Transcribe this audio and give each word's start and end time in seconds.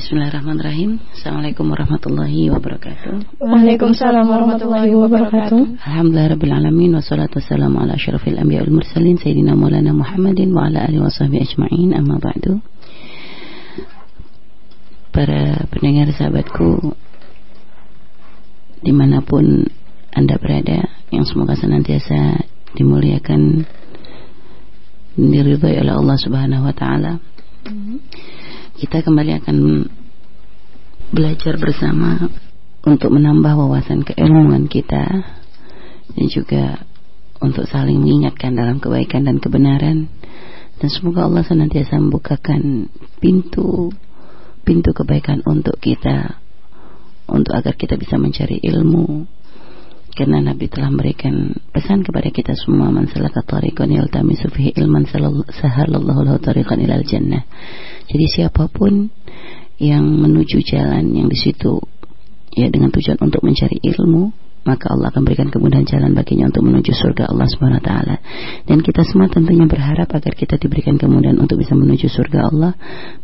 Bismillahirrahmanirrahim. 0.00 0.96
Assalamualaikum 1.12 1.76
warahmatullahi 1.76 2.48
wabarakatuh. 2.48 3.36
Waalaikumsalam 3.36 4.24
warahmatullahi 4.32 4.96
wabarakatuh. 4.96 5.76
Alhamdulillahirabbil 5.76 6.56
alamin 6.56 6.96
wassalatu 6.96 7.36
wassalamu 7.36 7.84
ala 7.84 8.00
asyrafil 8.00 8.40
anbiya'i 8.40 8.64
wal 8.64 8.80
mursalin 8.80 9.20
sayyidina 9.20 9.52
Maulana 9.52 9.92
Muhammadin 9.92 10.56
wa 10.56 10.72
ala 10.72 10.88
alihi 10.88 11.04
washabihi 11.04 11.44
ajmain. 11.44 11.92
Amma 11.92 12.16
ba'du. 12.16 12.64
Para 15.12 15.68
pendengar 15.68 16.08
sahabatku 16.16 16.96
di 18.80 18.96
mana 18.96 19.20
pun 19.20 19.68
anda 20.16 20.40
berada 20.40 20.80
yang 21.12 21.28
semoga 21.28 21.60
senantiasa 21.60 22.40
dimuliakan 22.72 23.68
diridhai 25.20 25.76
oleh 25.76 25.92
Allah 25.92 26.16
Subhanahu 26.16 26.64
wa 26.64 26.72
taala. 26.72 27.20
Kita 28.80 29.04
kembali 29.04 29.44
akan 29.44 29.56
belajar 31.12 31.60
bersama 31.60 32.32
untuk 32.80 33.12
menambah 33.12 33.52
wawasan 33.60 34.08
keilmuan 34.08 34.72
kita 34.72 35.04
dan 36.16 36.26
juga 36.32 36.88
untuk 37.44 37.68
saling 37.68 38.00
mengingatkan 38.00 38.56
dalam 38.56 38.80
kebaikan 38.80 39.28
dan 39.28 39.36
kebenaran. 39.36 40.08
Dan 40.80 40.88
semoga 40.88 41.28
Allah 41.28 41.44
senantiasa 41.44 42.00
membukakan 42.00 42.88
pintu 43.20 43.92
pintu 44.64 44.96
kebaikan 44.96 45.44
untuk 45.44 45.76
kita 45.76 46.40
untuk 47.28 47.52
agar 47.52 47.76
kita 47.76 48.00
bisa 48.00 48.16
mencari 48.16 48.64
ilmu 48.64 49.28
karena 50.10 50.42
Nabi 50.42 50.66
telah 50.66 50.90
memberikan 50.90 51.54
pesan 51.70 52.02
kepada 52.02 52.28
kita 52.34 52.52
semua 52.58 52.90
man 52.90 53.06
salaka 53.06 53.46
tariqan 53.46 53.88
yaltamisu 53.94 54.50
fihi 54.50 54.74
ilman 54.76 55.06
sahalallahu 55.06 56.20
lahu 56.26 56.38
tariqan 56.42 56.82
ilal 56.82 57.06
jannah. 57.06 57.46
Jadi 58.10 58.26
siapa 58.26 58.66
pun 58.66 59.08
yang 59.80 60.04
menuju 60.04 60.60
jalan 60.66 61.14
yang 61.14 61.30
di 61.30 61.38
situ 61.38 61.80
ya 62.52 62.68
dengan 62.68 62.90
tujuan 62.90 63.16
untuk 63.22 63.40
mencari 63.46 63.78
ilmu, 63.80 64.34
maka 64.60 64.92
Allah 64.92 65.08
akan 65.08 65.22
berikan 65.24 65.48
kemudahan 65.48 65.88
jalan 65.88 66.12
baginya 66.12 66.52
untuk 66.52 66.68
menuju 66.68 66.92
surga 66.92 67.32
Allah 67.32 67.48
Subhanahu 67.48 67.80
wa 67.80 67.86
taala. 67.86 68.16
Dan 68.68 68.84
kita 68.84 69.02
semua 69.08 69.32
tentunya 69.32 69.64
berharap 69.64 70.12
agar 70.12 70.32
kita 70.36 70.60
diberikan 70.60 71.00
kemudahan 71.00 71.40
untuk 71.40 71.56
bisa 71.60 71.72
menuju 71.72 72.06
surga 72.12 72.52
Allah, 72.52 72.72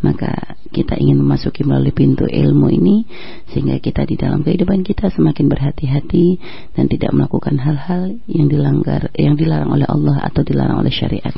maka 0.00 0.56
kita 0.72 0.96
ingin 0.96 1.20
memasuki 1.20 1.62
melalui 1.62 1.92
pintu 1.92 2.24
ilmu 2.24 2.72
ini 2.72 3.04
sehingga 3.52 3.76
kita 3.80 4.08
di 4.08 4.16
dalam 4.16 4.40
kehidupan 4.40 4.80
kita 4.80 5.12
semakin 5.12 5.46
berhati-hati 5.52 6.26
dan 6.72 6.88
tidak 6.88 7.12
melakukan 7.12 7.60
hal-hal 7.60 8.16
yang 8.28 8.48
dilanggar 8.48 9.12
yang 9.16 9.36
dilarang 9.36 9.70
oleh 9.72 9.86
Allah 9.86 10.24
atau 10.24 10.40
dilarang 10.40 10.80
oleh 10.80 10.92
syariat. 10.92 11.36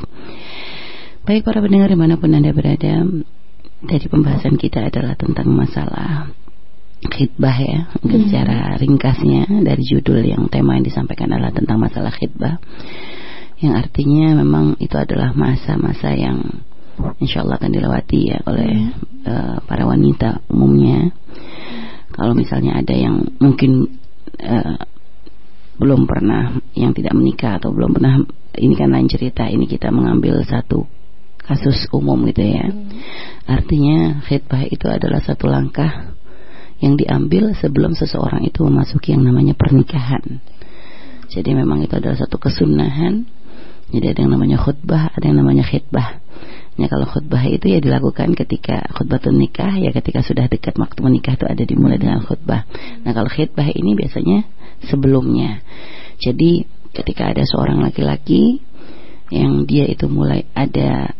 Baik 1.27 1.45
para 1.45 1.59
pendengar 1.59 1.91
di 1.91 1.99
mana 1.99 2.15
pun 2.15 2.31
Anda 2.31 2.55
berada, 2.55 3.05
dari 3.79 4.05
pembahasan 4.11 4.59
kita 4.59 4.91
adalah 4.91 5.15
tentang 5.15 5.51
masalah 5.55 6.31
khidbah 6.99 7.57
ya 7.57 7.79
mungkin 8.03 8.19
hmm. 8.19 8.27
secara 8.27 8.57
ringkasnya 8.75 9.43
dari 9.63 9.83
judul 9.87 10.19
yang 10.19 10.51
tema 10.51 10.75
yang 10.75 10.83
disampaikan 10.83 11.31
adalah 11.31 11.55
tentang 11.55 11.79
masalah 11.79 12.11
khidbah 12.11 12.59
yang 13.59 13.75
artinya 13.75 14.35
memang 14.39 14.75
itu 14.83 14.95
adalah 14.95 15.31
masa-masa 15.31 16.11
yang 16.15 16.63
insya 17.23 17.47
Allah 17.47 17.55
akan 17.59 17.71
dilewati 17.71 18.19
ya 18.35 18.39
oleh 18.43 18.71
hmm. 18.91 19.23
uh, 19.23 19.57
para 19.63 19.87
wanita 19.87 20.43
umumnya 20.51 21.15
kalau 22.11 22.35
misalnya 22.35 22.75
ada 22.75 22.91
yang 22.91 23.31
mungkin 23.39 23.87
uh, 24.43 24.79
belum 25.79 26.03
pernah 26.03 26.59
yang 26.75 26.91
tidak 26.91 27.15
menikah 27.15 27.55
atau 27.55 27.71
belum 27.71 27.95
pernah 27.95 28.19
ini 28.59 28.75
kan 28.75 28.91
lain 28.91 29.07
cerita 29.07 29.47
ini 29.47 29.63
kita 29.63 29.87
mengambil 29.95 30.43
satu 30.43 30.83
kasus 31.39 31.87
umum 31.95 32.19
gitu 32.29 32.45
ya. 32.45 32.67
Hmm. 32.67 32.91
Artinya 33.47 34.21
khidbah 34.27 34.67
itu 34.69 34.85
adalah 34.85 35.23
satu 35.23 35.49
langkah 35.49 36.13
yang 36.79 36.95
diambil 36.95 37.51
sebelum 37.59 37.95
seseorang 37.95 38.47
itu 38.47 38.63
memasuki 38.63 39.11
yang 39.11 39.23
namanya 39.27 39.55
pernikahan. 39.55 40.39
Jadi 41.29 41.53
memang 41.53 41.85
itu 41.85 41.93
adalah 41.93 42.17
satu 42.17 42.41
kesunahan. 42.41 43.27
Jadi 43.89 44.05
ada 44.05 44.19
yang 44.25 44.33
namanya 44.33 44.57
khutbah, 44.57 45.13
ada 45.13 45.25
yang 45.25 45.37
namanya 45.41 45.65
khidbah. 45.65 46.21
Ya 46.79 46.87
kalau 46.87 47.03
khutbah 47.03 47.43
itu 47.43 47.67
ya 47.67 47.83
dilakukan 47.83 48.31
ketika 48.39 48.87
khutbah 48.95 49.19
nikah 49.35 49.75
ya 49.75 49.91
ketika 49.91 50.23
sudah 50.23 50.47
dekat 50.47 50.79
waktu 50.79 51.03
menikah 51.03 51.35
itu 51.35 51.43
ada 51.43 51.63
dimulai 51.67 51.99
dengan 51.99 52.23
khutbah. 52.23 52.63
Nah 53.03 53.11
kalau 53.11 53.27
khidbah 53.27 53.67
ini 53.75 53.99
biasanya 53.99 54.47
sebelumnya. 54.87 55.59
Jadi 56.23 56.63
ketika 56.95 57.35
ada 57.35 57.43
seorang 57.43 57.83
laki-laki 57.83 58.63
yang 59.29 59.67
dia 59.67 59.85
itu 59.91 60.07
mulai 60.07 60.47
ada 60.55 61.18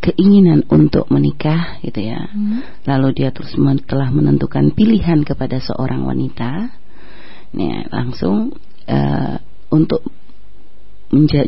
keinginan 0.00 0.64
untuk 0.72 1.06
menikah 1.12 1.78
gitu 1.84 2.00
ya. 2.00 2.32
Hmm. 2.32 2.64
Lalu 2.88 3.22
dia 3.22 3.30
terus 3.30 3.52
men 3.60 3.84
telah 3.84 4.08
menentukan 4.08 4.72
pilihan 4.72 5.22
kepada 5.22 5.60
seorang 5.60 6.08
wanita. 6.08 6.72
Nih, 7.52 7.86
langsung 7.92 8.56
uh, 8.88 9.36
untuk 9.70 10.02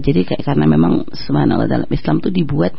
jadi 0.02 0.26
kayak 0.26 0.42
karena 0.42 0.66
memang 0.66 1.06
subhanallah 1.14 1.70
dalam 1.70 1.86
Islam 1.94 2.18
tuh 2.18 2.34
dibuat 2.34 2.74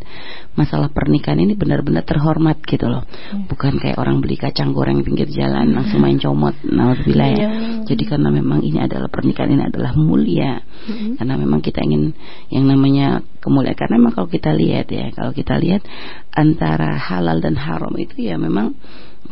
masalah 0.60 0.92
pernikahan 0.92 1.40
ini 1.40 1.56
benar-benar 1.56 2.04
terhormat 2.04 2.60
gitu 2.68 2.92
loh. 2.92 3.08
Hmm. 3.08 3.48
Bukan 3.48 3.80
kayak 3.80 3.96
orang 3.96 4.20
beli 4.20 4.36
kacang 4.36 4.76
goreng 4.76 5.00
pinggir 5.00 5.32
jalan 5.32 5.72
hmm. 5.72 5.76
langsung 5.80 6.04
main 6.04 6.20
comot 6.20 6.60
nauzubillah 6.68 7.30
ya. 7.32 7.40
Yeah. 7.40 7.52
Jadi 7.88 8.04
karena 8.04 8.30
memang 8.36 8.68
ini 8.68 8.84
adalah 8.84 9.08
pernikahan 9.08 9.56
ini 9.56 9.64
adalah 9.64 9.96
mulia. 9.96 10.60
Hmm. 10.60 11.16
Karena 11.16 11.34
memang 11.40 11.64
kita 11.64 11.80
ingin 11.88 12.12
yang 12.52 12.68
namanya 12.68 13.24
kemuliaan 13.40 13.80
karena 13.80 13.96
memang 13.96 14.14
kalau 14.20 14.28
kita 14.28 14.52
lihat 14.52 14.92
ya, 14.92 15.08
kalau 15.16 15.32
kita 15.32 15.56
lihat 15.56 15.88
antara 16.36 17.00
halal 17.00 17.40
dan 17.40 17.56
haram 17.56 17.96
itu 17.96 18.28
ya 18.28 18.36
memang 18.36 18.76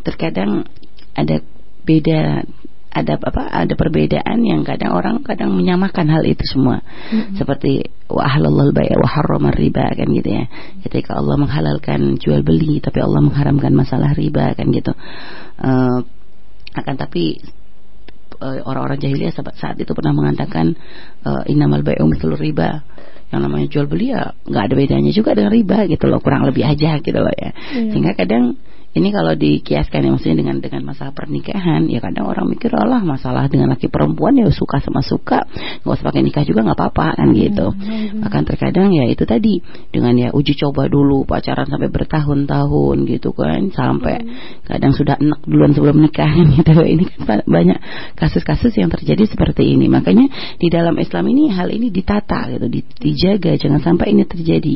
terkadang 0.08 0.64
ada 1.12 1.44
beda 1.84 2.48
ada 2.92 3.16
apa 3.16 3.48
ada 3.48 3.74
perbedaan 3.80 4.44
yang 4.44 4.68
kadang 4.68 4.92
orang 4.92 5.24
kadang 5.24 5.56
menyamakan 5.56 6.12
hal 6.12 6.28
itu 6.28 6.44
semua. 6.44 6.84
Mm-hmm. 6.84 7.40
seperti 7.40 7.88
wa 8.12 8.28
ahlalul 8.28 8.76
bai' 8.76 8.92
wa 9.00 9.08
harrama 9.08 9.50
riba 9.56 9.96
kan 9.96 10.12
gitu 10.12 10.28
ya. 10.28 10.46
Ketika 10.84 11.16
Allah 11.16 11.40
menghalalkan 11.40 12.20
jual 12.20 12.44
beli 12.44 12.84
tapi 12.84 13.00
Allah 13.00 13.24
mengharamkan 13.24 13.72
masalah 13.72 14.12
riba 14.12 14.52
kan 14.60 14.68
gitu. 14.76 14.92
Uh, 15.56 16.04
akan 16.72 16.96
tapi 17.00 17.40
uh, 18.44 18.60
orang-orang 18.68 19.00
jahiliyah 19.00 19.32
saat 19.36 19.80
itu 19.80 19.92
pernah 19.96 20.12
mengatakan 20.12 20.76
uh, 21.24 21.48
innamal 21.48 21.88
bai'u 21.88 22.04
mithlu 22.12 22.36
riba. 22.36 22.84
Yang 23.32 23.42
namanya 23.48 23.68
jual 23.72 23.88
beli 23.88 24.12
ya 24.12 24.36
nggak 24.44 24.64
ada 24.68 24.76
bedanya 24.76 25.12
juga 25.16 25.32
dengan 25.32 25.56
riba 25.56 25.88
gitu 25.88 26.12
loh 26.12 26.20
kurang 26.20 26.44
lebih 26.44 26.68
aja 26.68 27.00
gitu 27.00 27.16
loh 27.16 27.32
ya. 27.32 27.56
Yeah. 27.56 27.96
sehingga 27.96 28.20
kadang 28.20 28.60
ini 28.92 29.10
kalau 29.16 29.34
dikiaskan 29.40 30.04
ya 30.04 30.10
maksudnya 30.12 30.38
dengan 30.44 30.58
dengan 30.60 30.82
masalah 30.84 31.16
pernikahan 31.16 31.88
ya 31.88 32.04
kadang 32.04 32.28
orang 32.28 32.52
mikir 32.52 32.72
Allah 32.76 33.00
masalah 33.00 33.48
dengan 33.48 33.72
laki 33.72 33.88
perempuan 33.88 34.36
ya 34.36 34.52
suka 34.52 34.84
sama 34.84 35.00
suka 35.00 35.48
nggak 35.84 35.96
usah 35.96 36.06
pakai 36.06 36.22
nikah 36.28 36.44
juga 36.44 36.68
nggak 36.68 36.78
apa-apa 36.78 37.08
kan 37.16 37.32
gitu. 37.32 37.72
akan 38.20 38.42
terkadang 38.44 38.92
ya 38.92 39.08
itu 39.08 39.24
tadi 39.24 39.64
dengan 39.96 40.14
ya 40.20 40.30
uji 40.36 40.60
coba 40.60 40.92
dulu 40.92 41.24
pacaran 41.24 41.72
sampai 41.72 41.88
bertahun-tahun 41.88 42.98
gitu 43.08 43.32
kan 43.32 43.72
sampai 43.72 44.20
kadang 44.68 44.92
sudah 44.92 45.16
enak 45.16 45.40
duluan 45.48 45.72
sebelum 45.72 45.98
nikah 46.04 46.28
gitu. 46.36 46.74
Ini 46.92 47.04
kan 47.24 47.48
banyak 47.48 47.80
kasus-kasus 48.20 48.76
yang 48.76 48.92
terjadi 48.92 49.24
seperti 49.30 49.72
ini. 49.72 49.88
Makanya 49.88 50.28
di 50.60 50.68
dalam 50.68 50.98
Islam 51.00 51.32
ini 51.32 51.48
hal 51.54 51.72
ini 51.72 51.88
ditata 51.94 52.52
gitu 52.52 52.68
dijaga 53.00 53.56
jangan 53.56 53.80
sampai 53.80 54.12
ini 54.12 54.28
terjadi. 54.28 54.76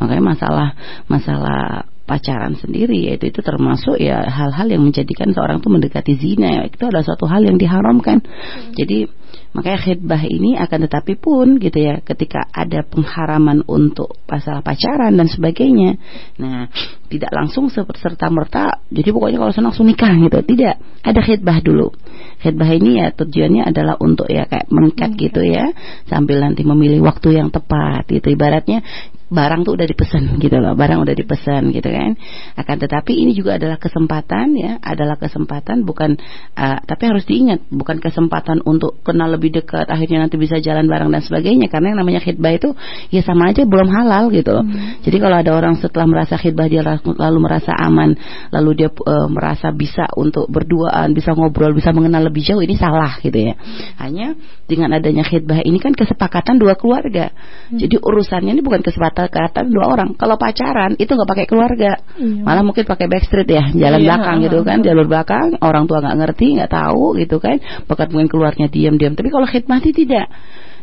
Makanya 0.00 0.22
masalah 0.24 0.68
masalah 1.08 1.93
pacaran 2.04 2.52
sendiri 2.60 3.08
yaitu 3.08 3.32
itu 3.32 3.40
termasuk 3.40 3.96
ya 3.96 4.28
hal-hal 4.28 4.68
yang 4.68 4.84
menjadikan 4.84 5.32
seorang 5.32 5.64
itu 5.64 5.68
mendekati 5.72 6.12
zina 6.20 6.48
ya. 6.60 6.62
itu 6.68 6.84
adalah 6.84 7.04
suatu 7.04 7.24
hal 7.24 7.40
yang 7.48 7.56
diharamkan 7.56 8.20
hmm. 8.20 8.76
jadi 8.76 9.08
makanya 9.54 9.80
khidbah 9.80 10.22
ini 10.26 10.58
akan 10.58 10.78
tetapi 10.90 11.14
pun 11.16 11.56
gitu 11.62 11.78
ya 11.78 12.02
ketika 12.04 12.44
ada 12.50 12.82
pengharaman 12.84 13.62
untuk 13.64 14.18
masalah 14.28 14.60
pacaran 14.60 15.16
dan 15.16 15.30
sebagainya 15.30 15.96
nah 16.36 16.68
tidak 17.08 17.30
langsung 17.30 17.70
serta 17.72 18.26
merta 18.28 18.84
jadi 18.90 19.14
pokoknya 19.14 19.38
kalau 19.40 19.52
senang 19.54 19.70
langsung 19.72 19.88
nikah 19.88 20.10
gitu 20.10 20.38
tidak 20.44 20.82
ada 21.00 21.20
khidbah 21.22 21.58
dulu 21.64 21.94
khidbah 22.42 22.70
ini 22.74 23.00
ya 23.00 23.06
tujuannya 23.14 23.62
adalah 23.64 23.96
untuk 24.02 24.28
ya 24.28 24.44
kayak 24.44 24.68
mengikat 24.68 25.14
hmm. 25.14 25.20
gitu 25.22 25.40
ya 25.40 25.70
sambil 26.10 26.42
nanti 26.42 26.66
memilih 26.66 27.00
waktu 27.06 27.38
yang 27.38 27.48
tepat 27.48 28.10
itu 28.10 28.34
ibaratnya 28.34 28.82
barang 29.34 29.66
tuh 29.66 29.74
udah 29.74 29.86
dipesan 29.90 30.38
gitu 30.38 30.56
loh 30.62 30.78
barang 30.78 31.02
udah 31.02 31.14
dipesan 31.18 31.74
gitu 31.74 31.90
kan. 31.90 32.14
Akan 32.54 32.78
tetapi 32.78 33.12
ini 33.18 33.34
juga 33.34 33.58
adalah 33.58 33.82
kesempatan 33.82 34.54
ya 34.54 34.78
adalah 34.78 35.18
kesempatan 35.18 35.82
bukan 35.82 36.14
uh, 36.54 36.78
tapi 36.86 37.02
harus 37.10 37.26
diingat 37.26 37.66
bukan 37.68 37.98
kesempatan 37.98 38.62
untuk 38.62 39.02
kenal 39.02 39.34
lebih 39.34 39.50
dekat 39.50 39.90
akhirnya 39.90 40.30
nanti 40.30 40.38
bisa 40.38 40.62
jalan 40.62 40.86
bareng 40.86 41.10
dan 41.10 41.20
sebagainya. 41.26 41.66
Karena 41.66 41.92
yang 41.92 41.98
namanya 42.06 42.22
khidbah 42.22 42.54
itu 42.54 42.70
ya 43.10 43.26
sama 43.26 43.50
aja 43.50 43.66
belum 43.66 43.90
halal 43.90 44.30
gitu. 44.30 44.54
Loh 44.54 44.62
hmm. 44.62 45.02
jadi 45.02 45.16
kalau 45.18 45.36
ada 45.42 45.50
orang 45.50 45.74
setelah 45.82 46.06
merasa 46.06 46.38
khidbah 46.38 46.70
dia 46.70 46.86
lalu 47.02 47.38
merasa 47.42 47.74
aman 47.74 48.14
lalu 48.54 48.86
dia 48.86 48.88
uh, 48.94 49.26
merasa 49.26 49.74
bisa 49.74 50.06
untuk 50.14 50.46
berduaan 50.46 51.10
bisa 51.10 51.34
ngobrol 51.34 51.74
bisa 51.74 51.90
mengenal 51.90 52.30
lebih 52.30 52.46
jauh 52.46 52.62
ini 52.62 52.78
salah 52.78 53.18
gitu 53.18 53.34
ya. 53.34 53.58
Hanya 53.98 54.38
dengan 54.70 54.94
adanya 54.94 55.26
khidbah 55.26 55.66
ini 55.66 55.82
kan 55.82 55.92
kesepakatan 55.92 56.62
dua 56.62 56.78
keluarga. 56.78 57.34
Hmm. 57.34 57.80
jadi 57.80 57.96
urusannya 57.98 58.52
ini 58.54 58.62
bukan 58.62 58.84
kesepakatan 58.84 59.23
uh, 59.24 59.30
kata 59.32 59.64
dua 59.64 59.96
orang. 59.96 60.12
Kalau 60.14 60.36
pacaran 60.36 61.00
itu 61.00 61.08
nggak 61.08 61.30
pakai 61.30 61.46
keluarga, 61.48 61.96
iya. 62.20 62.44
malah 62.44 62.60
mungkin 62.60 62.84
pakai 62.84 63.08
backstreet 63.08 63.48
ya, 63.48 63.64
jalan 63.72 64.00
iya, 64.00 64.06
belakang 64.12 64.36
gitu 64.44 64.58
kan, 64.60 64.78
jalur 64.84 65.06
belakang, 65.08 65.56
orang 65.64 65.88
tua 65.88 66.04
nggak 66.04 66.16
ngerti, 66.20 66.46
nggak 66.60 66.72
tahu 66.72 67.16
gitu 67.16 67.40
kan, 67.40 67.56
bahkan 67.88 68.12
mungkin 68.12 68.28
keluarnya 68.28 68.66
diam-diam. 68.68 69.16
Tapi 69.16 69.28
kalau 69.32 69.48
khidmat 69.48 69.80
tidak 69.84 70.28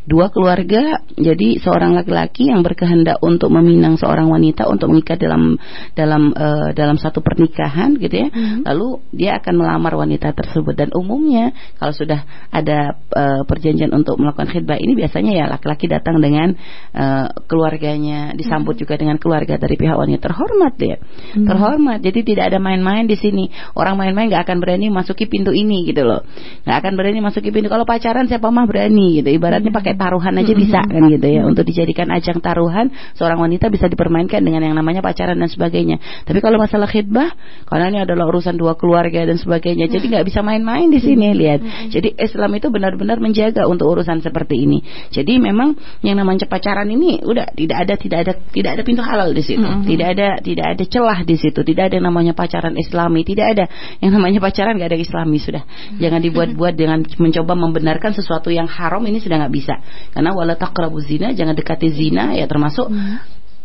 dua 0.02 0.34
keluarga 0.34 1.06
jadi 1.14 1.62
seorang 1.62 1.94
laki-laki 1.94 2.50
yang 2.50 2.66
berkehendak 2.66 3.22
untuk 3.22 3.54
meminang 3.54 4.02
seorang 4.02 4.26
wanita 4.34 4.66
untuk 4.66 4.90
mengikat 4.90 5.22
dalam 5.22 5.62
dalam 5.94 6.34
uh, 6.34 6.74
dalam 6.74 6.98
satu 6.98 7.22
pernikahan 7.22 7.94
gitu 8.02 8.16
ya. 8.26 8.28
Hmm. 8.32 8.66
lalu 8.66 9.02
dia 9.14 9.38
akan 9.38 9.54
melamar 9.62 9.94
wanita 9.94 10.34
tersebut. 10.34 10.74
Dan 10.74 10.90
umumnya 10.98 11.54
kalau 11.78 11.94
sudah 11.94 12.26
ada 12.50 12.98
uh, 13.14 13.42
perjanjian 13.46 13.94
untuk 13.94 14.18
melakukan 14.18 14.50
khidbah 14.50 14.82
ini 14.82 14.98
biasanya 14.98 15.32
ya 15.38 15.46
laki-laki 15.46 15.86
datang 15.86 16.18
dengan 16.18 16.58
uh, 16.98 17.28
keluarganya 17.46 18.34
disambut 18.34 18.76
hmm. 18.78 18.82
juga 18.82 18.94
dengan 18.98 19.22
keluarga 19.22 19.62
dari 19.62 19.78
pihak 19.78 19.94
wanita. 19.94 20.34
Terhormat 20.34 20.74
dia. 20.82 20.98
Hmm. 20.98 21.46
terhormat. 21.46 22.00
Jadi 22.02 22.34
tidak 22.34 22.50
ada 22.50 22.58
main-main 22.58 23.06
di 23.06 23.18
sini. 23.20 23.54
Orang 23.78 24.02
main-main 24.02 24.34
nggak 24.34 24.50
akan 24.50 24.58
berani 24.58 24.90
masuki 24.90 25.30
pintu 25.30 25.54
ini 25.54 25.86
gitu 25.86 26.02
loh. 26.02 26.26
Nggak 26.66 26.78
akan 26.82 26.94
berani 26.98 27.20
masuki 27.22 27.54
pintu. 27.54 27.70
Kalau 27.70 27.86
pacaran 27.86 28.26
siapa 28.26 28.50
mah 28.50 28.66
berani 28.66 29.22
gitu. 29.22 29.30
Ibaratnya 29.30 29.70
pakai 29.70 29.91
pakai 29.92 30.00
taruhan 30.00 30.34
aja 30.40 30.54
bisa 30.56 30.80
kan 30.88 31.04
gitu 31.12 31.28
ya. 31.28 31.42
Untuk 31.44 31.68
dijadikan 31.68 32.08
ajang 32.16 32.40
taruhan 32.40 32.88
seorang 33.20 33.44
wanita 33.44 33.68
bisa 33.68 33.92
dipermainkan 33.92 34.40
dengan 34.40 34.64
yang 34.64 34.76
namanya 34.80 35.04
pacaran 35.04 35.36
dan 35.36 35.52
sebagainya. 35.52 36.00
Tapi 36.24 36.40
kalau 36.40 36.56
masalah 36.56 36.88
khidbah 36.88 37.36
karena 37.68 37.86
ini 37.92 38.00
adalah 38.08 38.32
urusan 38.32 38.56
dua 38.56 38.80
keluarga 38.80 39.28
dan 39.28 39.36
sebagainya 39.36 39.92
jadi 39.92 40.06
nggak 40.08 40.26
bisa 40.32 40.40
main-main 40.40 40.88
di 40.88 41.04
sini 41.04 41.36
lihat. 41.36 41.92
Jadi 41.92 42.16
Islam 42.16 42.56
itu 42.56 42.72
benar-benar 42.72 43.20
menjaga 43.20 43.68
untuk 43.68 43.92
urusan 43.92 44.24
seperti 44.24 44.64
ini. 44.64 44.80
Jadi 45.12 45.36
memang 45.44 45.76
yang 46.00 46.16
namanya 46.16 46.48
pacaran 46.48 46.88
ini 46.88 47.20
udah 47.20 47.52
tidak 47.52 47.78
ada 47.84 47.94
tidak 48.00 48.20
ada 48.24 48.34
tidak 48.56 48.72
ada 48.80 48.84
pintu 48.88 49.04
halal 49.04 49.36
di 49.36 49.44
situ. 49.44 49.68
Tidak 49.84 50.08
ada 50.08 50.40
tidak 50.40 50.66
ada 50.78 50.84
celah 50.88 51.20
di 51.28 51.36
situ. 51.36 51.60
Tidak 51.60 51.92
ada 51.92 52.00
yang 52.00 52.08
namanya 52.08 52.32
pacaran 52.32 52.80
Islami. 52.80 53.28
Tidak 53.28 53.46
ada. 53.46 53.66
Yang 54.00 54.12
namanya 54.16 54.40
pacaran 54.40 54.80
nggak 54.80 54.90
ada 54.96 55.00
Islami 55.00 55.38
sudah. 55.42 55.64
Jangan 56.00 56.22
dibuat-buat 56.24 56.74
dengan 56.80 57.04
mencoba 57.20 57.54
membenarkan 57.60 58.16
sesuatu 58.16 58.48
yang 58.54 58.70
haram 58.70 59.04
ini 59.04 59.20
sudah 59.20 59.42
nggak 59.42 59.54
bisa 59.54 59.81
karena 60.12 60.32
wala 60.32 60.56
taqrabu 60.56 61.00
zina, 61.02 61.34
jangan 61.36 61.54
dekati 61.58 61.92
zina 61.92 62.34
ya 62.38 62.46
termasuk 62.48 62.88
hmm. 62.90 63.18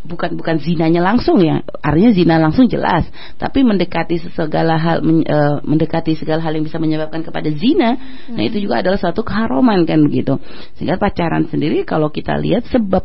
bukan 0.06 0.38
bukan 0.38 0.56
zinanya 0.62 1.02
langsung 1.02 1.42
ya. 1.42 1.62
Artinya 1.82 2.10
zina 2.14 2.34
langsung 2.38 2.66
jelas. 2.66 3.06
Tapi 3.36 3.66
mendekati 3.66 4.18
segala 4.32 4.78
hal 4.78 5.02
men, 5.02 5.22
e, 5.26 5.38
mendekati 5.66 6.14
segala 6.14 6.42
hal 6.42 6.54
yang 6.54 6.64
bisa 6.64 6.80
menyebabkan 6.80 7.26
kepada 7.26 7.48
zina 7.52 7.96
hmm. 7.96 8.34
nah 8.34 8.42
itu 8.42 8.62
juga 8.62 8.80
adalah 8.82 8.98
suatu 9.00 9.20
keharuman 9.26 9.84
kan 9.84 10.00
begitu 10.02 10.38
sehingga 10.78 10.96
pacaran 11.00 11.48
sendiri 11.48 11.82
kalau 11.82 12.08
kita 12.08 12.36
lihat 12.38 12.68
sebab 12.68 13.04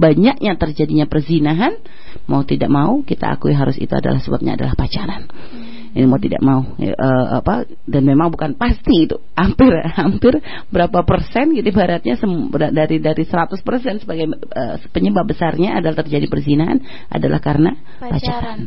banyaknya 0.00 0.56
terjadinya 0.56 1.04
perzinahan 1.04 1.76
mau 2.24 2.40
tidak 2.42 2.72
mau 2.72 3.04
kita 3.04 3.36
akui 3.36 3.52
harus 3.52 3.76
itu 3.76 3.92
adalah 3.92 4.18
sebabnya 4.20 4.56
adalah 4.56 4.72
pacaran. 4.72 5.28
Hmm 5.28 5.79
ini 5.90 6.06
mau 6.06 6.20
tidak 6.22 6.40
mau 6.42 6.62
ya, 6.78 6.94
uh, 6.94 7.42
apa 7.42 7.66
dan 7.86 8.02
memang 8.06 8.30
bukan 8.30 8.54
pasti 8.54 9.10
itu 9.10 9.18
hampir 9.34 9.74
hampir 9.98 10.38
berapa 10.70 11.02
persen 11.02 11.50
gitu 11.54 11.70
ibaratnya 11.74 12.14
dari 12.70 13.02
dari 13.02 13.24
100 13.26 13.58
persen 13.60 13.98
sebagai 13.98 14.30
uh, 14.30 14.78
penyebab 14.94 15.26
besarnya 15.26 15.78
adalah 15.82 16.02
terjadi 16.02 16.26
perzinahan 16.30 16.78
adalah 17.10 17.42
karena 17.42 17.74
pacaran. 17.98 18.14
pacaran. 18.14 18.58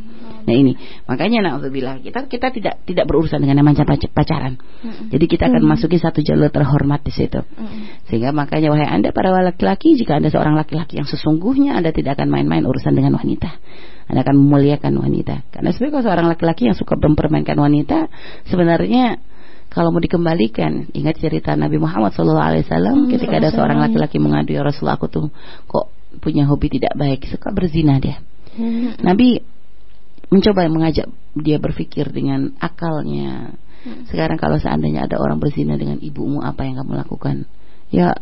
Nah 0.43 0.55
ini 0.55 0.75
makanya 1.07 1.39
naudzubillah 1.47 2.03
kita 2.03 2.27
kita 2.27 2.51
tidak 2.51 2.75
tidak 2.83 3.05
berurusan 3.07 3.39
dengan 3.39 3.63
namanya 3.63 3.87
pacaran. 3.87 4.59
Mm-hmm. 4.59 5.07
Jadi 5.15 5.25
kita 5.27 5.47
akan 5.47 5.63
mm-hmm. 5.63 5.79
masuki 5.79 5.97
satu 5.99 6.19
jalur 6.19 6.51
terhormat 6.51 6.99
di 7.07 7.13
situ. 7.15 7.39
Mm-hmm. 7.39 8.11
Sehingga 8.11 8.35
makanya 8.35 8.75
wahai 8.75 8.87
anda 8.87 9.15
para 9.15 9.31
laki-laki 9.31 9.95
jika 9.95 10.19
anda 10.19 10.27
seorang 10.27 10.59
laki-laki 10.59 10.99
yang 10.99 11.07
sesungguhnya 11.07 11.79
anda 11.79 11.95
tidak 11.95 12.19
akan 12.19 12.27
main-main 12.27 12.67
urusan 12.67 12.91
dengan 12.91 13.15
wanita. 13.15 13.55
Anda 14.07 14.21
akan 14.27 14.35
memuliakan 14.35 14.94
wanita. 15.00 15.47
Karena 15.51 15.69
sebenarnya 15.71 15.94
kalau 15.95 16.05
seorang 16.05 16.27
laki-laki 16.31 16.63
yang 16.67 16.77
suka 16.77 17.00
mempermainkan 17.00 17.55
wanita, 17.55 18.11
sebenarnya 18.47 19.19
kalau 19.73 19.89
mau 19.89 20.03
dikembalikan, 20.03 20.94
ingat 20.94 21.17
cerita 21.17 21.57
Nabi 21.57 21.81
Muhammad 21.81 22.13
SAW 22.13 22.38
hmm, 22.38 23.09
ketika 23.09 23.41
ada 23.41 23.50
seorang 23.50 23.81
laki-laki 23.81 24.21
mengadu 24.21 24.53
ya 24.53 24.61
Rasulullah 24.61 25.01
aku 25.01 25.09
tuh 25.09 25.33
kok 25.65 25.89
punya 26.21 26.45
hobi 26.45 26.69
tidak 26.69 26.94
baik, 26.94 27.25
suka 27.25 27.50
berzina 27.50 27.97
dia. 27.97 28.21
Hmm. 28.53 28.94
Nabi 29.01 29.41
mencoba 30.29 30.69
mengajak 30.69 31.09
dia 31.33 31.57
berpikir 31.57 32.13
dengan 32.13 32.53
akalnya. 32.61 33.57
Hmm. 33.81 34.05
Sekarang 34.13 34.38
kalau 34.38 34.61
seandainya 34.61 35.09
ada 35.09 35.17
orang 35.17 35.41
berzina 35.41 35.73
dengan 35.73 35.97
ibumu, 35.97 36.45
apa 36.45 36.69
yang 36.69 36.77
kamu 36.77 36.94
lakukan? 36.94 37.50
Ya 37.89 38.13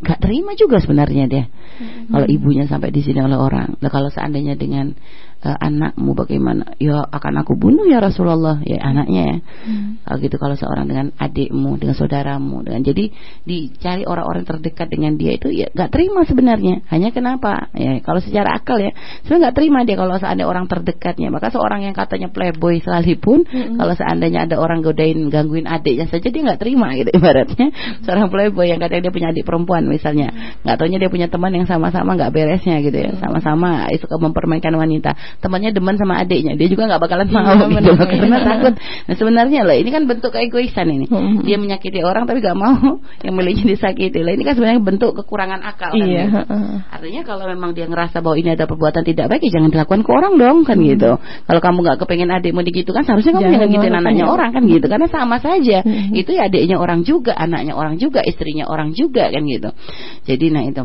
gak 0.00 0.18
terima 0.24 0.56
juga 0.56 0.80
sebenarnya 0.80 1.24
dia. 1.28 1.44
Hmm. 1.46 2.08
Kalau 2.08 2.26
ibunya 2.26 2.64
sampai 2.64 2.88
di 2.88 3.04
sini 3.04 3.20
oleh 3.20 3.36
orang. 3.36 3.76
Nah, 3.78 3.90
kalau 3.92 4.08
seandainya 4.08 4.56
dengan 4.56 4.96
uh, 5.44 5.56
anakmu 5.56 6.12
bagaimana? 6.12 6.76
Ya 6.76 7.04
akan 7.04 7.44
aku 7.44 7.56
bunuh 7.56 7.88
ya 7.88 8.00
Rasulullah. 8.00 8.60
Ya 8.64 8.80
anaknya 8.80 9.22
ya. 9.24 9.36
Hmm. 9.40 10.00
uh, 10.04 10.16
gitu 10.20 10.36
kalau 10.36 10.56
seorang 10.56 10.88
dengan 10.88 11.12
adikmu 11.16 11.80
dengan 11.80 11.96
saudaramu 11.96 12.64
dengan 12.64 12.80
jadi 12.84 13.04
dicari 13.44 14.02
orang-orang 14.04 14.44
terdekat 14.44 14.88
dengan 14.92 15.16
dia 15.16 15.36
itu 15.36 15.48
ya 15.52 15.72
nggak 15.72 15.90
terima 15.92 16.24
sebenarnya. 16.28 16.84
Hanya 16.92 17.10
kenapa? 17.12 17.72
Ya 17.76 17.98
kalau 18.04 18.20
secara 18.20 18.60
akal 18.60 18.80
ya 18.80 18.92
sebenarnya 19.24 19.50
nggak 19.50 19.56
terima 19.56 19.78
dia 19.84 19.96
kalau 19.96 20.14
seandainya 20.20 20.48
orang 20.48 20.66
terdekatnya. 20.68 21.28
Maka 21.32 21.48
seorang 21.52 21.84
yang 21.84 21.94
katanya 21.96 22.28
playboy 22.28 22.80
sekalipun 22.84 23.44
hmm. 23.48 23.76
kalau 23.80 23.94
seandainya 23.96 24.48
ada 24.48 24.56
orang 24.60 24.84
godain 24.84 25.28
gangguin 25.32 25.64
adiknya 25.64 26.06
saja 26.08 26.28
dia 26.28 26.42
nggak 26.44 26.60
terima 26.60 26.92
gitu 26.96 27.10
ibaratnya. 27.12 27.72
Seorang 28.04 28.28
playboy 28.28 28.68
yang 28.68 28.80
katanya 28.80 29.08
dia 29.08 29.12
punya 29.14 29.28
adik 29.32 29.44
perempuan 29.44 29.88
misalnya. 29.88 30.32
Nggak 30.64 30.76
taunya 30.76 30.98
dia 31.00 31.10
punya 31.10 31.28
teman 31.32 31.52
yang 31.56 31.66
sama-sama 31.66 32.16
nggak 32.16 32.32
beresnya 32.32 32.80
gitu 32.84 32.96
ya. 32.96 33.10
Sama-sama 33.16 33.88
suka 34.00 34.16
mempermainkan 34.16 34.72
wanita 34.72 35.12
temannya 35.38 35.70
demen 35.70 35.94
sama 35.94 36.18
adiknya. 36.18 36.58
Dia 36.58 36.66
juga 36.66 36.90
nggak 36.90 37.00
bakalan 37.00 37.28
mau. 37.30 37.46
Ya, 37.46 37.66
gitu 37.70 37.90
loh, 37.94 38.06
karena 38.06 38.38
takut. 38.42 38.74
Nah 38.80 39.14
sebenarnya 39.14 39.60
loh 39.62 39.76
ini 39.78 39.90
kan 39.94 40.02
bentuk 40.10 40.34
keegoisan 40.34 40.90
ini. 40.90 41.06
Hmm. 41.10 41.42
dia 41.46 41.58
menyakiti 41.58 42.02
orang 42.02 42.26
tapi 42.26 42.42
nggak 42.42 42.58
mau 42.58 42.98
yang 43.24 43.34
miliknya 43.38 43.78
disakiti. 43.78 44.20
Lah 44.20 44.34
ini 44.34 44.42
kan 44.42 44.58
sebenarnya 44.58 44.82
bentuk 44.82 45.14
kekurangan 45.22 45.60
akal 45.62 45.94
kan 45.94 46.06
iya. 46.06 46.26
ya. 46.26 46.42
artinya 46.90 47.22
kalau 47.26 47.44
memang 47.46 47.74
dia 47.76 47.86
ngerasa 47.86 48.22
bahwa 48.22 48.36
ini 48.38 48.54
ada 48.54 48.66
perbuatan 48.66 49.02
tidak 49.06 49.26
baik 49.30 49.42
ya 49.46 49.60
jangan 49.60 49.70
dilakukan 49.70 50.00
ke 50.02 50.10
orang 50.10 50.34
dong 50.40 50.58
kan 50.66 50.76
hmm. 50.78 50.88
gitu. 50.96 51.10
Kalau 51.20 51.60
kamu 51.60 51.78
nggak 51.86 51.96
kepengen 52.02 52.30
adikmu 52.34 52.60
digitu 52.66 52.90
kan 52.90 53.06
seharusnya 53.06 53.38
kamu 53.38 53.42
jangan, 53.46 53.54
jangan 53.60 53.74
gituin 53.74 53.94
anaknya 53.94 54.24
orang. 54.26 54.50
kan 54.50 54.62
gitu. 54.66 54.86
Karena 54.90 55.06
sama 55.06 55.36
saja. 55.38 55.78
Hmm. 55.86 56.12
itu 56.12 56.34
ya 56.34 56.50
adiknya 56.50 56.76
orang 56.76 57.06
juga 57.06 57.32
anaknya 57.34 57.74
orang 57.74 57.96
juga 57.96 58.20
istrinya 58.26 58.66
orang 58.66 58.92
juga 58.96 59.30
kan 59.30 59.42
gitu. 59.46 59.70
Jadi 60.26 60.46
nah 60.50 60.64
itu. 60.66 60.84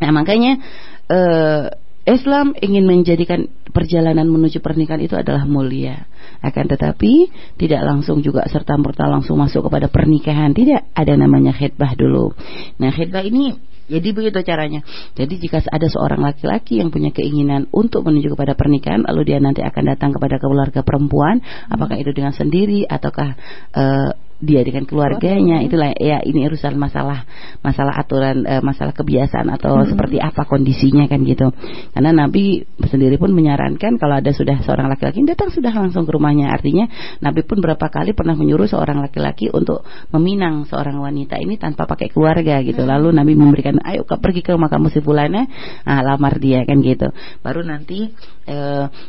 Nah 0.00 0.10
makanya 0.12 0.60
uh, 1.08 1.72
Islam 2.06 2.54
ingin 2.62 2.86
menjadikan 2.86 3.50
perjalanan 3.76 4.24
menuju 4.24 4.64
pernikahan 4.64 5.04
itu 5.04 5.12
adalah 5.12 5.44
mulia. 5.44 6.08
Akan 6.40 6.64
tetapi 6.64 7.28
tidak 7.60 7.84
langsung 7.84 8.24
juga 8.24 8.48
serta 8.48 8.80
merta 8.80 9.04
langsung 9.04 9.36
masuk 9.36 9.68
kepada 9.68 9.92
pernikahan. 9.92 10.56
Tidak 10.56 10.96
ada 10.96 11.12
namanya 11.12 11.52
khidbah 11.52 11.92
dulu. 11.92 12.32
Nah 12.80 12.88
khidbah 12.88 13.20
ini 13.20 13.76
jadi 13.86 14.08
begitu 14.10 14.42
caranya. 14.42 14.82
Jadi 15.14 15.38
jika 15.38 15.62
ada 15.62 15.86
seorang 15.86 16.18
laki-laki 16.18 16.82
yang 16.82 16.90
punya 16.90 17.14
keinginan 17.14 17.70
untuk 17.70 18.02
menuju 18.02 18.34
kepada 18.34 18.58
pernikahan, 18.58 19.06
lalu 19.06 19.30
dia 19.30 19.38
nanti 19.38 19.62
akan 19.62 19.94
datang 19.94 20.10
kepada 20.10 20.42
keluarga 20.42 20.82
perempuan, 20.82 21.38
apakah 21.70 21.94
itu 21.94 22.10
dengan 22.10 22.34
sendiri 22.34 22.82
ataukah 22.82 23.38
uh, 23.78 24.10
dia 24.36 24.60
dengan 24.60 24.84
keluarganya. 24.84 25.64
Itulah 25.64 25.96
ya 25.96 26.20
ini 26.20 26.44
urusan 26.44 26.76
masalah 26.76 27.24
masalah 27.64 27.96
aturan 27.96 28.44
e, 28.44 28.60
masalah 28.60 28.92
kebiasaan 28.92 29.48
atau 29.48 29.80
hmm. 29.80 29.88
seperti 29.96 30.16
apa 30.20 30.44
kondisinya 30.44 31.08
kan 31.08 31.24
gitu. 31.24 31.52
Karena 31.96 32.12
Nabi 32.12 32.64
sendiri 32.84 33.16
pun 33.16 33.32
menyarankan 33.32 33.96
kalau 33.96 34.20
ada 34.20 34.30
sudah 34.36 34.60
seorang 34.60 34.92
laki-laki 34.92 35.24
datang 35.24 35.48
sudah 35.48 35.72
langsung 35.72 36.04
ke 36.04 36.12
rumahnya. 36.12 36.52
Artinya 36.52 36.84
Nabi 37.24 37.48
pun 37.48 37.64
berapa 37.64 37.88
kali 37.88 38.12
pernah 38.12 38.36
menyuruh 38.36 38.68
seorang 38.68 39.00
laki-laki 39.00 39.48
untuk 39.48 39.84
meminang 40.12 40.68
seorang 40.68 41.00
wanita 41.00 41.40
ini 41.40 41.56
tanpa 41.56 41.88
pakai 41.88 42.12
keluarga 42.12 42.60
gitu. 42.60 42.84
Hmm. 42.84 42.92
lalu 42.92 43.16
Nabi 43.16 43.32
memberikan 43.32 43.80
ayo 43.88 44.04
pergi 44.04 44.44
ke 44.44 44.52
rumah 44.52 44.68
kamu 44.68 44.92
si 44.92 45.00
fulana 45.00 45.48
nah, 45.88 46.00
lamar 46.04 46.36
dia 46.36 46.60
kan 46.68 46.84
gitu. 46.84 47.08
Baru 47.40 47.64
nanti 47.64 48.12
e, 48.44 48.56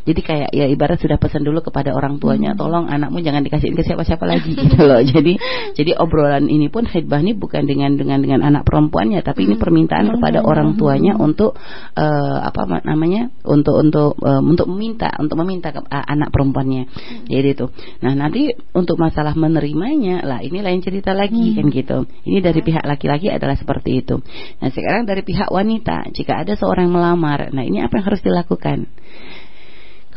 jadi 0.07 0.21
kayak 0.23 0.49
ya 0.55 0.65
ibarat 0.71 1.03
sudah 1.03 1.19
pesan 1.19 1.43
dulu 1.43 1.59
kepada 1.61 1.91
orang 1.91 2.17
tuanya 2.17 2.55
hmm. 2.55 2.59
tolong 2.59 2.85
anakmu 2.87 3.19
jangan 3.19 3.43
dikasihin 3.43 3.75
ke 3.75 3.83
siapa-siapa 3.83 4.23
lagi 4.23 4.55
gitu 4.63 4.81
loh 4.87 4.99
jadi 5.17 5.33
jadi 5.73 5.91
obrolan 5.97 6.45
ini 6.47 6.69
pun 6.69 6.85
khidbah 6.85 7.21
ini 7.21 7.33
bukan 7.33 7.65
dengan 7.65 7.97
dengan 7.97 8.21
dengan 8.21 8.41
anak 8.45 8.63
perempuannya, 8.65 9.25
tapi 9.25 9.49
ini 9.49 9.55
hmm. 9.57 9.63
permintaan 9.63 10.05
hmm. 10.07 10.13
kepada 10.19 10.39
orang 10.45 10.77
tuanya 10.77 11.17
untuk 11.17 11.57
uh, 11.97 12.37
apa 12.45 12.85
namanya 12.85 13.33
untuk 13.45 13.81
untuk 13.81 14.17
uh, 14.21 14.41
untuk 14.41 14.69
meminta 14.69 15.09
untuk 15.17 15.37
meminta 15.41 15.73
ke 15.73 15.81
uh, 15.81 16.05
anak 16.05 16.29
perempuannya. 16.29 16.89
Jadi 17.25 17.49
itu. 17.57 17.65
Nah 18.05 18.13
nanti 18.13 18.53
untuk 18.73 19.01
masalah 19.01 19.33
menerimanya 19.33 20.21
lah 20.21 20.39
ini 20.41 20.61
lain 20.61 20.81
cerita 20.81 21.17
lagi 21.17 21.53
hmm. 21.53 21.55
kan 21.57 21.65
gitu. 21.73 21.97
Ini 22.27 22.39
dari 22.41 22.59
pihak 22.61 22.85
laki-laki 22.85 23.33
adalah 23.33 23.57
seperti 23.57 24.05
itu. 24.05 24.21
Nah 24.61 24.69
sekarang 24.69 25.09
dari 25.09 25.25
pihak 25.25 25.49
wanita 25.49 26.13
jika 26.13 26.45
ada 26.45 26.53
seorang 26.53 26.89
melamar, 26.89 27.49
nah 27.53 27.63
ini 27.65 27.81
apa 27.81 27.99
yang 27.99 28.05
harus 28.13 28.21
dilakukan? 28.21 28.89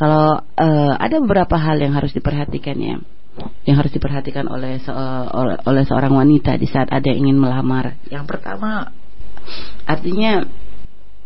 Kalau 0.01 0.41
uh, 0.41 0.93
ada 0.97 1.21
beberapa 1.21 1.61
hal 1.61 1.77
yang 1.77 1.93
harus 1.93 2.09
diperhatikan 2.09 2.73
ya 2.81 2.97
yang 3.63 3.79
harus 3.79 3.93
diperhatikan 3.93 4.49
oleh 4.51 4.81
se 4.83 4.91
oleh 5.63 5.83
seorang 5.87 6.11
wanita 6.11 6.59
di 6.59 6.67
saat 6.67 6.91
ada 6.91 7.05
yang 7.07 7.29
ingin 7.29 7.37
melamar. 7.39 7.95
Yang 8.11 8.25
pertama, 8.27 8.91
artinya 9.87 10.43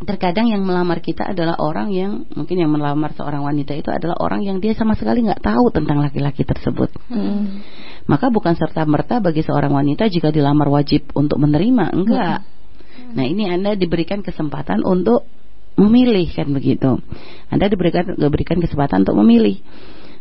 terkadang 0.03 0.51
yang 0.51 0.61
melamar 0.61 0.99
kita 0.99 1.31
adalah 1.31 1.55
orang 1.57 1.89
yang 1.95 2.27
mungkin 2.35 2.59
yang 2.59 2.69
melamar 2.69 3.15
seorang 3.15 3.41
wanita 3.41 3.73
itu 3.73 3.89
adalah 3.89 4.19
orang 4.19 4.43
yang 4.43 4.59
dia 4.59 4.75
sama 4.75 4.93
sekali 4.93 5.23
nggak 5.23 5.39
tahu 5.39 5.71
tentang 5.71 6.03
laki-laki 6.03 6.43
tersebut. 6.43 6.91
Hmm. 7.09 7.63
Maka 8.05 8.29
bukan 8.29 8.53
serta 8.53 8.85
merta 8.85 9.23
bagi 9.23 9.41
seorang 9.41 9.71
wanita 9.73 10.11
jika 10.11 10.29
dilamar 10.29 10.67
wajib 10.69 11.09
untuk 11.15 11.39
menerima, 11.41 11.95
enggak. 11.95 12.43
Hmm. 12.43 13.11
Nah 13.17 13.25
ini 13.25 13.47
anda 13.49 13.73
diberikan 13.73 14.21
kesempatan 14.21 14.83
untuk 14.83 15.25
memilih 15.79 16.27
kan 16.31 16.51
begitu. 16.51 16.99
Anda 17.47 17.71
diberikan 17.71 18.19
diberikan 18.19 18.59
kesempatan 18.59 19.07
untuk 19.07 19.17
memilih. 19.23 19.63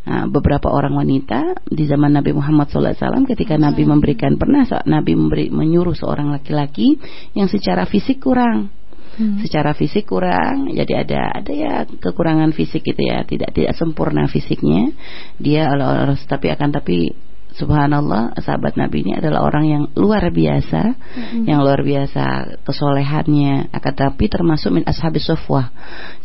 Nah, 0.05 0.29
beberapa 0.29 0.69
orang 0.69 0.93
wanita 0.93 1.65
di 1.65 1.89
zaman 1.89 2.13
Nabi 2.13 2.37
Muhammad 2.37 2.69
SAW 2.69 3.25
ketika 3.25 3.57
Nabi 3.57 3.89
hmm. 3.89 3.91
memberikan 3.97 4.37
pernah 4.37 4.61
Nabi 4.85 5.17
memberi 5.17 5.49
menyuruh 5.49 5.97
seorang 5.97 6.29
laki-laki 6.29 7.01
yang 7.33 7.49
secara 7.49 7.89
fisik 7.89 8.21
kurang 8.21 8.69
hmm. 9.17 9.41
secara 9.41 9.73
fisik 9.73 10.05
kurang 10.05 10.69
jadi 10.69 11.01
ada 11.01 11.41
ada 11.41 11.51
ya 11.51 11.73
kekurangan 11.89 12.53
fisik 12.53 12.85
gitu 12.85 13.01
ya 13.01 13.25
tidak 13.25 13.49
tidak 13.57 13.73
sempurna 13.73 14.29
fisiknya 14.29 14.93
dia 15.41 15.73
harus 15.73 16.21
tapi 16.29 16.53
akan 16.53 16.69
tapi 16.69 17.09
subhanallah 17.55 18.35
sahabat 18.43 18.75
Nabi 18.75 19.07
ini 19.07 19.15
adalah 19.15 19.47
orang 19.47 19.65
yang 19.65 19.83
luar 19.95 20.27
biasa 20.27 20.81
mm-hmm. 20.95 21.43
yang 21.47 21.63
luar 21.63 21.81
biasa 21.81 22.23
kesolehannya. 22.67 23.71
Akan 23.71 23.93
tapi 23.95 24.27
termasuk 24.27 24.75
min 24.75 24.83
ashabis 24.83 25.27
sofwah. 25.27 25.71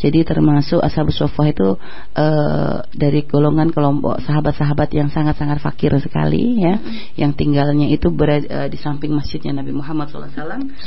Jadi 0.02 0.26
termasuk 0.26 0.82
ashabis 0.82 1.22
sofwah 1.22 1.46
itu 1.50 1.78
uh, 2.18 2.82
dari 2.90 3.24
golongan 3.24 3.70
kelompok 3.70 4.18
sahabat-sahabat 4.26 4.90
yang 4.90 5.08
sangat-sangat 5.08 5.62
fakir 5.62 5.94
sekali 6.02 6.58
ya. 6.58 6.76
Mm-hmm. 6.76 6.98
yang 7.18 7.32
tinggalnya 7.34 7.86
itu 7.90 8.10
berada 8.10 8.66
uh, 8.66 8.68
di 8.68 8.78
samping 8.78 9.14
masjidnya 9.14 9.54
Nabi 9.54 9.70
Muhammad 9.70 10.10
SAW 10.10 10.30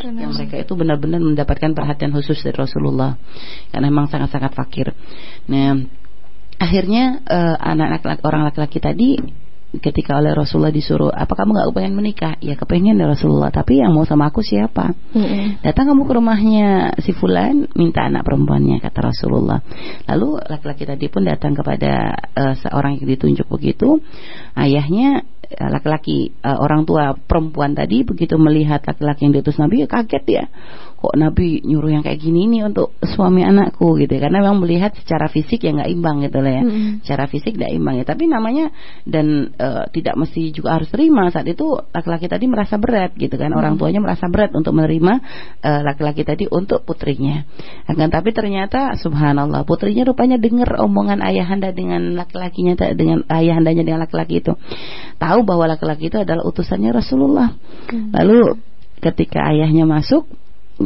yang 0.03 0.31
mereka 0.35 0.55
itu 0.59 0.73
benar-benar 0.75 1.23
mendapatkan 1.23 1.71
perhatian 1.71 2.11
khusus 2.11 2.39
dari 2.43 2.55
Rasulullah. 2.55 3.15
Karena 3.71 3.87
memang 3.87 4.11
sangat-sangat 4.11 4.51
fakir. 4.51 4.91
Nah 5.47 6.03
akhirnya 6.63 7.19
uh, 7.27 7.55
anak-anak 7.59 8.23
orang 8.23 8.47
laki-laki 8.47 8.79
tadi 8.79 9.09
ketika 9.81 10.21
oleh 10.21 10.37
Rasulullah 10.37 10.69
disuruh 10.69 11.09
apa 11.09 11.33
kamu 11.33 11.57
nggak 11.57 11.69
pengen 11.73 11.93
menikah? 11.97 12.33
Ya 12.43 12.53
kepengen 12.53 12.99
ya 12.99 13.09
Rasulullah 13.09 13.49
tapi 13.49 13.81
yang 13.81 13.95
mau 13.95 14.05
sama 14.05 14.29
aku 14.29 14.45
siapa? 14.45 14.93
Mm-hmm. 15.13 15.65
datang 15.65 15.93
kamu 15.93 16.03
ke 16.05 16.13
rumahnya 16.13 16.69
si 17.01 17.13
Fulan 17.15 17.69
minta 17.73 18.05
anak 18.05 18.27
perempuannya 18.27 18.77
kata 18.83 18.99
Rasulullah. 19.09 19.61
Lalu 20.05 20.41
laki-laki 20.45 20.83
tadi 20.85 21.05
pun 21.09 21.25
datang 21.25 21.57
kepada 21.57 22.13
uh, 22.37 22.53
seorang 22.59 23.01
yang 23.01 23.07
ditunjuk 23.17 23.47
begitu. 23.49 23.97
Ayahnya 24.53 25.25
eh, 25.49 25.69
laki-laki 25.69 26.33
uh, 26.45 26.61
orang 26.61 26.85
tua 26.85 27.17
perempuan 27.17 27.73
tadi 27.73 28.05
begitu 28.05 28.37
melihat 28.37 28.85
laki-laki 28.85 29.25
yang 29.25 29.33
diutus 29.33 29.57
Nabi 29.57 29.85
ya 29.85 29.87
kaget 29.89 30.25
ya. 30.29 30.45
Kok 31.03 31.19
Nabi 31.19 31.59
nyuruh 31.67 31.91
yang 31.99 32.03
kayak 32.05 32.15
gini 32.21 32.47
ini 32.47 32.63
untuk 32.63 32.95
suami 33.03 33.43
anakku? 33.43 33.99
Gitu 33.99 34.15
ya. 34.15 34.29
karena 34.29 34.39
memang 34.39 34.63
melihat 34.63 34.95
secara 34.95 35.27
fisik 35.27 35.65
yang 35.67 35.81
nggak 35.81 35.91
imbang 35.91 36.23
gitu 36.23 36.39
lah 36.39 36.53
ya. 36.61 36.63
Hmm. 36.63 37.03
secara 37.03 37.27
fisik 37.27 37.59
nggak 37.59 37.73
imbang 37.75 37.95
ya. 37.99 38.05
Tapi 38.07 38.23
namanya 38.31 38.71
dan 39.03 39.51
e, 39.63 39.67
tidak 39.95 40.19
mesti 40.19 40.51
juga 40.51 40.75
harus 40.75 40.91
terima. 40.91 41.31
Saat 41.31 41.47
itu 41.47 41.79
laki-laki 41.95 42.27
tadi 42.27 42.45
merasa 42.51 42.75
berat 42.75 43.15
gitu 43.15 43.39
kan. 43.39 43.55
Hmm. 43.55 43.59
orang 43.63 43.73
tuanya 43.79 44.03
merasa 44.03 44.27
berat 44.27 44.51
untuk 44.51 44.75
menerima 44.75 45.13
e, 45.63 45.71
laki-laki 45.87 46.27
tadi 46.27 46.45
untuk 46.51 46.83
putrinya. 46.83 47.47
Akan 47.87 48.11
tapi 48.11 48.35
ternyata 48.35 48.99
subhanallah 48.99 49.63
putrinya 49.63 50.03
rupanya 50.03 50.35
dengar 50.35 50.83
omongan 50.83 51.23
ayahanda 51.23 51.71
dengan 51.71 52.19
laki-lakinya 52.19 52.75
dengan 52.91 53.23
ayahandanya 53.31 53.83
dengan 53.87 54.03
laki-laki 54.03 54.43
itu. 54.43 54.51
Tahu 55.15 55.39
bahwa 55.47 55.71
laki-laki 55.71 56.11
itu 56.11 56.19
adalah 56.19 56.43
utusannya 56.43 56.91
Rasulullah. 56.91 57.55
Hmm. 57.83 58.09
lalu 58.15 58.57
ketika 59.03 59.51
ayahnya 59.51 59.83
masuk 59.83 60.23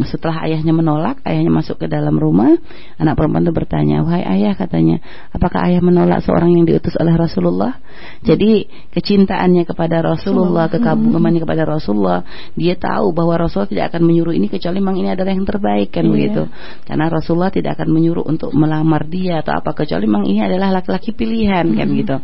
setelah 0.06 0.46
ayahnya 0.46 0.74
menolak, 0.76 1.24
ayahnya 1.26 1.50
masuk 1.50 1.82
ke 1.82 1.88
dalam 1.90 2.14
rumah, 2.20 2.54
anak 3.02 3.18
perempuan 3.18 3.48
itu 3.48 3.54
bertanya, 3.56 4.04
"Wahai 4.06 4.24
ayah," 4.38 4.54
katanya, 4.54 5.02
"apakah 5.34 5.66
ayah 5.66 5.82
menolak 5.82 6.22
seorang 6.22 6.54
yang 6.54 6.68
diutus 6.68 6.94
oleh 7.00 7.16
Rasulullah?" 7.16 7.80
Jadi, 8.22 8.70
kecintaannya 8.94 9.66
kepada 9.66 10.06
Rasulullah, 10.06 10.70
kekagumannya 10.70 11.42
kepada 11.42 11.66
Rasulullah, 11.66 12.22
dia 12.54 12.78
tahu 12.78 13.14
bahwa 13.14 13.38
Rasulullah 13.42 13.70
tidak 13.70 13.86
akan 13.94 14.02
menyuruh 14.06 14.34
ini 14.38 14.48
kecuali 14.52 14.78
memang 14.78 15.02
ini 15.02 15.10
adalah 15.14 15.34
yang 15.34 15.48
terbaik 15.48 15.90
kan 15.90 16.06
iya. 16.06 16.12
begitu. 16.14 16.44
Karena 16.86 17.06
Rasulullah 17.10 17.50
tidak 17.50 17.80
akan 17.80 17.90
menyuruh 17.90 18.26
untuk 18.26 18.54
melamar 18.54 19.06
dia 19.10 19.42
atau 19.42 19.58
apa 19.58 19.74
kecuali 19.74 20.06
memang 20.06 20.26
ini 20.30 20.40
adalah 20.44 20.70
laki-laki 20.70 21.14
pilihan 21.14 21.66
kan 21.74 21.88
gitu. 21.94 22.16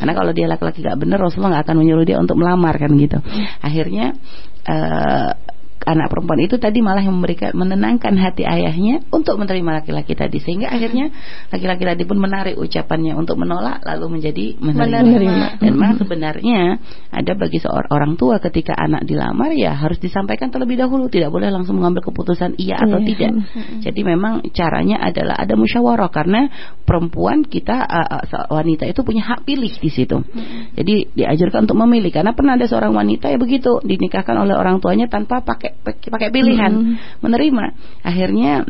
Karena 0.00 0.12
kalau 0.12 0.32
dia 0.36 0.46
laki-laki 0.48 0.84
gak 0.84 0.98
benar, 1.00 1.18
Rasulullah 1.20 1.58
nggak 1.58 1.64
akan 1.68 1.76
menyuruh 1.80 2.04
dia 2.04 2.18
untuk 2.20 2.36
melamar 2.36 2.74
kan 2.76 2.90
gitu. 2.96 3.18
Akhirnya 3.60 4.16
uh, 4.66 5.30
anak 5.82 6.10
perempuan 6.10 6.40
itu 6.42 6.56
tadi 6.58 6.78
malah 6.80 7.02
yang 7.02 7.18
memberikan 7.18 7.52
menenangkan 7.54 8.14
hati 8.18 8.46
ayahnya 8.46 9.02
untuk 9.10 9.38
menerima 9.38 9.82
laki-laki 9.82 10.14
tadi 10.14 10.38
sehingga 10.38 10.70
akhirnya 10.70 11.10
laki-laki 11.50 11.84
tadi 11.84 12.02
pun 12.06 12.18
menarik 12.18 12.54
ucapannya 12.58 13.14
untuk 13.18 13.38
menolak 13.38 13.82
lalu 13.82 14.18
menjadi 14.18 14.58
menerima. 14.58 15.02
menerima. 15.02 15.46
Dan 15.58 15.72
memang 15.74 15.92
sebenarnya 15.98 16.60
ada 17.10 17.32
bagi 17.34 17.58
seorang 17.58 17.90
orang 17.90 18.12
tua 18.14 18.38
ketika 18.38 18.74
anak 18.78 19.04
dilamar 19.04 19.52
ya 19.54 19.74
harus 19.74 19.98
disampaikan 19.98 20.48
terlebih 20.48 20.78
dahulu 20.78 21.10
tidak 21.10 21.34
boleh 21.34 21.50
langsung 21.50 21.78
mengambil 21.78 22.06
keputusan 22.06 22.56
iya 22.58 22.78
atau 22.80 22.98
yeah. 23.02 23.08
tidak. 23.08 23.32
Jadi 23.82 24.00
memang 24.06 24.46
caranya 24.54 25.02
adalah 25.02 25.36
ada 25.38 25.54
musyawarah 25.58 26.10
karena 26.10 26.48
perempuan 26.92 27.40
kita 27.48 27.88
uh, 27.88 28.52
wanita 28.52 28.84
itu 28.84 29.00
punya 29.00 29.24
hak 29.24 29.48
pilih 29.48 29.72
di 29.72 29.88
situ. 29.88 30.20
Jadi 30.76 31.08
diajarkan 31.16 31.64
untuk 31.64 31.80
memilih 31.80 32.12
karena 32.12 32.36
pernah 32.36 32.60
ada 32.60 32.68
seorang 32.68 32.92
wanita 32.92 33.32
ya 33.32 33.40
begitu 33.40 33.80
dinikahkan 33.80 34.36
oleh 34.36 34.52
orang 34.52 34.84
tuanya 34.84 35.08
tanpa 35.08 35.40
pakai 35.40 35.80
pakai 35.80 36.28
pilihan 36.28 36.68
hmm. 36.68 37.24
menerima 37.24 37.64
akhirnya 38.04 38.68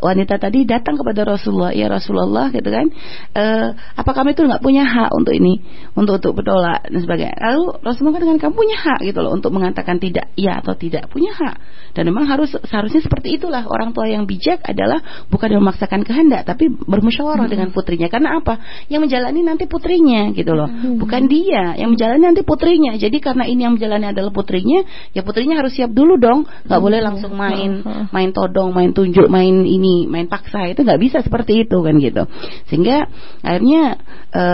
wanita 0.00 0.40
tadi 0.40 0.64
datang 0.64 0.96
kepada 0.96 1.24
Rasulullah 1.24 1.72
ya 1.74 1.90
Rasulullah 1.90 2.48
gitu 2.50 2.68
kan 2.68 2.86
e, 3.34 3.44
apa 3.74 4.10
kami 4.14 4.32
itu 4.32 4.44
nggak 4.44 4.62
punya 4.62 4.84
hak 4.86 5.10
untuk 5.12 5.34
ini 5.36 5.60
untuk 5.94 6.22
untuk 6.22 6.42
bertolak 6.42 6.86
dan 6.88 7.00
sebagainya 7.00 7.36
lalu 7.40 7.76
Rasulullah 7.82 8.20
dengan 8.20 8.38
kamu 8.40 8.54
punya 8.54 8.76
hak 8.78 9.00
gitu 9.04 9.18
loh 9.20 9.32
untuk 9.34 9.50
mengatakan 9.52 10.00
tidak 10.00 10.30
ya 10.38 10.60
atau 10.62 10.74
tidak 10.78 11.10
punya 11.10 11.34
hak 11.34 11.56
dan 11.94 12.02
memang 12.10 12.26
harus 12.26 12.50
seharusnya 12.66 13.02
seperti 13.04 13.38
itulah 13.38 13.62
orang 13.66 13.94
tua 13.94 14.10
yang 14.10 14.26
bijak 14.26 14.62
adalah 14.66 14.98
bukan 15.30 15.48
yang 15.54 15.62
memaksakan 15.62 16.02
kehendak 16.02 16.42
tapi 16.42 16.66
bermusyawarah 16.70 17.46
hmm. 17.46 17.54
dengan 17.54 17.68
putrinya 17.70 18.08
karena 18.10 18.42
apa 18.42 18.58
yang 18.90 19.06
menjalani 19.06 19.40
nanti 19.46 19.70
putrinya 19.70 20.34
gitu 20.34 20.52
loh 20.52 20.66
hmm. 20.66 20.98
bukan 20.98 21.30
dia 21.30 21.78
yang 21.78 21.94
menjalani 21.94 22.34
nanti 22.34 22.42
putrinya 22.42 22.98
jadi 22.98 23.16
karena 23.22 23.46
ini 23.46 23.60
yang 23.66 23.74
menjalani 23.78 24.10
adalah 24.10 24.34
putrinya 24.34 24.82
ya 25.14 25.22
putrinya 25.22 25.58
harus 25.62 25.74
siap 25.74 25.94
dulu 25.94 26.18
dong 26.18 26.46
nggak 26.66 26.80
boleh 26.82 26.98
hmm. 27.00 27.08
langsung 27.08 27.32
main 27.34 27.82
hmm. 27.82 28.10
main 28.10 28.30
todong 28.34 28.74
main 28.74 28.90
tunjuk 28.90 29.30
main 29.30 29.62
ini 29.76 30.06
main 30.06 30.30
paksa 30.30 30.70
itu 30.70 30.82
nggak 30.82 31.00
bisa 31.00 31.18
seperti 31.20 31.66
itu 31.66 31.76
kan 31.82 31.94
gitu 31.98 32.22
sehingga 32.70 33.08
akhirnya 33.42 33.98
e, 34.30 34.44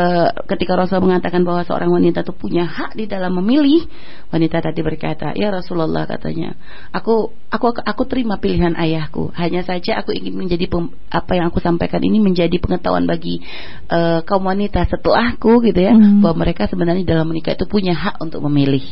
ketika 0.51 0.77
Rasul 0.77 1.05
mengatakan 1.05 1.43
bahwa 1.45 1.63
seorang 1.67 1.91
wanita 1.93 2.25
itu 2.25 2.33
punya 2.35 2.65
hak 2.67 2.97
di 2.97 3.05
dalam 3.11 3.37
memilih 3.39 3.87
wanita 4.33 4.63
tadi 4.65 4.81
berkata 4.81 5.33
ya 5.37 5.53
Rasulullah 5.53 6.07
katanya 6.09 6.55
aku 6.91 7.33
aku 7.51 7.67
aku 7.83 8.03
terima 8.07 8.39
pilihan 8.39 8.79
ayahku. 8.79 9.35
Hanya 9.35 9.67
saja 9.67 10.01
aku 10.01 10.15
ingin 10.15 10.39
menjadi 10.39 10.71
pem, 10.71 10.95
apa 11.11 11.33
yang 11.35 11.51
aku 11.51 11.59
sampaikan 11.59 12.01
ini 12.01 12.23
menjadi 12.23 12.57
pengetahuan 12.63 13.05
bagi 13.05 13.43
uh, 13.91 14.23
kaum 14.23 14.47
wanita 14.47 14.87
setelahku 14.87 15.61
gitu 15.67 15.81
ya, 15.83 15.93
hmm. 15.93 16.23
bahwa 16.23 16.47
mereka 16.47 16.71
sebenarnya 16.71 17.03
dalam 17.03 17.27
menikah 17.27 17.59
itu 17.59 17.67
punya 17.67 17.93
hak 17.93 18.23
untuk 18.23 18.41
memilih. 18.47 18.83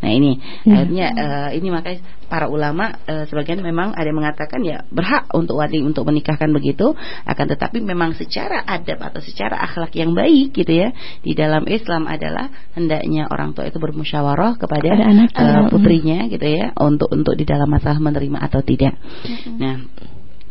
Nah 0.00 0.10
ini 0.14 0.38
hmm. 0.38 0.70
akhirnya 0.70 1.06
uh, 1.12 1.48
ini 1.52 1.68
makanya 1.68 2.00
para 2.34 2.50
ulama 2.50 2.98
uh, 3.06 3.30
sebagian 3.30 3.62
memang 3.62 3.94
ada 3.94 4.10
yang 4.10 4.18
mengatakan 4.18 4.58
ya 4.66 4.82
berhak 4.90 5.30
untuk 5.30 5.62
wali 5.62 5.78
untuk 5.86 6.02
menikahkan 6.02 6.50
begitu, 6.50 6.90
akan 7.22 7.46
tetapi 7.46 7.78
memang 7.78 8.18
secara 8.18 8.66
adab 8.66 8.98
atau 9.06 9.22
secara 9.22 9.54
akhlak 9.62 9.94
yang 9.94 10.18
baik 10.18 10.50
gitu 10.50 10.74
ya 10.74 10.90
di 11.22 11.38
dalam 11.38 11.62
Islam 11.70 12.10
adalah 12.10 12.50
hendaknya 12.74 13.30
orang 13.30 13.54
tua 13.54 13.70
itu 13.70 13.78
bermusyawarah 13.78 14.58
kepada 14.58 14.98
anak 14.98 15.30
uh, 15.30 15.70
putrinya 15.70 16.26
gitu 16.26 16.42
ya 16.42 16.74
untuk 16.74 17.06
untuk 17.14 17.38
di 17.38 17.46
dalam 17.46 17.70
masalah 17.70 18.02
menerima 18.02 18.42
atau 18.42 18.66
tidak. 18.66 18.98
Mm-hmm. 18.98 19.54
Nah, 19.54 19.74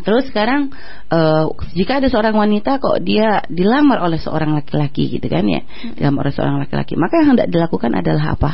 Terus 0.03 0.29
sekarang 0.29 0.69
uh, 1.09 1.49
jika 1.73 2.03
ada 2.03 2.07
seorang 2.11 2.35
wanita 2.35 2.77
kok 2.77 3.01
dia 3.01 3.41
dilamar 3.47 4.03
oleh 4.03 4.19
seorang 4.19 4.53
laki-laki 4.53 5.17
gitu 5.17 5.27
kan 5.31 5.47
ya, 5.47 5.63
dilamar 5.95 6.29
oleh 6.29 6.35
seorang 6.35 6.57
laki-laki, 6.61 6.99
maka 6.99 7.23
yang 7.23 7.35
hendak 7.35 7.47
dilakukan 7.49 7.91
adalah 7.95 8.35
apa? 8.35 8.51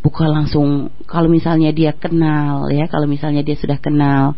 Bukan 0.00 0.28
langsung 0.32 0.90
kalau 1.04 1.28
misalnya 1.28 1.70
dia 1.70 1.92
kenal 1.94 2.72
ya, 2.72 2.88
kalau 2.88 3.04
misalnya 3.06 3.44
dia 3.44 3.54
sudah 3.54 3.78
kenal 3.78 4.34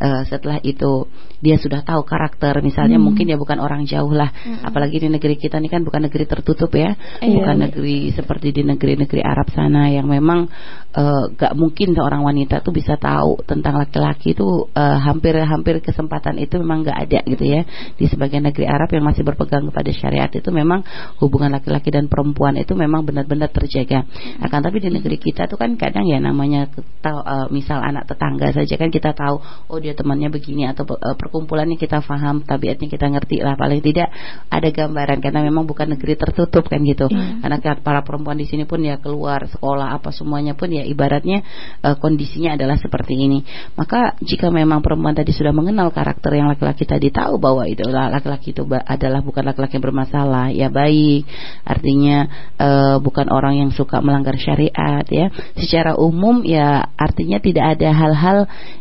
uh, 0.00 0.22
setelah 0.26 0.58
itu 0.64 1.06
dia 1.38 1.54
sudah 1.54 1.86
tahu 1.86 2.02
karakter 2.02 2.58
misalnya 2.66 2.98
hmm. 2.98 3.06
mungkin 3.06 3.30
ya 3.30 3.38
bukan 3.38 3.62
orang 3.62 3.86
jauh 3.86 4.10
lah 4.10 4.30
hmm. 4.30 4.66
apalagi 4.66 4.98
di 4.98 5.08
negeri 5.08 5.38
kita 5.38 5.62
ini 5.62 5.70
kan 5.70 5.86
bukan 5.86 6.10
negeri 6.10 6.26
tertutup 6.26 6.74
ya 6.74 6.98
iya, 7.22 7.34
bukan 7.38 7.56
iya. 7.56 7.64
negeri 7.70 7.98
seperti 8.10 8.50
di 8.50 8.62
negeri-negeri 8.66 9.22
Arab 9.22 9.46
sana 9.54 9.86
yang 9.86 10.10
memang 10.10 10.50
uh, 10.98 11.30
gak 11.38 11.54
mungkin 11.54 11.94
seorang 11.94 12.26
wanita 12.26 12.58
tuh 12.66 12.74
bisa 12.74 12.98
tahu 12.98 13.38
tentang 13.46 13.78
laki-laki 13.78 14.34
itu 14.34 14.66
uh, 14.74 14.98
hampir-hampir 14.98 15.78
kesempatan 15.98 16.38
itu 16.38 16.62
memang 16.62 16.86
nggak 16.86 16.98
ada 17.10 17.18
gitu 17.26 17.42
ya. 17.42 17.66
Di 17.98 18.06
sebagian 18.06 18.46
negeri 18.46 18.70
Arab 18.70 18.94
yang 18.94 19.02
masih 19.02 19.26
berpegang 19.26 19.66
kepada 19.66 19.90
syariat 19.90 20.30
itu 20.30 20.46
memang 20.54 20.86
hubungan 21.18 21.50
laki-laki 21.58 21.90
dan 21.90 22.06
perempuan 22.06 22.54
itu 22.54 22.78
memang 22.78 23.02
benar-benar 23.02 23.50
terjaga. 23.50 24.06
Akan 24.38 24.62
tapi 24.62 24.78
di 24.78 24.94
negeri 24.94 25.18
kita 25.18 25.50
tuh 25.50 25.58
kan 25.58 25.74
kadang 25.74 26.06
ya 26.06 26.22
namanya 26.22 26.70
tahu 27.02 27.18
uh, 27.18 27.50
misal 27.50 27.82
anak 27.82 28.06
tetangga 28.06 28.54
saja 28.54 28.78
kan 28.78 28.94
kita 28.94 29.10
tahu 29.10 29.42
oh 29.42 29.78
dia 29.82 29.98
temannya 29.98 30.30
begini 30.30 30.70
atau 30.70 30.86
uh, 30.86 31.18
perkumpulannya 31.18 31.74
kita 31.74 31.98
paham 31.98 32.46
tabiatnya 32.46 32.86
kita 32.86 33.10
ngerti 33.10 33.42
lah. 33.42 33.58
Paling 33.58 33.82
tidak 33.82 34.14
ada 34.46 34.68
gambaran 34.70 35.18
karena 35.18 35.42
memang 35.42 35.66
bukan 35.66 35.98
negeri 35.98 36.14
tertutup 36.14 36.70
kan 36.70 36.78
gitu. 36.86 37.10
Yeah. 37.10 37.42
karena 37.42 37.58
para 37.82 38.06
perempuan 38.06 38.38
di 38.38 38.46
sini 38.46 38.68
pun 38.68 38.78
ya 38.86 39.02
keluar 39.02 39.50
sekolah 39.50 39.98
apa 39.98 40.14
semuanya 40.14 40.54
pun 40.54 40.70
ya 40.70 40.86
ibaratnya 40.86 41.42
uh, 41.82 41.98
kondisinya 41.98 42.54
adalah 42.54 42.78
seperti 42.78 43.18
ini. 43.18 43.42
Maka 43.74 44.14
jika 44.22 44.52
memang 44.54 44.84
perempuan 44.84 45.16
tadi 45.16 45.34
sudah 45.34 45.50
mengenal 45.50 45.87
karakter 45.90 46.34
yang 46.34 46.48
laki-laki 46.50 46.84
tadi 46.88 47.08
tahu 47.12 47.36
bahwa 47.40 47.66
itu 47.68 47.84
laki-laki 47.88 48.56
itu 48.56 48.64
adalah 48.68 49.20
bukan 49.20 49.42
laki-laki 49.46 49.76
yang 49.78 49.84
bermasalah. 49.84 50.46
Ya 50.54 50.68
baik. 50.68 51.26
Artinya 51.64 52.26
uh, 52.56 52.96
bukan 53.02 53.28
orang 53.28 53.60
yang 53.60 53.70
suka 53.74 54.00
melanggar 54.00 54.36
syariat 54.38 55.04
ya. 55.08 55.28
Secara 55.58 55.98
umum 55.98 56.42
ya 56.46 56.90
artinya 56.96 57.38
tidak 57.38 57.78
ada 57.78 57.90
hal-hal 57.92 58.38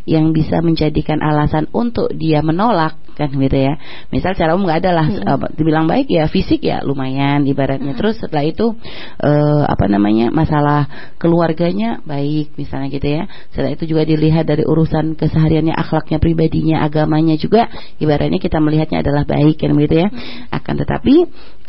yang 0.08 0.32
bisa 0.32 0.64
menjadikan 0.64 1.20
alasan 1.20 1.68
untuk 1.76 2.14
dia 2.16 2.40
menolak 2.42 2.98
kan 3.18 3.34
gitu 3.34 3.58
ya. 3.58 3.82
Misal 4.14 4.38
cara 4.38 4.54
umum 4.54 4.70
nggak 4.70 4.82
ada 4.86 4.92
lah. 4.94 5.08
Hmm. 5.10 5.42
uh, 5.42 5.50
dibilang 5.58 5.90
baik 5.90 6.06
ya 6.06 6.30
fisik 6.30 6.62
ya 6.62 6.86
lumayan 6.86 7.44
ibaratnya. 7.50 7.98
Hmm. 7.98 8.00
terus 8.00 8.22
setelah 8.22 8.46
itu 8.46 8.78
uh, 9.26 9.64
apa 9.66 9.90
namanya 9.90 10.30
masalah 10.30 10.86
keluarganya 11.18 12.00
baik 12.06 12.54
misalnya 12.56 12.94
gitu 12.94 13.08
ya. 13.10 13.24
Setelah 13.52 13.74
itu 13.74 13.90
juga 13.90 14.06
dilihat 14.06 14.46
dari 14.46 14.62
urusan 14.62 15.18
kesehariannya 15.18 15.74
akhlaknya 15.74 16.22
pribadinya 16.22 16.86
agamanya 16.98 17.38
juga 17.38 17.70
ibaratnya 18.02 18.42
kita 18.42 18.58
melihatnya 18.58 19.06
adalah 19.06 19.22
baik 19.30 19.62
kan 19.62 19.78
gitu 19.78 19.96
ya 20.02 20.10
akan 20.50 20.74
tetapi 20.82 21.16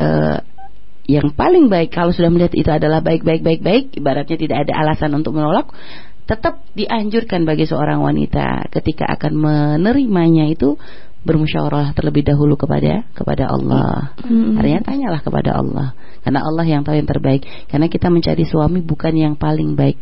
uh, 0.01 0.41
yang 1.09 1.37
paling 1.37 1.69
baik 1.69 1.93
kalau 1.93 2.17
sudah 2.17 2.33
melihat 2.33 2.57
itu 2.57 2.69
adalah 2.73 3.05
baik 3.05 3.21
baik 3.29 3.45
baik 3.45 3.61
baik 3.61 3.85
ibaratnya 4.01 4.41
tidak 4.41 4.65
ada 4.65 4.73
alasan 4.81 5.13
untuk 5.13 5.37
menolak 5.37 5.69
tetap 6.29 6.61
dianjurkan 6.77 7.45
bagi 7.45 7.65
seorang 7.65 8.05
wanita 8.05 8.69
ketika 8.73 9.09
akan 9.09 9.33
menerimanya 9.37 10.49
itu 10.49 10.77
bermusyawarah 11.25 11.97
terlebih 11.97 12.23
dahulu 12.23 12.55
kepada 12.55 13.05
kepada 13.17 13.51
Allah. 13.51 14.15
Hmm. 14.23 14.55
Artinya 14.55 14.81
tanyalah 14.85 15.21
kepada 15.25 15.51
Allah. 15.57 15.97
Karena 16.23 16.41
Allah 16.45 16.65
yang 16.69 16.83
tahu 16.87 16.95
yang 16.95 17.09
terbaik. 17.09 17.43
Karena 17.67 17.91
kita 17.91 18.13
mencari 18.13 18.45
suami 18.47 18.85
bukan 18.85 19.15
yang 19.17 19.35
paling 19.35 19.75
baik. 19.75 19.99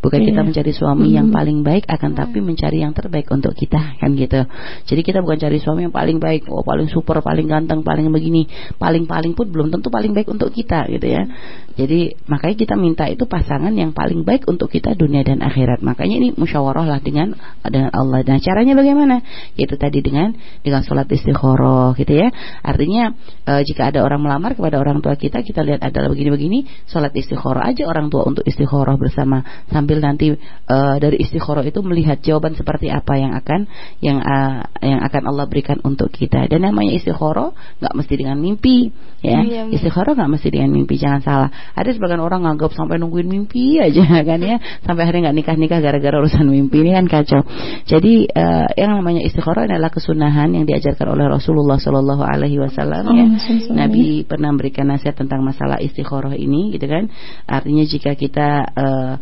Bukan 0.00 0.24
yeah. 0.24 0.28
kita 0.32 0.40
mencari 0.40 0.72
suami 0.72 1.12
hmm. 1.12 1.16
yang 1.20 1.28
paling 1.28 1.60
baik 1.60 1.84
akan 1.84 2.16
tapi 2.16 2.40
mencari 2.40 2.80
yang 2.80 2.96
terbaik 2.96 3.28
untuk 3.28 3.52
kita 3.52 4.00
kan 4.00 4.16
gitu. 4.16 4.48
Jadi 4.88 5.00
kita 5.04 5.20
bukan 5.20 5.36
cari 5.36 5.60
suami 5.60 5.84
yang 5.84 5.94
paling 5.94 6.16
baik, 6.16 6.48
oh 6.48 6.64
paling 6.64 6.88
super, 6.88 7.20
paling 7.20 7.44
ganteng, 7.44 7.84
paling 7.84 8.08
begini, 8.08 8.48
paling-paling 8.80 9.36
pun 9.36 9.52
belum 9.52 9.68
tentu 9.68 9.92
paling 9.92 10.16
baik 10.16 10.32
untuk 10.32 10.48
kita 10.56 10.88
gitu 10.88 11.04
ya. 11.04 11.28
Jadi 11.76 12.16
makanya 12.28 12.56
kita 12.56 12.74
minta 12.80 13.04
itu 13.12 13.28
pasangan 13.28 13.72
yang 13.76 13.92
paling 13.92 14.24
baik 14.24 14.48
untuk 14.48 14.72
kita 14.72 14.96
dunia 14.96 15.20
dan 15.20 15.44
akhirat. 15.44 15.84
Makanya 15.84 16.16
ini 16.16 16.28
musyawarah 16.32 16.88
lah 16.88 17.00
dengan 17.04 17.36
dengan 17.64 17.92
Allah. 17.92 18.24
Dan 18.24 18.40
caranya 18.40 18.72
bagaimana? 18.72 19.20
Yaitu 19.56 19.76
tadi 19.76 20.00
dengan 20.00 20.32
dengan 20.64 20.80
sholat 20.80 21.10
istikharah 21.12 21.92
gitu 21.98 22.14
ya. 22.16 22.32
Artinya 22.64 23.12
e, 23.44 23.52
jika 23.68 23.92
ada 23.92 24.00
orang 24.00 24.22
melamar 24.22 24.56
kepada 24.56 24.80
orang 24.80 25.04
tua 25.04 25.18
kita, 25.18 25.44
kita 25.44 25.60
lihat 25.60 25.84
adalah 25.84 26.08
begini-begini, 26.08 26.88
sholat 26.88 27.12
istikharah 27.12 27.68
aja 27.68 27.84
orang 27.84 28.08
tua 28.08 28.24
untuk 28.24 28.46
istikharah 28.46 28.94
bersama 28.94 29.42
sambil 29.68 29.89
sambil 29.90 30.06
nanti 30.06 30.26
uh, 30.70 30.96
dari 31.02 31.18
istikharah 31.18 31.66
itu 31.66 31.82
melihat 31.82 32.22
jawaban 32.22 32.54
seperti 32.54 32.94
apa 32.94 33.18
yang 33.18 33.34
akan 33.34 33.66
yang 33.98 34.22
uh, 34.22 34.70
yang 34.78 35.02
akan 35.02 35.22
Allah 35.26 35.50
berikan 35.50 35.82
untuk 35.82 36.14
kita. 36.14 36.46
Dan 36.46 36.62
namanya 36.62 36.94
istikharah 36.94 37.50
nggak 37.82 37.94
mesti 37.98 38.14
dengan 38.14 38.38
mimpi, 38.38 38.94
ya. 39.18 39.42
Iya, 39.42 39.66
istikharah 39.74 40.14
nggak 40.14 40.30
mesti 40.30 40.48
dengan 40.54 40.70
mimpi, 40.70 40.94
jangan 40.94 41.26
salah. 41.26 41.50
Ada 41.74 41.98
sebagian 41.98 42.22
orang 42.22 42.46
nganggap 42.46 42.70
sampai 42.70 43.02
nungguin 43.02 43.26
mimpi 43.26 43.82
aja 43.82 44.06
kan 44.30 44.38
ya, 44.38 44.62
sampai 44.86 45.02
hari 45.10 45.26
nggak 45.26 45.34
nikah-nikah 45.42 45.82
gara-gara 45.82 46.22
urusan 46.22 46.46
mimpi 46.46 46.86
ini 46.86 46.94
kan 46.94 47.10
kacau. 47.10 47.42
Jadi 47.90 48.30
uh, 48.30 48.70
yang 48.78 48.94
namanya 48.94 49.26
istikharah 49.26 49.66
adalah 49.66 49.90
kesunahan 49.90 50.54
yang 50.54 50.70
diajarkan 50.70 51.18
oleh 51.18 51.26
Rasulullah 51.26 51.82
Shallallahu 51.82 52.22
Alaihi 52.22 52.62
Wasallam 52.62 53.10
ya. 53.10 53.26
Nabi 53.74 54.22
pernah 54.22 54.54
memberikan 54.54 54.86
nasihat 54.86 55.18
tentang 55.18 55.42
masalah 55.42 55.82
istikharah 55.82 56.38
ini, 56.38 56.78
gitu 56.78 56.86
kan. 56.86 57.10
Artinya 57.50 57.82
jika 57.82 58.14
kita 58.14 58.48
uh, 58.70 59.14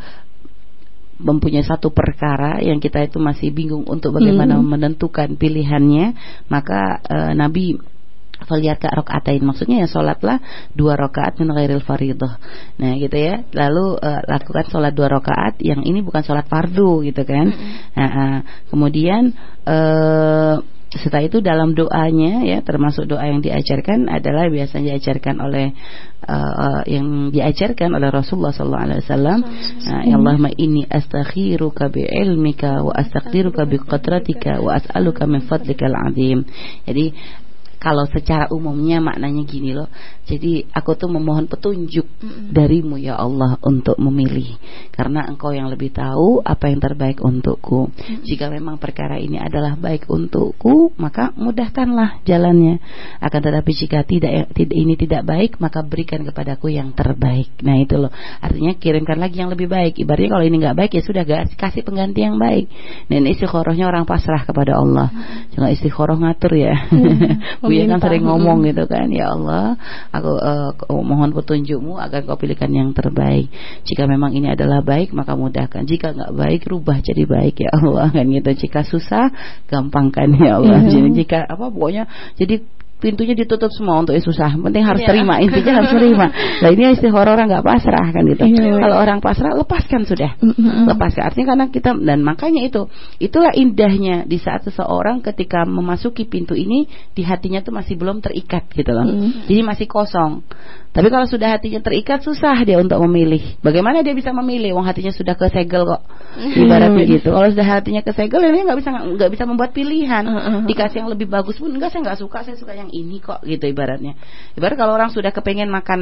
mempunyai 1.19 1.67
satu 1.67 1.91
perkara 1.91 2.63
yang 2.63 2.79
kita 2.79 3.03
itu 3.03 3.19
masih 3.19 3.51
bingung 3.51 3.85
untuk 3.91 4.15
bagaimana 4.15 4.59
hmm. 4.59 4.67
menentukan 4.67 5.35
pilihannya, 5.35 6.15
maka 6.47 7.03
uh, 7.03 7.33
Nabi 7.35 7.79
Faliyat 8.39 8.79
rokaatain 8.79 9.43
maksudnya 9.43 9.83
ya 9.83 9.91
sholatlah 9.91 10.39
dua 10.71 10.95
rakaat 10.95 11.43
min 11.43 11.51
ghairil 11.51 11.83
faridah. 11.83 12.39
Nah 12.79 12.95
gitu 12.95 13.19
ya. 13.19 13.43
Lalu 13.51 13.99
uh, 13.99 14.23
lakukan 14.31 14.71
sholat 14.71 14.95
dua 14.95 15.11
rakaat 15.11 15.59
yang 15.59 15.83
ini 15.83 16.07
bukan 16.07 16.23
sholat 16.23 16.47
fardu 16.47 17.03
gitu 17.03 17.27
kan. 17.27 17.51
-hmm. 17.51 17.99
Nah, 17.99 18.11
uh, 18.15 18.39
kemudian 18.71 19.35
uh, 19.67 20.63
setelah 20.89 21.25
itu 21.29 21.45
dalam 21.45 21.77
doanya 21.77 22.49
ya 22.49 22.65
termasuk 22.65 23.05
doa 23.05 23.21
yang 23.29 23.45
diajarkan 23.45 24.09
adalah 24.09 24.49
biasanya 24.49 24.97
diajarkan 24.97 25.37
oleh 25.45 25.77
uh, 26.27 26.83
yang 26.89 27.31
diajarkan 27.31 27.95
oleh 27.95 28.11
Rasulullah 28.11 28.51
sallallahu 28.51 28.85
alaihi 28.91 29.03
wasallam 29.05 29.39
ya 30.09 30.17
Allahumma 30.19 30.51
inni 30.57 30.83
astakhiruka 30.89 31.93
bi 31.93 32.03
ilmika 32.09 32.83
wa 32.83 32.93
astaqdiruka 32.97 33.69
bi 33.69 33.79
qadratika 33.79 34.59
wa 34.59 34.79
as'aluka 34.79 35.29
min 35.31 35.45
fadlikal 35.47 35.95
azim 35.95 36.43
jadi 36.89 37.15
kalau 37.79 38.05
secara 38.11 38.51
umumnya 38.51 38.99
maknanya 38.99 39.43
gini 39.47 39.75
loh 39.75 39.89
jadi 40.29 40.69
aku 40.77 40.93
tuh 41.01 41.09
memohon 41.09 41.49
petunjuk 41.49 42.05
mm 42.05 42.37
darimu 42.49 42.97
ya 42.97 43.17
Allah 43.17 43.61
untuk 43.61 43.97
memilih 44.01 44.57
karena 44.93 45.25
engkau 45.25 45.53
yang 45.53 45.69
lebih 45.69 45.93
tahu 45.93 46.41
apa 46.45 46.69
yang 46.69 46.81
terbaik 46.81 47.25
untukku. 47.25 47.89
Mm 47.89 48.29
Jika 48.29 48.53
memang 48.53 48.77
perkara 48.77 49.17
ini 49.17 49.41
adalah 49.41 49.79
baik 49.79 50.09
untukku, 50.13 50.93
maka 51.01 51.33
mudahkanlah 51.33 52.25
jalannya. 52.29 52.81
Akan 53.25 53.41
tetapi 53.41 53.71
jika 53.73 54.05
tidak, 54.05 54.53
ini 54.59 54.95
tidak 55.01 55.25
baik, 55.25 55.57
maka 55.63 55.81
berikan 55.81 56.25
kepadaku 56.25 56.73
yang 56.73 56.93
terbaik. 56.93 57.49
Nah 57.65 57.81
itu 57.81 57.97
loh. 57.97 58.13
Artinya 58.43 58.77
kirimkan 58.77 59.17
lagi 59.17 59.41
yang 59.41 59.49
lebih 59.49 59.71
baik. 59.71 59.97
Ibaratnya 60.03 60.29
kalau 60.35 60.45
ini 60.45 60.57
nggak 60.61 60.77
baik 60.77 60.93
ya 60.99 61.03
sudah 61.05 61.23
gak 61.25 61.57
kasih 61.57 61.85
pengganti 61.85 62.21
yang 62.27 62.37
baik. 62.37 62.69
Dan 63.09 63.25
istiqorohnya 63.29 63.89
orang 63.89 64.05
pasrah 64.05 64.45
kepada 64.45 64.77
Allah. 64.77 65.09
Jangan 65.57 65.71
istiqoroh 65.73 66.17
ngatur 66.21 66.53
ya. 66.59 66.75
Mm. 66.93 67.63
Buya 67.69 67.85
kan 67.85 68.01
sering 68.01 68.25
ngomong 68.25 68.65
gitu 68.65 68.85
kan, 68.89 69.07
ya 69.13 69.37
Allah, 69.37 69.77
aku 70.11 70.33
uh, 70.41 71.03
mohon 71.05 71.31
petunjukmu 71.37 72.01
agar 72.01 72.25
kau 72.25 72.41
pilihkan 72.41 72.73
yang 72.73 72.91
terbaik. 72.97 73.53
Jika 73.85 74.09
memang 74.09 74.33
ini 74.33 74.49
adalah 74.53 74.81
baik 74.81 75.13
maka 75.13 75.37
mudahkan. 75.37 75.85
Jika 75.85 76.17
nggak 76.17 76.33
baik 76.33 76.63
rubah 76.67 77.05
jadi 77.05 77.29
baik 77.29 77.61
ya 77.63 77.71
Allah 77.77 78.09
kan 78.17 78.25
gitu. 78.25 78.51
Jika 78.67 78.83
susah 78.89 79.29
gampangkan 79.69 80.33
ya 80.41 80.57
Allah. 80.57 80.89
Yeah. 80.89 80.93
Jadi 80.97 81.09
jika 81.25 81.45
apa 81.45 81.69
pokoknya 81.69 82.09
jadi 82.41 82.65
pintunya 82.99 83.35
ditutup 83.39 83.71
semua 83.71 84.03
untuk 84.03 84.19
susah. 84.19 84.55
Penting 84.59 84.85
harus 84.85 85.03
yeah. 85.03 85.11
terima, 85.11 85.35
intinya 85.39 85.73
harus 85.83 85.93
terima. 85.95 86.27
Nah 86.59 86.75
ini 86.75 86.99
horor 87.15 87.39
orang 87.39 87.47
nggak 87.47 87.67
pasrah 87.67 88.07
kan 88.11 88.23
gitu. 88.27 88.43
Yeah. 88.51 88.83
Kalau 88.83 88.97
orang 88.99 89.23
pasrah 89.23 89.55
lepaskan 89.55 90.03
sudah, 90.05 90.35
mm-hmm. 90.43 90.91
lepaskan. 90.91 91.23
Artinya 91.31 91.47
karena 91.55 91.67
kita 91.71 91.91
dan 91.95 92.19
makanya 92.27 92.67
itu, 92.67 92.91
itulah 93.23 93.55
indahnya 93.55 94.27
di 94.27 94.43
saat 94.43 94.67
seseorang 94.67 95.23
ketika 95.23 95.63
memasuki 95.63 96.27
pintu 96.27 96.59
ini 96.59 96.91
di 97.15 97.23
hatinya 97.23 97.63
tuh 97.63 97.71
masih 97.71 97.95
belum 97.95 98.19
terikat 98.19 98.67
gitu 98.75 98.91
loh. 98.91 99.07
Mm-hmm. 99.07 99.47
Jadi 99.47 99.61
masih 99.63 99.87
kosong. 99.87 100.43
Tapi 100.99 101.15
kalau 101.15 101.31
sudah 101.31 101.55
hatinya 101.55 101.79
terikat 101.79 102.27
susah 102.27 102.59
dia 102.67 102.75
untuk 102.83 102.99
memilih. 103.07 103.55
Bagaimana 103.63 104.03
dia 104.03 104.19
bisa 104.19 104.35
memilih? 104.35 104.75
Wong 104.75 104.83
hatinya 104.83 105.15
sudah 105.15 105.39
kesegel 105.39 105.87
kok. 105.87 106.03
Ibaratnya 106.35 107.07
hmm. 107.07 107.13
gitu. 107.15 107.29
Kalau 107.31 107.47
sudah 107.55 107.67
hatinya 107.71 108.03
kesegel 108.03 108.43
dia 108.43 108.67
nggak 108.67 108.79
bisa 108.83 108.91
nggak 109.15 109.31
bisa 109.31 109.45
membuat 109.47 109.71
pilihan. 109.71 110.27
Dikasih 110.67 111.07
yang 111.07 111.11
lebih 111.15 111.31
bagus 111.31 111.55
pun 111.63 111.71
enggak 111.71 111.95
saya 111.95 112.03
nggak 112.03 112.19
suka, 112.19 112.43
saya 112.43 112.59
suka 112.59 112.75
yang 112.75 112.91
ini 112.91 113.23
kok 113.23 113.47
gitu 113.47 113.71
ibaratnya. 113.71 114.19
Ibarat 114.59 114.75
kalau 114.75 114.99
orang 114.99 115.15
sudah 115.15 115.31
kepengen 115.31 115.71
makan 115.71 116.01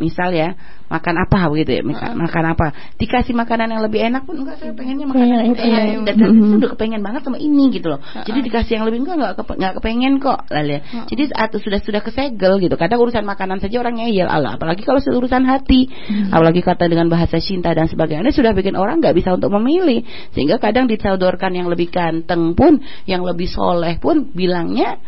misal 0.00 0.32
ya, 0.32 0.56
makan 0.88 1.20
apa 1.20 1.44
gitu 1.60 1.70
ya, 1.76 1.82
makan, 1.84 2.16
makan 2.16 2.44
apa. 2.56 2.66
Dikasih 2.96 3.36
makanan 3.36 3.76
yang 3.76 3.84
lebih 3.84 4.00
enak 4.08 4.24
pun 4.24 4.40
enggak 4.40 4.56
saya 4.56 4.72
pengennya 4.72 5.04
makan 5.04 5.26
yang 5.36 5.52
itu. 5.52 5.68
Ya, 5.68 5.84
dan, 6.00 6.16
dan 6.16 6.30
sudah 6.56 6.68
kepengen 6.72 7.04
banget 7.04 7.28
sama 7.28 7.36
ini 7.36 7.68
gitu 7.76 7.92
loh. 7.92 8.00
Jadi 8.24 8.40
dikasih 8.40 8.80
yang 8.80 8.88
lebih 8.88 9.04
enggak 9.04 9.20
enggak 9.20 9.32
enggak 9.36 9.72
kepengen 9.84 10.16
kok. 10.16 10.48
Lalu 10.48 10.80
ya. 10.80 11.04
Jadi 11.12 11.22
atau 11.28 11.60
sudah 11.60 11.78
sudah 11.84 12.00
kesegel 12.00 12.56
gitu. 12.56 12.72
Kadang 12.80 13.04
urusan 13.04 13.28
makanan 13.28 13.60
saja 13.60 13.84
orang 13.84 14.00
ngeyel 14.00 14.29
Allah. 14.30 14.56
Apalagi 14.56 14.86
kalau 14.86 15.02
urusan 15.02 15.42
hati. 15.42 15.90
Hmm. 15.90 16.30
apalagi 16.30 16.62
kata 16.62 16.86
dengan 16.86 17.10
bahasa 17.10 17.42
cinta 17.42 17.74
dan 17.74 17.90
sebagainya. 17.90 18.30
Sudah 18.30 18.54
bikin 18.54 18.78
orang 18.78 19.02
nggak 19.02 19.16
bisa 19.16 19.34
untuk 19.34 19.50
memilih. 19.58 20.06
Sehingga 20.32 20.62
kadang 20.62 20.86
disodorkan 20.86 21.52
yang 21.52 21.66
lebih 21.66 21.90
ganteng 21.90 22.54
pun 22.54 22.78
yang 23.04 23.26
lebih 23.26 23.50
soleh 23.50 23.98
pun 23.98 24.30
bilangnya 24.30 25.02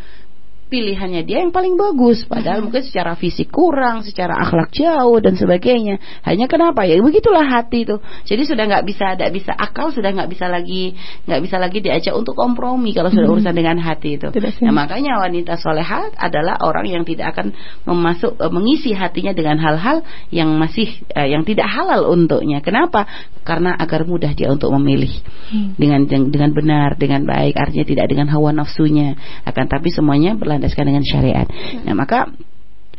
pilihannya 0.72 1.28
dia 1.28 1.44
yang 1.44 1.52
paling 1.52 1.76
bagus. 1.76 2.24
Padahal 2.24 2.64
mungkin 2.64 2.80
secara 2.80 3.12
fisik 3.12 3.52
kurang 3.52 4.00
secara 4.00 4.40
akhlak 4.40 4.72
jauh 4.72 5.20
dan 5.20 5.36
sebagainya. 5.36 6.00
Hanya 6.24 6.48
kenapa? 6.48 6.88
Ya 6.88 6.96
begitulah 6.96 7.44
hati 7.44 7.84
itu. 7.84 8.00
Jadi 8.24 8.48
sudah 8.48 8.64
nggak 8.64 8.88
bisa 8.88 9.12
tidak 9.12 9.36
bisa 9.36 9.52
akal 9.52 9.92
sudah 9.92 10.08
nggak 10.16 10.32
bisa 10.32 10.48
lagi 10.48 10.96
nggak 11.28 11.40
bisa 11.44 11.60
lagi 11.60 11.84
diajak 11.84 12.16
untuk 12.16 12.32
kompromi 12.32 12.96
kalau 12.96 13.12
sudah 13.12 13.28
urusan 13.28 13.52
dengan 13.52 13.76
hati 13.84 14.16
itu. 14.16 14.32
Nah, 14.64 14.72
makanya 14.72 15.20
wanita 15.20 15.60
solehat 15.60 16.16
adalah 16.16 16.56
orang 16.64 16.88
yang 16.88 17.04
tidak 17.04 17.36
akan 17.36 17.52
memasuk 17.84 18.40
uh, 18.40 18.48
mengisi 18.48 18.96
hatinya 18.96 19.36
dengan 19.36 19.60
hal-hal 19.60 20.00
yang 20.32 20.48
masih 20.56 20.88
uh, 21.12 21.28
yang 21.28 21.44
tidak 21.44 21.68
halal 21.68 22.08
untuknya. 22.08 22.64
Kenapa? 22.64 23.04
Karena 23.44 23.76
agar 23.76 24.08
mudah 24.08 24.32
dia 24.32 24.48
untuk 24.48 24.72
memilih. 24.72 25.12
Hmm. 25.52 25.76
dengan 25.76 26.08
dengan 26.08 26.50
benar 26.56 26.96
dengan 26.96 27.28
baik 27.28 27.58
artinya 27.58 27.84
tidak 27.84 28.06
dengan 28.08 28.32
hawa 28.32 28.56
nafsunya. 28.56 29.18
Akan 29.44 29.68
tapi 29.68 29.92
semuanya 29.92 30.32
berlandaskan 30.62 30.86
dengan 30.86 31.02
syariat. 31.02 31.46
Nah, 31.82 31.98
maka 31.98 32.30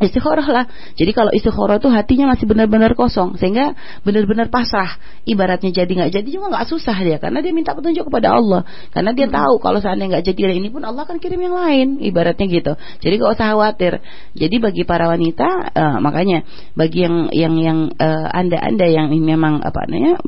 istikharah 0.04 0.44
lah. 0.44 0.66
Jadi 1.00 1.16
kalau 1.16 1.32
istikharah 1.32 1.80
itu 1.80 1.88
hatinya 1.88 2.36
masih 2.36 2.44
benar-benar 2.44 2.92
kosong 2.92 3.40
sehingga 3.40 3.72
benar-benar 4.04 4.52
pasrah. 4.52 5.00
Ibaratnya 5.24 5.72
jadi 5.72 5.88
nggak 5.88 6.12
jadi 6.12 6.28
cuma 6.36 6.52
nggak 6.52 6.68
susah 6.68 6.98
dia 7.00 7.24
karena 7.24 7.40
dia 7.40 7.56
minta 7.56 7.72
petunjuk 7.72 8.12
kepada 8.12 8.36
Allah. 8.36 8.68
Karena 8.92 9.16
dia 9.16 9.32
hmm. 9.32 9.36
tahu 9.40 9.54
kalau 9.64 9.80
seandainya 9.80 10.20
nggak 10.20 10.26
jadi 10.28 10.60
ini 10.60 10.68
pun 10.68 10.84
Allah 10.84 11.08
akan 11.08 11.24
kirim 11.24 11.40
yang 11.40 11.56
lain. 11.56 12.04
Ibaratnya 12.04 12.46
gitu. 12.52 12.76
Jadi 13.00 13.14
gak 13.16 13.32
usah 13.40 13.56
khawatir. 13.56 14.04
Jadi 14.36 14.56
bagi 14.60 14.84
para 14.84 15.08
wanita 15.08 15.48
uh, 15.72 15.98
makanya 16.04 16.44
bagi 16.76 17.08
yang 17.08 17.32
yang 17.32 17.56
yang 17.56 17.80
uh, 17.96 18.28
anda-anda 18.28 18.90
yang 18.92 19.08
memang 19.16 19.64
apa 19.64 19.88
namanya 19.88 20.20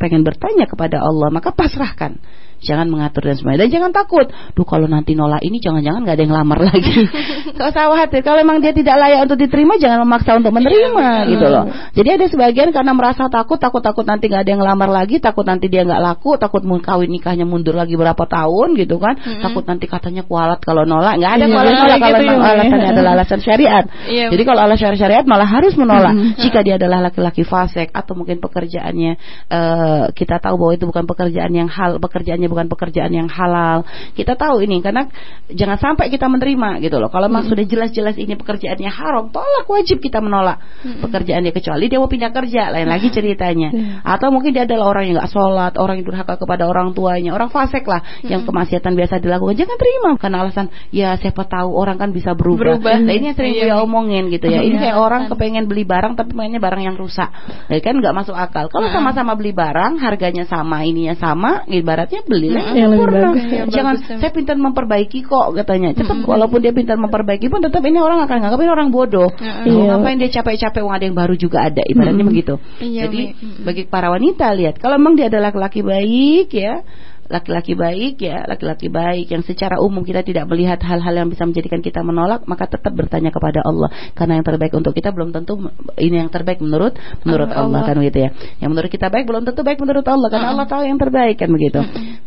pengen 0.00 0.24
bertanya 0.24 0.64
kepada 0.64 1.04
Allah 1.04 1.28
maka 1.28 1.52
pasrahkan 1.52 2.16
jangan 2.58 2.86
mengatur 2.90 3.30
dan 3.30 3.36
sebagainya. 3.38 3.60
Dan 3.66 3.70
jangan 3.70 3.90
takut. 3.94 4.26
Tuh 4.28 4.66
kalau 4.66 4.90
nanti 4.90 5.14
nolak 5.14 5.42
ini 5.46 5.62
jangan-jangan 5.62 6.00
nggak 6.02 6.16
ada 6.18 6.24
yang 6.24 6.34
lamar 6.34 6.58
lagi. 6.66 6.94
Kalau 7.58 7.74
usah 7.74 7.90
khawatir 7.90 8.22
kalau 8.22 8.38
memang 8.38 8.62
dia 8.62 8.70
tidak 8.70 8.94
layak 9.02 9.26
untuk 9.26 9.38
diterima 9.40 9.74
jangan 9.82 10.06
memaksa 10.06 10.38
untuk 10.38 10.54
menerima 10.54 11.26
iya, 11.26 11.30
gitu 11.32 11.46
loh. 11.48 11.64
Jadi 11.90 12.08
ada 12.14 12.26
sebagian 12.30 12.70
karena 12.70 12.92
merasa 12.94 13.26
takut 13.26 13.58
takut 13.58 13.82
takut 13.82 14.06
nanti 14.06 14.30
nggak 14.30 14.46
ada 14.46 14.50
yang 14.54 14.62
lamar 14.62 14.86
lagi 14.86 15.18
takut 15.18 15.42
nanti 15.42 15.66
dia 15.66 15.82
nggak 15.82 15.98
laku 15.98 16.38
takut 16.38 16.62
mau 16.62 16.78
kawin 16.78 17.10
nikahnya 17.10 17.42
mundur 17.48 17.74
lagi 17.74 17.98
berapa 17.98 18.20
tahun 18.30 18.78
gitu 18.78 19.02
kan. 19.02 19.18
Hmm. 19.18 19.42
takut 19.42 19.64
nanti 19.66 19.90
katanya 19.90 20.22
kualat 20.22 20.62
kalau 20.62 20.86
nolak. 20.86 21.18
Nggak 21.18 21.32
ada 21.34 21.44
iya, 21.44 21.54
kualat 21.54 21.72
nolak 21.72 21.98
kalau 21.98 22.18
gitu, 22.18 22.26
memang 22.30 22.42
alasannya 22.46 22.88
adalah 22.94 23.10
alasan 23.18 23.40
syariat. 23.42 23.84
Iya, 24.06 24.26
jadi 24.30 24.42
kalau 24.46 24.60
alasan 24.62 24.94
syariat 24.94 25.24
malah 25.26 25.48
harus 25.48 25.74
menolak. 25.74 26.14
Hmm. 26.14 26.34
jika 26.38 26.62
dia 26.62 26.74
adalah 26.78 27.10
laki-laki 27.10 27.42
fasik 27.42 27.90
atau 27.90 28.12
mungkin 28.14 28.38
pekerjaannya 28.38 29.12
uh, 29.50 30.04
kita 30.14 30.38
tahu 30.38 30.54
bahwa 30.60 30.72
itu 30.74 30.84
bukan 30.86 31.04
pekerjaan 31.04 31.52
yang 31.52 31.68
hal 31.68 31.98
pekerjaannya 31.98 32.47
bukan 32.48 32.66
pekerjaan 32.66 33.12
yang 33.12 33.28
halal. 33.28 33.84
Kita 34.16 34.34
tahu 34.34 34.64
ini 34.64 34.80
karena 34.80 35.06
jangan 35.52 35.78
sampai 35.78 36.08
kita 36.08 36.26
menerima 36.26 36.80
gitu 36.82 36.96
loh. 36.98 37.12
Kalau 37.12 37.28
memang 37.28 37.46
hmm. 37.46 37.52
sudah 37.52 37.64
jelas-jelas 37.68 38.16
ini 38.16 38.34
pekerjaannya 38.34 38.90
haram, 38.90 39.30
tolak 39.30 39.68
wajib 39.68 40.00
kita 40.00 40.18
menolak 40.24 40.58
hmm. 40.82 41.04
pekerjaan 41.04 41.44
dia 41.44 41.54
kecuali 41.54 41.84
dia 41.86 41.98
mau 42.00 42.10
pindah 42.10 42.32
kerja, 42.32 42.72
lain 42.72 42.88
lagi 42.88 43.12
ceritanya. 43.16 43.68
Hmm. 43.70 44.00
Atau 44.02 44.32
mungkin 44.32 44.56
dia 44.56 44.64
adalah 44.64 44.88
orang 44.90 45.04
yang 45.12 45.14
nggak 45.20 45.30
sholat, 45.30 45.72
orang 45.76 46.00
yang 46.00 46.06
durhaka 46.08 46.34
kepada 46.40 46.64
orang 46.64 46.96
tuanya, 46.96 47.36
orang 47.36 47.52
fasik 47.52 47.84
lah 47.84 48.00
hmm. 48.00 48.28
yang 48.32 48.42
kemaksiatan 48.48 48.92
biasa 48.96 49.20
dilakukan. 49.20 49.54
Jangan 49.54 49.76
terima 49.76 50.10
karena 50.16 50.36
alasan 50.42 50.66
ya 50.88 51.14
siapa 51.20 51.44
tahu 51.44 51.76
orang 51.76 52.00
kan 52.00 52.10
bisa 52.10 52.32
berubah. 52.32 52.80
berubah. 52.80 52.96
Nah, 53.04 53.12
ini 53.12 53.32
yang 53.32 53.36
sering 53.36 53.52
gue 53.58 53.68
iya. 53.68 53.76
omongin 53.82 54.32
gitu 54.32 54.48
ya. 54.48 54.64
Ini 54.64 54.76
iya, 54.78 54.82
kayak 54.90 54.96
orang 54.96 55.22
kepengen 55.28 55.66
beli 55.68 55.84
barang 55.84 56.14
tapi 56.14 56.32
mainnya 56.32 56.62
barang 56.62 56.82
yang 56.82 56.96
rusak. 56.96 57.28
Ya 57.68 57.78
kan 57.82 57.98
nggak 57.98 58.14
masuk 58.14 58.36
akal. 58.38 58.70
Kalau 58.70 58.88
sama-sama 58.94 59.34
beli 59.34 59.52
barang, 59.52 59.98
harganya 59.98 60.46
sama, 60.46 60.86
ininya 60.86 61.18
sama, 61.18 61.66
ibaratnya 61.66 62.22
beli 62.22 62.37
belilah 62.38 62.64
yang, 62.70 62.76
yang 62.78 62.90
lebih 62.94 63.06
bagus. 63.10 63.42
Ya, 63.50 63.64
Jangan 63.66 63.94
bagus, 63.98 64.06
ya. 64.06 64.16
saya 64.22 64.30
pintar 64.30 64.56
memperbaiki 64.56 65.18
kok 65.26 65.46
katanya. 65.58 65.88
Tetap 65.98 66.14
mm 66.14 66.22
-hmm. 66.22 66.30
walaupun 66.30 66.58
dia 66.62 66.70
pintar 66.70 66.96
memperbaiki 66.96 67.50
pun 67.50 67.58
tetap 67.58 67.82
ini 67.82 67.98
orang 67.98 68.22
akan 68.22 68.36
nganggap 68.38 68.60
ini 68.62 68.70
orang 68.70 68.88
bodoh. 68.94 69.28
Mm 69.34 69.42
-hmm. 69.42 69.66
Iya. 69.66 69.82
Ngapain 69.90 70.16
dia 70.22 70.30
capek-capek 70.38 70.80
uang 70.86 70.94
ada 70.94 71.04
yang 71.10 71.18
baru 71.18 71.34
juga 71.34 71.58
ada 71.66 71.82
ibaratnya 71.82 72.14
mm 72.14 72.22
-hmm. 72.22 72.30
begitu. 72.30 72.54
Iya, 72.78 73.00
Jadi 73.10 73.20
mm 73.26 73.34
-hmm. 73.34 73.62
bagi 73.66 73.82
para 73.90 74.08
wanita 74.14 74.46
lihat 74.54 74.78
kalau 74.78 74.94
memang 75.02 75.18
dia 75.18 75.26
adalah 75.26 75.50
laki-laki 75.50 75.82
baik 75.82 76.48
ya 76.54 76.86
laki-laki 77.28 77.76
baik 77.76 78.24
ya 78.24 78.48
laki-laki 78.48 78.88
baik 78.88 79.28
yang 79.28 79.44
secara 79.44 79.76
umum 79.78 80.00
kita 80.00 80.24
tidak 80.24 80.48
melihat 80.48 80.80
hal-hal 80.80 81.12
yang 81.12 81.28
bisa 81.28 81.44
menjadikan 81.44 81.84
kita 81.84 82.00
menolak 82.00 82.48
maka 82.48 82.64
tetap 82.64 82.96
bertanya 82.96 83.28
kepada 83.28 83.60
Allah. 83.60 83.92
Karena 84.16 84.40
yang 84.40 84.46
terbaik 84.48 84.72
untuk 84.72 84.96
kita 84.96 85.12
belum 85.12 85.36
tentu 85.36 85.60
ini 86.00 86.24
yang 86.24 86.32
terbaik 86.32 86.64
menurut 86.64 86.96
menurut 87.28 87.52
Allah, 87.52 87.84
Allah. 87.84 87.88
kan 87.92 87.96
gitu 88.00 88.18
ya. 88.18 88.30
Yang 88.64 88.70
menurut 88.72 88.90
kita 88.90 89.06
baik 89.12 89.24
belum 89.28 89.42
tentu 89.44 89.60
baik 89.60 89.78
menurut 89.78 90.06
Allah 90.08 90.28
karena 90.32 90.48
Allah 90.56 90.66
tahu 90.66 90.82
yang 90.88 90.96
terbaik 90.96 91.36
kan 91.36 91.48
begitu. 91.52 91.80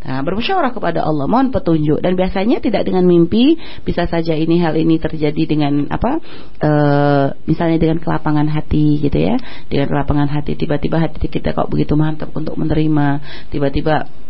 Nah 0.06 0.22
bermusyawarah 0.22 0.72
kepada 0.72 1.02
Allah 1.02 1.26
mohon 1.26 1.50
petunjuk. 1.50 1.98
Dan 2.00 2.14
biasanya 2.14 2.62
tidak 2.62 2.86
dengan 2.86 3.04
mimpi 3.10 3.58
bisa 3.82 4.06
saja 4.06 4.38
ini 4.38 4.62
hal 4.62 4.78
ini 4.78 5.02
terjadi 5.02 5.44
dengan 5.50 5.90
apa 5.90 6.22
e, 6.62 6.72
misalnya 7.50 7.82
dengan 7.82 7.98
kelapangan 7.98 8.46
hati 8.54 9.02
gitu 9.02 9.18
ya. 9.18 9.36
Dengan 9.66 9.90
kelapangan 9.90 10.30
hati 10.30 10.54
tiba-tiba 10.54 11.02
hati 11.02 11.26
kita 11.26 11.58
kok 11.58 11.74
begitu 11.74 11.98
mantap 11.98 12.30
untuk 12.38 12.54
menerima 12.54 13.22
tiba-tiba 13.50 14.21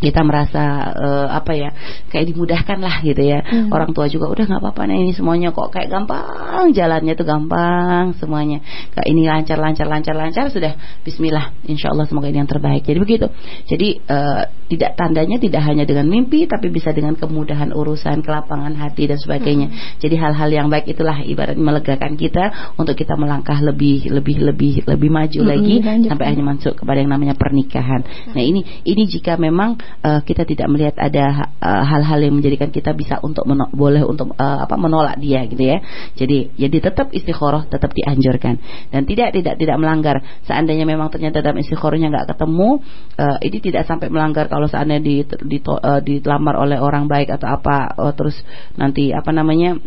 kita 0.00 0.24
merasa 0.24 0.90
uh, 0.96 1.28
apa 1.28 1.52
ya 1.52 1.70
kayak 2.08 2.32
dimudahkan 2.32 2.80
lah 2.80 3.04
gitu 3.04 3.20
ya 3.20 3.44
hmm. 3.44 3.68
orang 3.68 3.92
tua 3.92 4.08
juga 4.08 4.32
udah 4.32 4.44
nggak 4.48 4.60
apa-apa 4.64 4.82
nih 4.88 4.98
ini 5.04 5.12
semuanya 5.12 5.52
kok 5.52 5.68
kayak 5.68 5.92
gampang 5.92 6.72
jalannya 6.72 7.12
tuh 7.12 7.26
gampang 7.28 8.16
semuanya 8.16 8.64
kayak 8.96 9.06
ini 9.12 9.28
lancar 9.28 9.60
lancar 9.60 9.86
lancar 9.86 10.16
lancar 10.16 10.48
sudah 10.48 10.72
Bismillah 11.04 11.52
Insya 11.68 11.92
Allah 11.92 12.08
semoga 12.08 12.32
ini 12.32 12.40
yang 12.40 12.48
terbaik 12.48 12.88
jadi 12.88 12.96
begitu 12.96 13.28
jadi 13.68 13.88
uh, 14.08 14.42
tidak 14.72 14.96
tandanya 14.96 15.36
tidak 15.36 15.62
hanya 15.68 15.84
dengan 15.84 16.08
mimpi 16.08 16.48
tapi 16.48 16.72
bisa 16.72 16.96
dengan 16.96 17.18
kemudahan 17.18 17.76
urusan 17.76 18.24
kelapangan 18.24 18.72
hati 18.80 19.04
dan 19.04 19.20
sebagainya 19.20 19.68
hmm. 19.68 20.00
jadi 20.00 20.16
hal-hal 20.16 20.48
yang 20.48 20.68
baik 20.72 20.88
itulah 20.88 21.20
ibarat 21.20 21.60
melegakan 21.60 22.16
kita 22.16 22.74
untuk 22.80 22.96
kita 22.96 23.20
melangkah 23.20 23.60
lebih 23.60 24.08
lebih 24.08 24.40
lebih 24.40 24.86
lebih 24.88 25.10
maju 25.12 25.40
hmm, 25.44 25.50
lagi 25.50 25.74
sampai 26.08 26.24
akhirnya 26.24 26.46
masuk 26.56 26.74
kepada 26.80 27.04
yang 27.04 27.12
namanya 27.12 27.36
pernikahan 27.36 28.00
hmm. 28.00 28.32
nah 28.32 28.42
ini 28.42 28.64
ini 28.88 29.02
jika 29.04 29.36
memang 29.36 29.76
uh, 30.02 30.20
kita 30.24 30.42
tidak 30.48 30.66
melihat 30.70 30.96
ada 30.96 31.54
eh, 31.60 31.84
hal-hal 31.86 32.18
uh, 32.20 32.24
yang 32.24 32.34
menjadikan 32.36 32.70
kita 32.72 32.92
bisa 32.96 33.18
untuk 33.20 33.44
boleh 33.74 34.02
untuk 34.04 34.32
uh, 34.36 34.64
apa 34.64 34.74
menolak 34.76 35.16
dia 35.20 35.44
gitu 35.46 35.60
ya. 35.60 35.78
Jadi 36.16 36.54
jadi 36.56 36.76
tetap 36.80 37.12
istikharah 37.12 37.68
tetap 37.68 37.92
dianjurkan 37.92 38.58
dan 38.90 39.02
tidak 39.04 39.36
tidak 39.36 39.54
tidak 39.60 39.76
melanggar. 39.76 40.16
Seandainya 40.46 40.84
memang 40.88 41.12
ternyata 41.12 41.44
dalam 41.44 41.60
istikharahnya 41.60 42.08
nggak 42.10 42.26
ketemu, 42.36 42.80
uh, 43.18 43.38
ini 43.42 43.58
tidak 43.60 43.84
sampai 43.88 44.08
melanggar 44.08 44.48
kalau 44.48 44.66
seandainya 44.70 45.02
di, 45.02 45.16
di, 45.24 45.58
uh, 45.64 46.00
dilamar 46.00 46.54
oleh 46.58 46.78
orang 46.80 47.06
baik 47.10 47.30
atau 47.34 47.48
apa 47.50 47.94
uh, 47.96 48.12
terus 48.16 48.36
nanti 48.76 49.12
apa 49.12 49.30
namanya 49.32 49.78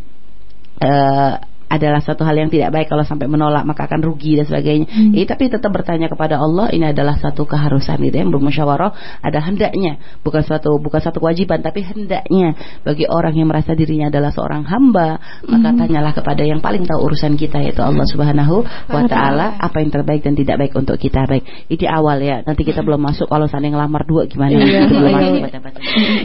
adalah 1.70 2.02
satu 2.04 2.28
hal 2.28 2.36
yang 2.36 2.50
tidak 2.52 2.74
baik 2.74 2.88
kalau 2.92 3.06
sampai 3.06 3.26
menolak 3.30 3.64
maka 3.64 3.88
akan 3.88 4.04
rugi 4.04 4.38
dan 4.40 4.46
sebagainya. 4.46 4.88
Hmm. 4.90 5.14
Eh, 5.16 5.26
tapi 5.26 5.50
tetap 5.50 5.72
bertanya 5.72 6.12
kepada 6.12 6.38
Allah 6.38 6.70
ini 6.70 6.92
adalah 6.92 7.18
satu 7.18 7.48
keharusan 7.48 7.98
gitu 8.04 8.16
ya 8.20 8.26
bermusyawarah 8.28 9.22
ada 9.24 9.40
hendaknya 9.40 10.02
bukan 10.26 10.44
suatu 10.44 10.78
bukan 10.82 11.00
satu 11.00 11.24
kewajiban 11.24 11.64
tapi 11.64 11.86
hendaknya 11.86 12.58
bagi 12.84 13.08
orang 13.08 13.38
yang 13.38 13.48
merasa 13.48 13.78
dirinya 13.78 14.12
adalah 14.12 14.34
seorang 14.34 14.68
hamba 14.68 15.18
hmm. 15.18 15.50
maka 15.50 15.70
tanyalah 15.74 16.14
kepada 16.14 16.44
yang 16.44 16.60
paling 16.60 16.84
tahu 16.84 17.10
urusan 17.10 17.40
kita 17.40 17.62
yaitu 17.64 17.82
Allah 17.86 18.06
Subhanahu 18.10 18.66
wa 18.66 19.04
taala 19.08 19.56
apa 19.58 19.80
yang 19.80 19.92
terbaik 19.94 20.26
dan 20.26 20.34
tidak 20.36 20.60
baik 20.60 20.74
untuk 20.76 20.98
kita 21.00 21.24
baik. 21.30 21.46
Ini 21.70 21.86
awal 21.90 22.20
ya. 22.20 22.42
Nanti 22.44 22.68
kita 22.68 22.84
belum 22.84 23.00
masuk 23.00 23.30
kalau 23.30 23.48
saling 23.48 23.72
ngelamar 23.72 24.04
dua 24.04 24.26
gimana 24.28 24.58
iya. 24.58 24.90
belum 24.90 25.12
masuk 25.14 25.34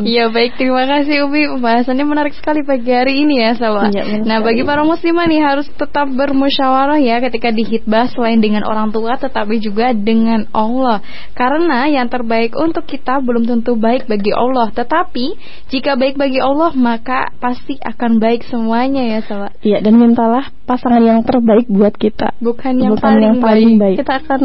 Iya 0.13 0.25
baik 0.33 0.57
terima 0.57 0.85
kasih 0.89 1.29
Ubi 1.29 1.47
pembahasannya 1.47 2.05
menarik 2.05 2.35
sekali 2.35 2.65
pagi 2.65 2.91
hari 2.91 3.23
ini 3.23 3.45
ya 3.45 3.53
Sawa. 3.55 3.91
Ya, 3.93 4.05
nah 4.25 4.41
bagi 4.41 4.65
para 4.65 4.83
muslimah 4.83 5.28
nih 5.29 5.45
harus 5.45 5.69
tetap 5.77 6.09
bermusyawarah 6.09 6.97
ya 6.99 7.21
ketika 7.21 7.53
dihitbah 7.53 8.09
selain 8.09 8.41
dengan 8.41 8.65
orang 8.65 8.89
tua 8.89 9.21
tetapi 9.21 9.61
juga 9.61 9.93
dengan 9.93 10.49
Allah. 10.57 11.05
Karena 11.37 11.85
yang 11.87 12.09
terbaik 12.09 12.57
untuk 12.57 12.89
kita 12.89 13.21
belum 13.21 13.45
tentu 13.45 13.77
baik 13.77 14.09
bagi 14.09 14.33
Allah, 14.33 14.73
tetapi 14.73 15.37
jika 15.69 15.95
baik 16.01 16.17
bagi 16.17 16.41
Allah 16.41 16.73
maka 16.73 17.29
pasti 17.37 17.77
akan 17.77 18.17
baik 18.17 18.49
semuanya 18.49 19.05
ya, 19.05 19.21
Sawa. 19.29 19.49
Iya, 19.61 19.85
dan 19.85 20.01
mintalah 20.01 20.49
pasangan 20.65 21.05
yang 21.05 21.21
terbaik 21.21 21.69
buat 21.69 21.93
kita. 21.93 22.33
Bukan 22.41 22.81
yang 22.81 22.97
Bukan 22.97 23.05
paling, 23.05 23.25
yang 23.25 23.39
paling 23.45 23.71
baik. 23.77 23.81
baik. 23.81 23.97
Kita 24.01 24.15
akan 24.25 24.41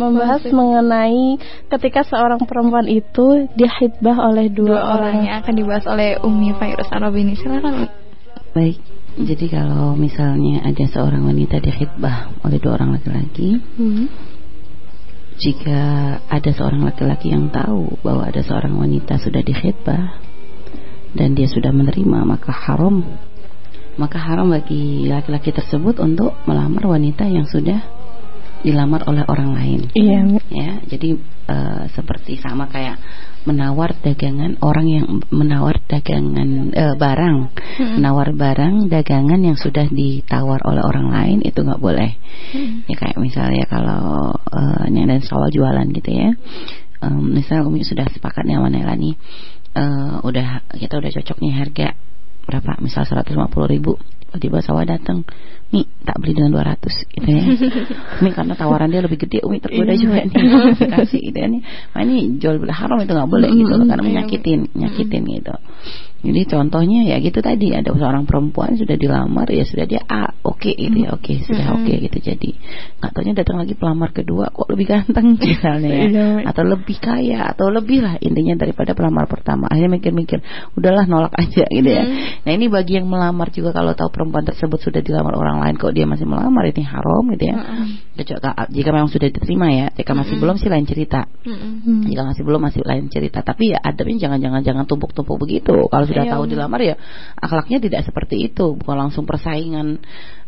membahas 0.00 0.40
Masih. 0.48 0.54
mengenai 0.56 1.24
ketika 1.76 2.00
seorang 2.08 2.40
perempuan 2.48 2.88
itu 2.88 3.52
dihitbah 3.52 4.16
oleh 4.32 4.48
dua, 4.48 4.66
dua 4.68 4.80
orang. 4.80 4.96
orang 4.96 5.16
yang 5.28 5.36
akan 5.44 5.54
dibahas 5.54 5.84
oleh 5.84 6.16
Umi 6.24 6.56
Fairuz 6.56 6.88
Arabini. 6.88 7.36
Silakan. 7.36 7.88
Baik. 8.56 8.78
Jadi 9.12 9.46
kalau 9.52 9.92
misalnya 9.92 10.64
ada 10.64 10.84
seorang 10.88 11.28
wanita 11.28 11.60
dikhidbah 11.60 12.40
oleh 12.48 12.56
dua 12.56 12.80
orang 12.80 12.96
laki-laki, 12.96 13.60
hmm. 13.60 14.06
jika 15.36 15.80
ada 16.32 16.50
seorang 16.56 16.80
laki-laki 16.88 17.28
yang 17.28 17.52
tahu 17.52 18.00
bahwa 18.00 18.24
ada 18.24 18.40
seorang 18.40 18.72
wanita 18.72 19.20
sudah 19.20 19.44
dikhidbah 19.44 20.16
dan 21.12 21.36
dia 21.36 21.44
sudah 21.44 21.68
menerima, 21.76 22.24
maka 22.24 22.56
haram, 22.56 23.04
maka 24.00 24.16
haram 24.16 24.48
bagi 24.48 25.04
laki-laki 25.04 25.52
tersebut 25.52 26.00
untuk 26.00 26.32
melamar 26.48 26.88
wanita 26.88 27.28
yang 27.28 27.44
sudah 27.44 27.84
dilamar 28.64 29.04
oleh 29.04 29.28
orang 29.28 29.52
lain. 29.52 29.80
Iya. 29.92 30.40
Ya, 30.48 30.72
jadi 30.88 31.20
uh, 31.52 31.84
seperti 31.92 32.40
sama 32.40 32.70
kayak 32.70 32.96
menawar 33.42 33.98
dagangan 33.98 34.58
orang 34.62 34.86
yang 34.86 35.06
menawar 35.34 35.82
dagangan 35.90 36.70
uh, 36.72 36.94
barang, 36.94 37.38
hmm. 37.54 37.94
menawar 37.98 38.30
barang 38.34 38.86
dagangan 38.86 39.40
yang 39.42 39.58
sudah 39.58 39.90
ditawar 39.90 40.62
oleh 40.62 40.82
orang 40.82 41.10
lain 41.10 41.38
itu 41.42 41.58
nggak 41.62 41.82
boleh. 41.82 42.14
Hmm. 42.54 42.86
Ya 42.86 42.94
kayak 42.98 43.18
misalnya 43.18 43.64
kalau 43.66 44.34
uh, 44.36 44.84
dan 44.86 45.20
sawah 45.22 45.50
jualan 45.50 45.86
gitu 45.92 46.10
ya. 46.10 46.30
Um, 47.02 47.34
misalnya 47.34 47.66
Umi 47.66 47.82
sudah 47.82 48.06
sepakat 48.14 48.46
nih 48.46 48.62
sama 48.62 48.70
Nela 48.70 48.94
nih, 48.94 49.18
uh, 49.74 50.22
udah 50.22 50.62
kita 50.78 51.02
udah 51.02 51.10
cocok 51.10 51.36
nih 51.42 51.52
harga 51.58 51.88
berapa? 52.46 52.78
Misal 52.78 53.02
150 53.06 53.34
ribu 53.66 53.98
tiba-tiba 54.32 54.64
sawah 54.64 54.88
datang 54.88 55.28
nih 55.72 55.84
tak 56.08 56.16
beli 56.20 56.32
dengan 56.32 56.56
200 56.56 56.88
gitu 56.88 57.28
ya. 57.28 57.44
Ini 58.24 58.30
karena 58.32 58.56
tawaran 58.56 58.88
dia 58.88 59.04
lebih 59.04 59.20
gede 59.20 59.44
Umi 59.44 59.60
tergoda 59.60 59.92
juga 59.92 60.24
nih 60.24 60.32
kasih 60.88 61.20
gitu 61.20 61.36
ya. 61.36 61.48
Nih 61.52 61.60
nah, 61.92 62.00
ini 62.00 62.40
jual 62.40 62.56
beli 62.56 62.72
haram 62.72 62.96
itu 63.00 63.12
nggak 63.12 63.28
boleh 63.28 63.48
gitu 63.52 63.72
loh 63.76 63.84
karena 63.84 64.04
menyakitin 64.04 64.72
nyakitin 64.72 65.22
gitu 65.28 65.52
jadi 66.22 66.46
contohnya 66.46 67.02
ya 67.02 67.18
gitu 67.18 67.42
tadi 67.42 67.74
ada 67.74 67.90
seorang 67.90 68.30
perempuan 68.30 68.78
sudah 68.78 68.94
dilamar 68.94 69.50
ya 69.50 69.66
sudah 69.66 69.90
dia 69.90 70.06
A 70.06 70.30
oke 70.46 70.70
okay, 70.70 70.74
gitu 70.78 71.02
ya 71.02 71.10
oke 71.18 71.26
okay, 71.26 71.36
sudah 71.42 71.66
oke 71.74 71.82
okay, 71.82 71.96
gitu. 71.98 72.18
Jadi 72.22 72.50
nggak 73.02 73.10
taunya 73.10 73.34
datang 73.34 73.58
lagi 73.58 73.74
pelamar 73.74 74.14
kedua 74.14 74.54
kok 74.54 74.70
lebih 74.70 74.86
ganteng 74.86 75.34
misalnya 75.42 75.90
ya? 75.90 76.02
Iya, 76.06 76.26
atau 76.46 76.62
lebih 76.62 76.96
kaya 77.02 77.50
atau 77.50 77.74
lebih 77.74 78.06
lah 78.06 78.14
intinya 78.22 78.54
daripada 78.54 78.94
pelamar 78.94 79.26
pertama. 79.26 79.66
Akhirnya 79.66 79.98
mikir-mikir 79.98 80.38
udahlah 80.78 81.10
nolak 81.10 81.34
aja 81.34 81.66
gitu 81.66 81.90
ya. 81.90 82.06
Nah 82.46 82.52
ini 82.54 82.70
bagi 82.70 83.02
yang 83.02 83.10
melamar 83.10 83.50
juga 83.50 83.74
kalau 83.74 83.90
tahu 83.98 84.14
perempuan 84.14 84.46
tersebut 84.46 84.78
sudah 84.78 85.02
dilamar 85.02 85.34
orang 85.34 85.58
lain 85.58 85.74
kok 85.74 85.90
dia 85.90 86.06
masih 86.06 86.30
melamar 86.30 86.70
ini 86.70 86.86
haram 86.86 87.26
gitu 87.34 87.50
ya. 87.50 87.56
Jika 88.70 88.88
memang 88.94 89.10
sudah 89.10 89.26
diterima 89.26 89.74
ya 89.74 89.86
jika 89.90 90.14
masih 90.14 90.38
belum 90.38 90.54
sih 90.62 90.70
lain 90.70 90.86
cerita. 90.86 91.26
Jika 92.06 92.22
masih 92.30 92.42
belum 92.46 92.62
masih 92.62 92.86
lain 92.86 93.10
cerita. 93.10 93.42
Tapi 93.42 93.74
ya 93.74 93.82
adabnya 93.82 94.30
jangan-jangan 94.30 94.62
jangan 94.62 94.84
tumpuk-tumpuk 94.86 95.34
begitu. 95.42 95.74
Kalau 95.90 96.11
sudah 96.12 96.24
iya, 96.28 96.32
tahu 96.36 96.44
dilamar 96.44 96.80
ya 96.84 96.94
akhlaknya 97.40 97.78
tidak 97.80 98.00
seperti 98.04 98.52
itu. 98.52 98.76
Bukan 98.76 98.96
langsung 99.08 99.24
persaingan. 99.24 99.98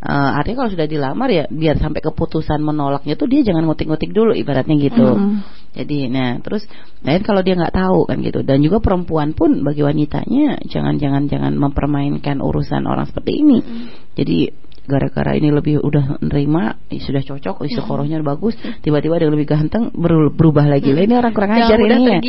Uh, 0.05 0.31
artinya 0.37 0.64
kalau 0.64 0.72
sudah 0.77 0.85
dilamar 0.85 1.29
ya 1.33 1.44
biar 1.48 1.81
sampai 1.81 2.05
keputusan 2.05 2.61
menolaknya 2.61 3.16
tuh 3.16 3.24
dia 3.24 3.40
jangan 3.40 3.64
ngutik-ngutik 3.64 4.12
dulu 4.12 4.37
ibaratnya 4.37 4.77
gitu. 4.77 5.16
Mm. 5.16 5.40
jadi 5.74 5.98
nah 6.07 6.31
terus 6.44 6.62
lain 7.03 7.24
kalau 7.24 7.40
dia 7.40 7.57
nggak 7.57 7.72
tahu 7.72 8.05
kan 8.05 8.20
gitu. 8.20 8.44
Dan 8.44 8.61
juga 8.61 8.85
perempuan 8.85 9.33
pun 9.33 9.64
bagi 9.64 9.81
wanitanya 9.81 10.61
jangan 10.68 11.00
jangan 11.00 11.24
jangan 11.33 11.57
mempermainkan 11.57 12.44
urusan 12.44 12.85
orang 12.85 13.09
seperti 13.09 13.33
ini. 13.40 13.59
Mm. 13.64 13.85
jadi 14.12 14.38
gara-gara 14.85 15.33
ini 15.37 15.49
lebih 15.49 15.81
udah 15.81 16.20
nerima 16.20 16.77
sudah 16.92 17.23
cocok 17.25 17.64
isi 17.66 17.81
korohnya 17.81 18.20
bagus 18.20 18.55
tiba-tiba 18.85 19.16
ada 19.18 19.25
yang 19.29 19.35
lebih 19.35 19.49
ganteng 19.49 19.90
berubah 19.94 20.68
lagi. 20.68 20.92
Lah 20.92 21.05
ini 21.05 21.14
orang 21.16 21.33
kurang 21.33 21.53
ajar 21.57 21.79
ini. 21.81 22.20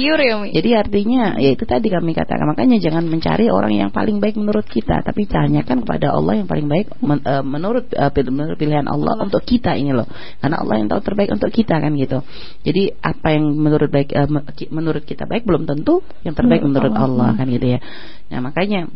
ya. 0.42 0.60
jadi 0.60 0.70
artinya 0.82 1.24
ya 1.40 1.50
itu 1.54 1.64
tadi 1.68 1.88
kami 1.92 2.12
katakan 2.16 2.48
makanya 2.48 2.78
jangan 2.80 3.06
mencari 3.08 3.52
orang 3.52 3.74
yang 3.76 3.90
paling 3.92 4.20
baik 4.24 4.40
menurut 4.40 4.66
kita 4.66 5.04
tapi 5.04 5.28
tanyakan 5.28 5.84
kepada 5.84 6.16
Allah 6.16 6.40
yang 6.40 6.48
paling 6.48 6.68
baik 6.68 6.88
men, 7.04 7.20
uh, 7.24 7.44
menurut 7.44 7.92
uh, 7.94 8.12
menurut 8.32 8.58
pilihan 8.58 8.88
Allah, 8.88 9.16
Allah 9.16 9.28
untuk 9.28 9.44
kita 9.44 9.76
ini 9.76 9.92
loh. 9.92 10.08
Karena 10.40 10.60
Allah 10.60 10.76
yang 10.82 10.88
tahu 10.90 11.02
terbaik 11.04 11.30
untuk 11.36 11.52
kita 11.52 11.78
kan 11.78 11.92
gitu. 11.96 12.24
Jadi 12.64 12.96
apa 13.00 13.28
yang 13.36 13.44
menurut 13.56 13.90
baik 13.92 14.10
uh, 14.16 14.30
menurut 14.72 15.04
kita 15.04 15.28
baik 15.28 15.44
belum 15.44 15.68
tentu 15.68 16.02
yang 16.24 16.34
terbaik 16.34 16.64
menurut 16.64 16.94
Allah 16.96 17.36
kan 17.36 17.48
gitu 17.52 17.78
ya. 17.78 17.80
Nah 18.32 18.40
makanya 18.42 18.90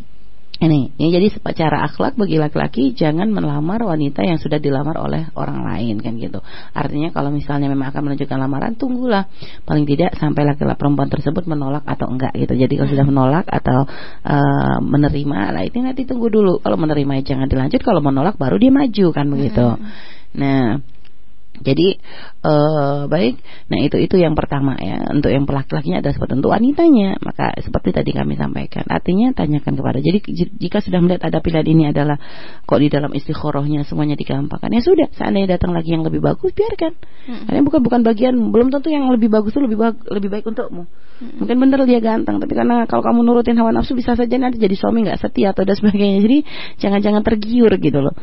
ini, 0.60 0.92
ini 1.00 1.08
jadi 1.08 1.32
cara 1.56 1.88
akhlak 1.88 2.20
bagi 2.20 2.36
laki-laki 2.36 2.92
jangan 2.92 3.32
melamar 3.32 3.80
wanita 3.80 4.20
yang 4.20 4.36
sudah 4.36 4.60
dilamar 4.60 5.00
oleh 5.00 5.32
orang 5.32 5.64
lain 5.64 5.96
kan 6.04 6.20
gitu. 6.20 6.44
Artinya 6.76 7.08
kalau 7.16 7.32
misalnya 7.32 7.72
memang 7.72 7.88
akan 7.88 8.12
menunjukkan 8.12 8.36
lamaran, 8.36 8.76
tunggulah 8.76 9.24
paling 9.64 9.88
tidak 9.88 10.20
sampai 10.20 10.44
laki-laki 10.44 10.76
perempuan 10.76 11.08
tersebut 11.08 11.48
menolak 11.48 11.88
atau 11.88 12.12
enggak 12.12 12.36
gitu. 12.36 12.52
Jadi 12.52 12.76
kalau 12.76 12.90
sudah 12.92 13.06
menolak 13.08 13.46
atau 13.48 13.88
uh, 14.28 14.78
menerima, 14.84 15.56
lah 15.56 15.64
itu 15.64 15.80
nanti 15.80 16.04
tunggu 16.04 16.28
dulu. 16.28 16.60
Kalau 16.60 16.76
menerima 16.76 17.24
jangan 17.24 17.48
dilanjut, 17.48 17.80
kalau 17.80 18.04
menolak 18.04 18.36
baru 18.36 18.60
dia 18.60 18.68
maju 18.68 19.06
kan 19.16 19.26
begitu. 19.32 19.66
Nah, 20.36 20.76
jadi 21.60 22.00
uh, 22.44 23.06
baik, 23.06 23.40
nah 23.68 23.78
itu 23.80 23.96
itu 24.00 24.16
yang 24.16 24.32
pertama 24.36 24.76
ya. 24.80 25.12
Untuk 25.12 25.28
yang 25.32 25.44
laki-lakinya 25.44 26.00
ada 26.00 26.10
seperti 26.12 26.40
untuk 26.40 26.52
wanitanya, 26.52 27.20
maka 27.20 27.52
seperti 27.60 27.92
tadi 27.92 28.10
kami 28.16 28.36
sampaikan. 28.36 28.84
Artinya 28.88 29.32
tanyakan 29.36 29.76
kepada. 29.76 29.98
Jadi 30.00 30.18
jika 30.56 30.80
sudah 30.80 31.00
melihat 31.04 31.28
ada 31.28 31.38
pilihan 31.44 31.66
ini 31.68 31.82
adalah 31.92 32.16
kok 32.64 32.80
di 32.80 32.88
dalam 32.88 33.12
istiqorohnya 33.12 33.84
semuanya 33.84 34.16
digampangkan, 34.16 34.72
ya 34.72 34.82
sudah. 34.82 35.08
Seandainya 35.12 35.60
datang 35.60 35.76
lagi 35.76 35.92
yang 35.92 36.04
lebih 36.04 36.24
bagus, 36.24 36.52
biarkan. 36.52 36.92
Hmm. 37.28 37.44
Karena 37.48 37.60
bukan 37.64 37.80
bukan 37.84 38.00
bagian, 38.04 38.34
belum 38.52 38.68
tentu 38.72 38.88
yang 38.88 39.08
lebih 39.12 39.28
bagus 39.28 39.52
itu 39.52 39.60
lebih 39.60 39.78
baik, 39.78 39.96
lebih 40.08 40.28
baik 40.32 40.44
untukmu. 40.48 40.84
Hmm. 41.20 41.36
Mungkin 41.44 41.56
benar 41.60 41.84
dia 41.84 42.00
ganteng, 42.00 42.40
tapi 42.40 42.52
karena 42.56 42.88
kalau 42.88 43.04
kamu 43.04 43.20
nurutin 43.24 43.56
hawa 43.60 43.76
nafsu 43.76 43.92
bisa 43.92 44.16
saja 44.16 44.36
nanti 44.40 44.56
jadi 44.56 44.72
suami 44.72 45.04
nggak 45.04 45.20
setia 45.20 45.52
atau 45.52 45.68
dan 45.68 45.76
sebagainya. 45.76 46.18
Jadi 46.24 46.38
jangan-jangan 46.80 47.22
tergiur 47.24 47.72
gitu 47.76 48.00
loh. 48.00 48.16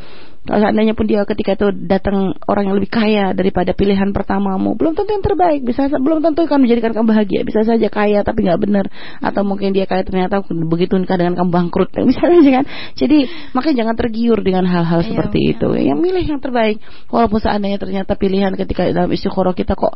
Kalau 0.48 0.64
seandainya 0.64 0.96
pun 0.96 1.12
dia 1.12 1.28
ketika 1.28 1.60
itu 1.60 1.68
datang 1.76 2.32
orang 2.48 2.72
yang 2.72 2.76
lebih 2.80 2.88
kaya 2.88 3.36
daripada 3.36 3.76
pilihan 3.76 4.07
pertamamu, 4.12 4.76
belum 4.76 4.94
tentu 4.94 5.12
yang 5.16 5.26
terbaik. 5.26 5.62
Bisa 5.64 5.88
belum 5.90 6.20
tentu 6.20 6.46
akan 6.46 6.60
menjadikan 6.64 6.92
kamu 6.94 7.08
bahagia. 7.10 7.42
Bisa 7.48 7.64
saja 7.64 7.88
kaya 7.88 8.22
tapi 8.22 8.46
nggak 8.46 8.60
benar, 8.60 8.86
atau 9.24 9.42
mungkin 9.48 9.72
dia 9.72 9.88
kaya 9.88 10.04
ternyata 10.04 10.44
begitu 10.48 11.00
nikah 11.00 11.18
dengan 11.18 11.36
kamu 11.40 11.50
bangkrut. 11.50 11.90
Misalnya 12.10 12.62
kan. 12.62 12.66
Jadi 12.96 13.28
makanya 13.56 13.76
jangan 13.86 13.96
tergiur 13.96 14.40
dengan 14.44 14.64
hal-hal 14.68 15.02
iya, 15.04 15.08
seperti 15.10 15.40
iya. 15.42 15.52
itu. 15.58 15.68
Yang 15.74 16.00
milih 16.00 16.26
yang 16.38 16.42
terbaik. 16.44 16.78
Walaupun 17.08 17.40
seandainya 17.40 17.80
ternyata 17.80 18.14
pilihan 18.20 18.54
ketika 18.54 18.86
dalam 18.92 19.10
istiqoroh 19.10 19.56
kita 19.56 19.74
kok 19.74 19.94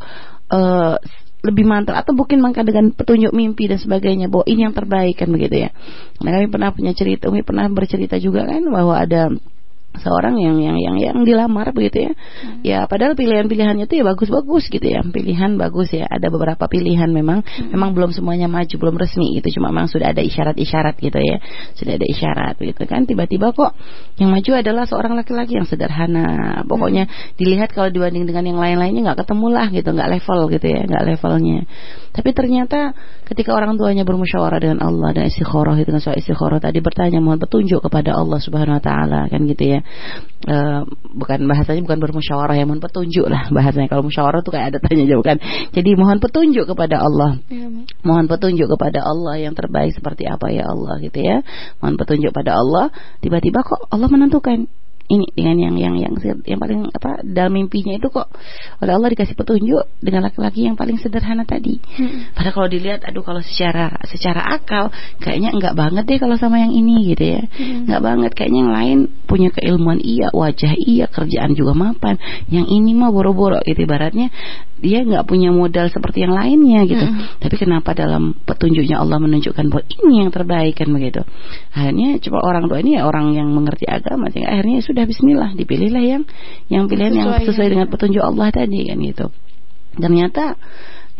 uh, 0.52 0.96
lebih 1.42 1.66
mantap 1.66 1.98
atau 1.98 2.14
mungkin 2.14 2.38
maka 2.38 2.62
dengan 2.62 2.94
petunjuk 2.94 3.34
mimpi 3.34 3.66
dan 3.66 3.82
sebagainya 3.82 4.30
bahwa 4.30 4.46
ini 4.46 4.62
yang 4.62 4.74
terbaik 4.74 5.18
kan 5.18 5.28
begitu 5.28 5.66
ya. 5.66 5.70
Nah 6.22 6.30
kami 6.38 6.46
pernah 6.46 6.70
punya 6.70 6.94
cerita, 6.94 7.26
kami 7.26 7.42
pernah 7.42 7.66
bercerita 7.66 8.14
juga 8.22 8.46
kan 8.46 8.62
bahwa 8.70 8.94
ada 8.94 9.34
seorang 9.92 10.40
yang 10.40 10.56
yang 10.56 10.76
yang 10.80 10.96
yang 10.96 11.18
dilamar 11.22 11.76
begitu 11.76 12.08
ya. 12.08 12.12
Hmm. 12.16 12.60
Ya 12.64 12.78
padahal 12.88 13.12
pilihan-pilihannya 13.12 13.84
itu 13.84 14.00
ya 14.00 14.04
bagus-bagus 14.08 14.72
gitu 14.72 14.86
ya. 14.88 15.04
Pilihan 15.04 15.60
bagus 15.60 15.92
ya. 15.92 16.08
Ada 16.08 16.32
beberapa 16.32 16.64
pilihan 16.64 17.12
memang 17.12 17.44
hmm. 17.44 17.76
memang 17.76 17.92
belum 17.92 18.10
semuanya 18.16 18.48
maju, 18.48 18.72
belum 18.72 18.96
resmi 18.96 19.36
gitu. 19.40 19.60
Cuma 19.60 19.68
memang 19.68 19.92
sudah 19.92 20.16
ada 20.16 20.24
isyarat-isyarat 20.24 20.96
gitu 20.96 21.18
ya. 21.20 21.36
Sudah 21.76 22.00
ada 22.00 22.06
isyarat 22.08 22.56
gitu 22.56 22.82
kan. 22.88 23.04
Tiba-tiba 23.04 23.52
kok 23.52 23.76
yang 24.16 24.32
maju 24.32 24.50
adalah 24.56 24.88
seorang 24.88 25.12
laki-laki 25.12 25.60
yang 25.60 25.68
sederhana. 25.68 26.64
Pokoknya 26.64 27.04
hmm. 27.06 27.36
dilihat 27.36 27.76
kalau 27.76 27.92
dibanding 27.92 28.24
dengan 28.24 28.48
yang 28.48 28.58
lain-lainnya 28.58 29.12
nggak 29.12 29.28
ketemu 29.28 29.46
lah 29.52 29.68
gitu, 29.68 29.88
nggak 29.92 30.08
level 30.08 30.40
gitu 30.56 30.66
ya, 30.72 30.80
nggak 30.88 31.04
levelnya. 31.04 31.58
Tapi 32.12 32.30
ternyata 32.32 32.92
ketika 33.28 33.56
orang 33.56 33.76
tuanya 33.76 34.04
bermusyawarah 34.04 34.60
dengan 34.60 34.84
Allah 34.84 35.16
dan 35.16 35.28
istikharah 35.28 35.76
itu 35.80 35.88
dengan 35.88 36.04
soal 36.04 36.20
istikharah 36.20 36.60
tadi 36.60 36.84
bertanya 36.84 37.20
mohon 37.24 37.40
petunjuk 37.40 37.80
kepada 37.84 38.12
Allah 38.12 38.36
Subhanahu 38.40 38.80
wa 38.80 38.84
taala 38.84 39.20
kan 39.28 39.44
gitu 39.48 39.64
ya. 39.68 39.81
E, 40.42 40.56
bukan 41.14 41.38
bahasanya 41.46 41.82
bukan 41.86 41.98
bermusyawarah 42.02 42.58
ya 42.58 42.66
mohon 42.66 42.82
petunjuk 42.82 43.26
lah 43.30 43.46
bahasanya 43.54 43.86
kalau 43.86 44.02
musyawarah 44.06 44.42
tuh 44.42 44.52
kayak 44.54 44.74
ada 44.74 44.78
tanya 44.82 45.04
jawab 45.06 45.24
kan. 45.26 45.38
Jadi 45.70 45.90
mohon 45.94 46.18
petunjuk 46.18 46.64
kepada 46.66 47.02
Allah. 47.02 47.38
Ya, 47.46 47.66
mohon 48.02 48.26
petunjuk 48.26 48.66
kepada 48.66 49.04
Allah 49.06 49.38
yang 49.38 49.54
terbaik 49.54 49.94
seperti 49.94 50.26
apa 50.26 50.50
ya 50.50 50.66
Allah 50.66 50.98
gitu 50.98 51.18
ya. 51.22 51.46
Mohon 51.78 51.94
petunjuk 52.02 52.32
pada 52.34 52.58
Allah. 52.58 52.90
Tiba-tiba 53.22 53.62
kok 53.62 53.86
Allah 53.90 54.08
menentukan 54.10 54.66
ini 55.10 55.26
dengan 55.34 55.56
yang 55.58 55.74
yang 55.76 55.94
yang 55.98 56.14
yang 56.46 56.60
paling 56.60 56.88
apa 56.94 57.20
dalam 57.26 57.52
mimpinya 57.54 57.96
itu 57.96 58.08
kok 58.08 58.30
oleh 58.80 58.92
Allah 58.94 59.08
dikasih 59.12 59.34
petunjuk 59.34 59.84
dengan 59.98 60.26
laki-laki 60.26 60.66
yang 60.66 60.78
paling 60.78 60.96
sederhana 61.00 61.42
tadi. 61.42 61.82
Hmm. 61.98 62.32
Padahal 62.32 62.54
kalau 62.54 62.68
dilihat 62.70 63.02
aduh 63.04 63.24
kalau 63.26 63.42
secara 63.42 63.98
secara 64.06 64.54
akal 64.54 64.88
kayaknya 65.18 65.52
enggak 65.52 65.74
banget 65.74 66.04
deh 66.06 66.18
kalau 66.22 66.38
sama 66.38 66.62
yang 66.62 66.72
ini 66.72 67.12
gitu 67.12 67.24
ya. 67.38 67.42
Hmm. 67.44 67.88
Enggak 67.88 68.00
banget 68.02 68.30
kayaknya 68.38 68.60
yang 68.62 68.74
lain 68.74 68.98
punya 69.26 69.48
keilmuan 69.50 69.98
iya, 70.00 70.28
wajah 70.30 70.74
iya, 70.78 71.06
kerjaan 71.08 71.52
juga 71.58 71.72
mapan. 71.74 72.16
Yang 72.48 72.66
ini 72.72 72.92
mah 72.96 73.10
boro-boro 73.10 73.60
gitu 73.64 73.84
ibaratnya 73.84 74.32
dia 74.82 75.06
nggak 75.06 75.24
punya 75.30 75.54
modal 75.54 75.86
seperti 75.88 76.26
yang 76.26 76.34
lainnya 76.34 76.82
gitu. 76.90 77.06
Hmm. 77.06 77.38
Tapi 77.38 77.54
kenapa 77.54 77.94
dalam 77.94 78.34
petunjuknya 78.42 78.98
Allah 78.98 79.22
menunjukkan 79.22 79.64
bahwa 79.70 79.86
ini 79.86 80.26
yang 80.26 80.30
terbaik 80.34 80.74
kan 80.74 80.90
begitu. 80.90 81.22
Akhirnya 81.70 82.18
coba 82.18 82.38
orang 82.42 82.66
tua 82.66 82.82
ini 82.82 82.98
ya 82.98 83.06
orang 83.06 83.30
yang 83.32 83.48
mengerti 83.54 83.86
agama 83.86 84.28
sehingga 84.34 84.50
akhirnya 84.50 84.82
sudah 84.82 85.04
bismillah 85.06 85.50
dipilihlah 85.54 86.02
yang 86.02 86.22
yang 86.66 86.90
pilihan 86.90 87.14
sesuai 87.14 87.30
yang 87.38 87.46
sesuai 87.46 87.68
dengan 87.70 87.86
petunjuk 87.86 88.22
Allah 88.26 88.48
tadi 88.50 88.90
kan 88.90 88.98
gitu. 88.98 89.26
Ternyata 89.92 90.58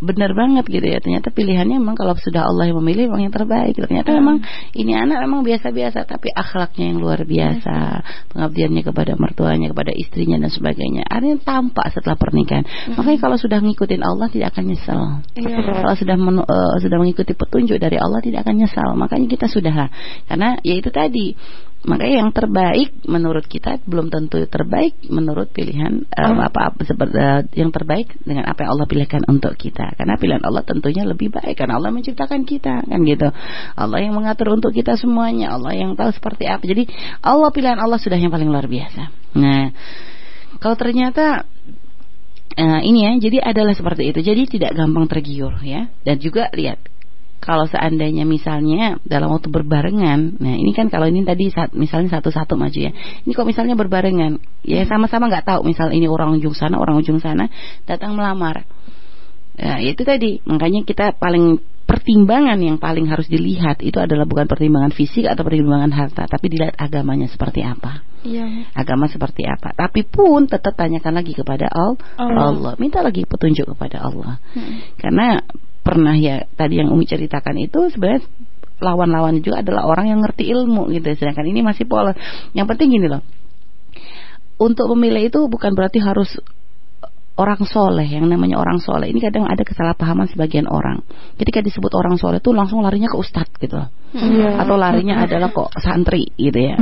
benar 0.03 0.35
banget 0.35 0.67
gitu 0.67 0.83
ya 0.83 0.99
ternyata 0.99 1.31
pilihannya 1.31 1.79
memang 1.79 1.95
kalau 1.95 2.13
sudah 2.19 2.45
Allah 2.45 2.69
yang 2.69 2.77
memilih 2.83 3.07
memang 3.09 3.31
yang 3.31 3.33
terbaik 3.33 3.73
ternyata 3.73 4.11
hmm. 4.11 4.17
memang 4.19 4.37
ini 4.75 4.91
anak 4.93 5.23
memang 5.23 5.41
biasa-biasa 5.47 6.03
tapi 6.03 6.29
akhlaknya 6.35 6.91
yang 6.93 6.99
luar 6.99 7.23
biasa 7.23 7.75
hmm. 7.75 8.31
pengabdiannya 8.35 8.81
kepada 8.83 9.13
mertuanya 9.15 9.67
kepada 9.71 9.91
istrinya 9.95 10.37
dan 10.43 10.51
sebagainya 10.51 11.03
artinya 11.07 11.39
tampak 11.41 11.95
setelah 11.95 12.19
pernikahan 12.19 12.67
hmm. 12.67 12.99
makanya 12.99 13.19
kalau 13.23 13.37
sudah 13.39 13.59
ngikutin 13.63 14.01
Allah 14.03 14.27
tidak 14.27 14.47
akan 14.53 14.63
nyesel 14.67 15.01
yeah. 15.39 15.81
kalau 15.81 15.95
sudah 15.95 16.15
men, 16.19 16.37
uh, 16.43 16.75
sudah 16.83 16.97
mengikuti 16.99 17.33
petunjuk 17.33 17.79
dari 17.79 17.95
Allah 17.95 18.19
tidak 18.19 18.43
akan 18.43 18.55
nyesel 18.59 18.89
makanya 18.99 19.27
kita 19.31 19.47
sudah 19.47 19.87
karena 20.27 20.59
ya 20.61 20.75
itu 20.75 20.91
tadi 20.91 21.33
Maka 21.83 22.07
yang 22.07 22.31
terbaik 22.31 22.95
menurut 23.03 23.43
kita 23.43 23.75
belum 23.83 24.07
tentu 24.07 24.39
terbaik 24.47 25.03
menurut 25.11 25.51
pilihan 25.51 26.07
uh, 26.15 26.47
apa, 26.47 26.71
apa 26.71 26.79
seperti 26.87 27.19
uh, 27.19 27.43
yang 27.59 27.75
terbaik 27.75 28.15
dengan 28.23 28.47
apa 28.47 28.63
yang 28.63 28.71
Allah 28.79 28.87
pilihkan 28.87 29.27
untuk 29.27 29.51
kita. 29.59 29.91
Karena 29.99 30.15
pilihan 30.15 30.39
Allah 30.47 30.63
tentunya 30.63 31.03
lebih 31.03 31.35
baik 31.35 31.59
karena 31.59 31.75
Allah 31.75 31.91
menciptakan 31.91 32.47
kita 32.47 32.87
kan 32.87 32.99
gitu. 33.03 33.27
Allah 33.75 33.99
yang 33.99 34.15
mengatur 34.15 34.55
untuk 34.55 34.71
kita 34.71 34.95
semuanya, 34.95 35.59
Allah 35.59 35.75
yang 35.75 35.99
tahu 35.99 36.15
seperti 36.15 36.47
apa. 36.47 36.63
Jadi 36.63 36.87
Allah 37.19 37.51
pilihan 37.51 37.75
Allah 37.75 37.99
sudah 37.99 38.15
yang 38.15 38.31
paling 38.31 38.47
luar 38.47 38.63
biasa. 38.63 39.03
Nah, 39.35 39.75
kalau 40.63 40.79
ternyata 40.79 41.43
uh, 42.55 42.81
ini 42.85 42.99
ya, 43.03 43.11
jadi 43.27 43.37
adalah 43.43 43.75
seperti 43.75 44.13
itu. 44.13 44.19
Jadi 44.21 44.55
tidak 44.59 44.77
gampang 44.77 45.09
tergiur 45.09 45.59
ya. 45.59 45.89
Dan 46.05 46.21
juga 46.21 46.47
lihat 46.53 46.79
kalau 47.43 47.67
seandainya 47.67 48.23
misalnya 48.23 48.97
dalam 49.03 49.29
waktu 49.35 49.51
berbarengan, 49.51 50.39
nah 50.39 50.55
ini 50.55 50.71
kan 50.71 50.87
kalau 50.87 51.11
ini 51.11 51.27
tadi 51.27 51.51
saat, 51.51 51.75
misalnya 51.75 52.15
satu-satu 52.17 52.55
maju 52.55 52.79
ya, 52.79 52.95
ini 53.27 53.31
kok 53.35 53.43
misalnya 53.43 53.75
berbarengan, 53.75 54.39
ya 54.63 54.87
sama-sama 54.87 55.27
nggak 55.27 55.43
tahu, 55.43 55.67
misal 55.67 55.91
ini 55.91 56.07
orang 56.07 56.39
ujung 56.39 56.55
sana, 56.55 56.79
orang 56.79 57.03
ujung 57.03 57.19
sana 57.19 57.51
datang 57.83 58.15
melamar, 58.15 58.63
ya 59.59 59.83
itu 59.83 60.01
tadi, 60.07 60.39
makanya 60.47 60.87
kita 60.87 61.19
paling 61.19 61.59
pertimbangan 61.83 62.57
yang 62.63 62.79
paling 62.79 63.11
harus 63.11 63.27
dilihat 63.27 63.83
itu 63.83 63.99
adalah 63.99 64.23
bukan 64.23 64.47
pertimbangan 64.47 64.95
fisik 64.95 65.27
atau 65.27 65.43
pertimbangan 65.43 65.91
harta, 65.91 66.23
tapi 66.25 66.47
dilihat 66.47 66.79
agamanya 66.79 67.27
seperti 67.27 67.59
apa. 67.61 68.01
Iya. 68.23 68.71
Agama 68.71 69.11
seperti 69.11 69.43
apa. 69.43 69.75
Tapi 69.75 70.07
pun 70.07 70.47
tetap 70.47 70.79
tanyakan 70.79 71.19
lagi 71.19 71.35
kepada 71.35 71.67
Allah. 71.67 71.99
Allah. 72.15 72.73
Minta 72.79 73.03
lagi 73.03 73.27
petunjuk 73.27 73.75
kepada 73.75 73.99
Allah. 73.99 74.39
Hmm. 74.55 74.79
Karena 74.95 75.43
pernah 75.83 76.15
ya 76.15 76.47
tadi 76.55 76.79
yang 76.79 76.89
Umi 76.89 77.03
ceritakan 77.03 77.59
itu 77.59 77.91
sebenarnya 77.91 78.23
lawan-lawan 78.79 79.39
juga 79.43 79.63
adalah 79.63 79.87
orang 79.87 80.11
yang 80.11 80.19
ngerti 80.23 80.49
ilmu 80.49 80.89
gitu. 80.91 81.07
Sedangkan 81.15 81.45
ini 81.47 81.63
masih 81.63 81.85
pola 81.85 82.15
yang 82.55 82.65
penting 82.65 82.95
gini 82.95 83.07
loh. 83.11 83.21
Untuk 84.59 84.87
memilih 84.95 85.27
itu 85.27 85.39
bukan 85.51 85.75
berarti 85.75 85.99
harus 85.99 86.29
orang 87.33 87.65
soleh 87.65 88.05
yang 88.05 88.29
namanya 88.29 88.61
orang 88.61 88.77
soleh. 88.77 89.09
Ini 89.09 89.19
kadang 89.23 89.49
ada 89.49 89.65
kesalahpahaman 89.65 90.29
sebagian 90.29 90.69
orang. 90.69 91.01
Ketika 91.35 91.65
disebut 91.65 91.89
orang 91.97 92.21
soleh 92.21 92.37
itu 92.37 92.53
langsung 92.53 92.85
larinya 92.85 93.09
ke 93.09 93.17
ustadz 93.17 93.57
gitu 93.57 93.77
loh. 93.77 93.89
Yeah. 94.13 94.61
atau 94.61 94.77
larinya 94.77 95.25
adalah 95.25 95.49
kok 95.49 95.73
santri 95.81 96.29
gitu 96.37 96.59
ya. 96.59 96.77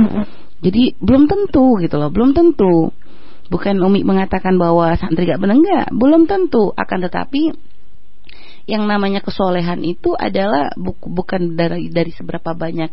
Jadi 0.60 1.00
belum 1.00 1.26
tentu 1.26 1.80
gitu 1.80 1.96
loh 1.96 2.12
belum 2.12 2.36
tentu. 2.36 2.92
Bukan 3.48 3.80
Umi 3.84 4.04
mengatakan 4.04 4.56
bahwa 4.56 4.96
santri 4.96 5.28
gak 5.28 5.40
benar 5.40 5.56
enggak. 5.56 5.86
Belum 5.92 6.28
tentu. 6.28 6.72
Akan 6.76 7.00
tetapi 7.04 7.52
yang 8.66 8.86
namanya 8.86 9.20
kesolehan 9.20 9.82
itu 9.82 10.14
adalah 10.14 10.70
bu 10.78 10.94
bukan 10.94 11.58
dari 11.58 11.90
dari 11.90 12.14
seberapa 12.14 12.54
banyak 12.54 12.90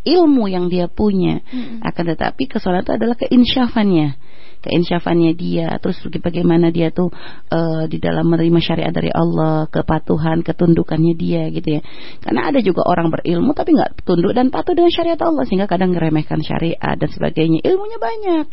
ilmu 0.00 0.48
yang 0.48 0.72
dia 0.72 0.88
punya, 0.88 1.44
hmm. 1.44 1.84
akan 1.84 2.04
tetapi 2.16 2.48
kesolehan 2.48 2.84
itu 2.88 2.94
adalah 2.96 3.16
keinsyafannya 3.20 4.16
keinsyafannya 4.60 5.32
dia, 5.36 5.72
terus 5.80 5.96
bagaimana 6.20 6.68
dia 6.68 6.92
tuh 6.92 7.08
uh, 7.50 7.84
di 7.88 7.96
dalam 7.96 8.28
menerima 8.28 8.60
syariat 8.60 8.92
dari 8.92 9.08
Allah, 9.08 9.66
kepatuhan, 9.72 10.44
ketundukannya 10.44 11.16
dia 11.16 11.48
gitu 11.48 11.80
ya. 11.80 11.82
Karena 12.20 12.52
ada 12.52 12.60
juga 12.60 12.84
orang 12.84 13.08
berilmu 13.08 13.56
tapi 13.56 13.76
nggak 13.76 14.04
tunduk 14.04 14.36
dan 14.36 14.52
patuh 14.52 14.76
dengan 14.76 14.92
syariat 14.92 15.20
Allah 15.24 15.44
sehingga 15.48 15.66
kadang 15.66 15.96
ngeremehkan 15.96 16.44
syariat 16.44 16.94
dan 16.96 17.08
sebagainya. 17.08 17.64
Ilmunya 17.64 17.98
banyak, 17.98 18.46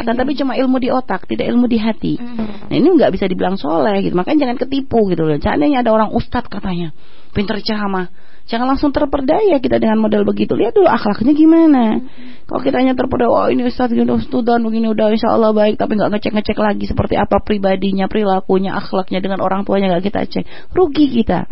akan 0.00 0.14
tapi 0.16 0.32
cuma 0.36 0.56
ilmu 0.56 0.80
di 0.80 0.88
otak, 0.88 1.28
tidak 1.28 1.46
ilmu 1.52 1.68
di 1.68 1.78
hati. 1.78 2.14
Nah 2.16 2.74
ini 2.74 2.96
nggak 2.96 3.12
bisa 3.12 3.28
dibilang 3.28 3.60
soleh 3.60 4.00
gitu, 4.00 4.16
makanya 4.16 4.48
jangan 4.48 4.56
ketipu 4.56 5.12
gitu 5.12 5.28
loh. 5.28 5.36
Seandainya 5.36 5.84
ada 5.84 5.92
orang 5.92 6.10
ustadz 6.16 6.48
katanya, 6.48 6.96
pinter 7.36 7.60
ceramah 7.60 8.08
Jangan 8.50 8.66
langsung 8.66 8.90
terperdaya 8.90 9.62
kita 9.62 9.78
dengan 9.78 10.02
model 10.02 10.26
begitu. 10.26 10.58
Lihat 10.58 10.74
dulu 10.74 10.90
akhlaknya 10.90 11.38
gimana. 11.38 12.02
Kalau 12.50 12.58
kita 12.58 12.82
hanya 12.82 12.98
terperdaya, 12.98 13.30
oh 13.30 13.46
ini 13.46 13.62
Ustaz 13.62 13.94
gini 13.94 14.10
student 14.26 14.66
begini 14.66 14.90
udah 14.90 15.14
insya 15.14 15.30
Allah 15.30 15.54
baik, 15.54 15.78
tapi 15.78 15.94
nggak 15.94 16.18
ngecek-ngecek 16.18 16.58
lagi 16.58 16.90
seperti 16.90 17.14
apa 17.14 17.38
pribadinya, 17.46 18.10
perilakunya, 18.10 18.74
akhlaknya 18.74 19.22
dengan 19.22 19.38
orang 19.38 19.62
tuanya 19.62 19.94
nggak 19.94 20.10
kita 20.10 20.20
cek, 20.26 20.44
rugi 20.74 21.06
kita. 21.14 21.46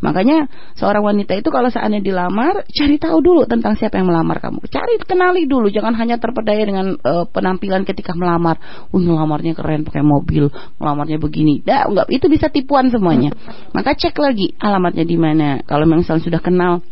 Makanya 0.00 0.48
seorang 0.76 1.02
wanita 1.04 1.32
itu 1.36 1.48
kalau 1.48 1.72
seandainya 1.72 2.04
dilamar, 2.04 2.64
cari 2.68 2.96
tahu 3.00 3.18
dulu 3.24 3.42
tentang 3.48 3.76
siapa 3.78 3.96
yang 3.96 4.08
melamar 4.12 4.40
kamu. 4.40 4.64
Cari 4.68 5.00
kenali 5.02 5.48
dulu, 5.48 5.72
jangan 5.72 5.96
hanya 5.96 6.20
terpedaya 6.20 6.62
dengan 6.64 6.96
uh, 7.00 7.24
penampilan 7.28 7.84
ketika 7.88 8.12
melamar. 8.12 8.60
Uh, 8.92 9.00
melamarnya 9.00 9.56
keren 9.56 9.86
pakai 9.86 10.04
mobil, 10.04 10.52
melamarnya 10.76 11.16
begini. 11.16 11.64
Dah, 11.64 11.88
enggak, 11.88 12.06
itu 12.12 12.26
bisa 12.28 12.52
tipuan 12.52 12.92
semuanya. 12.92 13.32
Maka 13.72 13.96
cek 13.96 14.16
lagi 14.18 14.52
alamatnya 14.60 15.04
di 15.04 15.16
mana. 15.16 15.60
Kalau 15.64 15.84
memang 15.88 16.04
sudah 16.04 16.40
kenal 16.40 16.84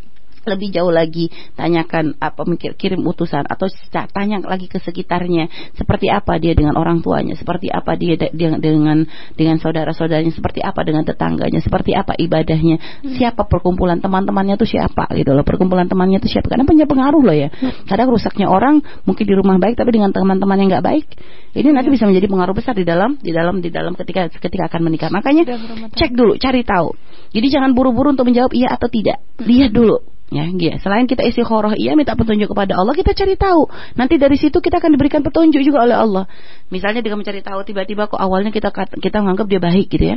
lebih 0.47 0.73
jauh 0.73 0.93
lagi 0.93 1.29
tanyakan 1.59 2.17
apa 2.21 2.43
mikir 2.45 2.77
kirim 2.77 3.03
utusan 3.05 3.45
atau 3.49 3.69
tanya 3.91 4.41
lagi 4.45 4.69
ke 4.69 4.81
sekitarnya 4.81 5.75
seperti 5.77 6.09
apa 6.13 6.37
dia 6.41 6.53
dengan 6.53 6.77
orang 6.77 7.01
tuanya 7.01 7.35
seperti 7.35 7.69
apa 7.73 7.97
dia 7.97 8.17
dengan 8.31 8.59
dengan 8.61 8.99
dengan 9.35 9.57
saudara-saudaranya 9.59 10.33
seperti 10.33 10.61
apa 10.61 10.81
dengan 10.85 11.03
tetangganya 11.05 11.61
seperti 11.61 11.97
apa 11.97 12.17
ibadahnya 12.17 12.77
hmm. 12.79 13.17
siapa 13.17 13.47
perkumpulan 13.49 13.99
teman-temannya 14.01 14.61
tuh 14.61 14.69
siapa 14.69 15.09
gitu 15.17 15.33
loh. 15.33 15.45
Perkumpulan 15.45 15.87
temannya 15.87 16.19
tuh 16.21 16.31
siapa 16.31 16.49
karena 16.49 16.65
punya 16.67 16.85
pengaruh 16.89 17.23
loh 17.23 17.37
ya. 17.37 17.49
Hmm. 17.49 17.87
kadang 17.87 18.09
rusaknya 18.11 18.51
orang 18.51 18.81
mungkin 19.09 19.25
di 19.25 19.35
rumah 19.35 19.57
baik 19.61 19.79
tapi 19.79 19.95
dengan 19.95 20.11
teman-teman 20.11 20.57
yang 20.61 20.69
nggak 20.75 20.85
baik 20.85 21.07
ini 21.55 21.71
nanti 21.71 21.89
hmm. 21.89 21.97
bisa 21.97 22.05
menjadi 22.11 22.27
pengaruh 22.27 22.55
besar 22.55 22.75
di 22.75 22.83
dalam 22.83 23.15
di 23.23 23.31
dalam 23.31 23.63
di 23.63 23.71
dalam 23.71 23.95
ketika 23.95 24.27
ketika 24.27 24.67
akan 24.67 24.81
menikah. 24.91 25.09
Makanya 25.09 25.47
cek 25.95 26.11
dulu 26.11 26.35
cari 26.35 26.67
tahu. 26.67 26.91
Jadi 27.31 27.47
jangan 27.47 27.75
buru-buru 27.75 28.11
untuk 28.15 28.27
menjawab 28.27 28.51
iya 28.55 28.75
atau 28.75 28.91
tidak. 28.91 29.23
Lihat 29.39 29.71
dulu 29.71 30.14
Ya, 30.33 30.49
ya. 30.49 30.81
Selain 30.81 31.05
kita 31.05 31.21
isi 31.21 31.45
khoroh 31.45 31.77
iya 31.77 31.93
minta 31.95 32.17
petunjuk 32.17 32.51
kepada 32.51 32.81
Allah, 32.81 32.97
kita 32.97 33.13
cari 33.13 33.37
tahu. 33.37 33.69
Nanti 33.95 34.17
dari 34.17 34.41
situ 34.41 34.57
kita 34.59 34.81
akan 34.81 34.97
diberikan 34.97 35.21
petunjuk 35.21 35.61
juga 35.61 35.85
oleh 35.85 35.95
Allah. 35.95 36.25
Misalnya 36.73 37.05
dengan 37.05 37.21
mencari 37.21 37.45
tahu 37.45 37.61
tiba-tiba 37.63 38.09
kok 38.09 38.19
awalnya 38.19 38.49
kita 38.49 38.73
kita 38.99 39.21
menganggap 39.21 39.47
dia 39.47 39.61
baik 39.61 39.87
gitu 39.93 40.17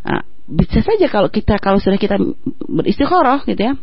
Nah, 0.00 0.22
bisa 0.50 0.82
saja 0.82 1.06
kalau 1.06 1.30
kita 1.30 1.56
kalau 1.62 1.78
sudah 1.78 1.96
kita 1.96 2.18
beristikharah 2.66 3.46
gitu 3.46 3.62
ya 3.62 3.74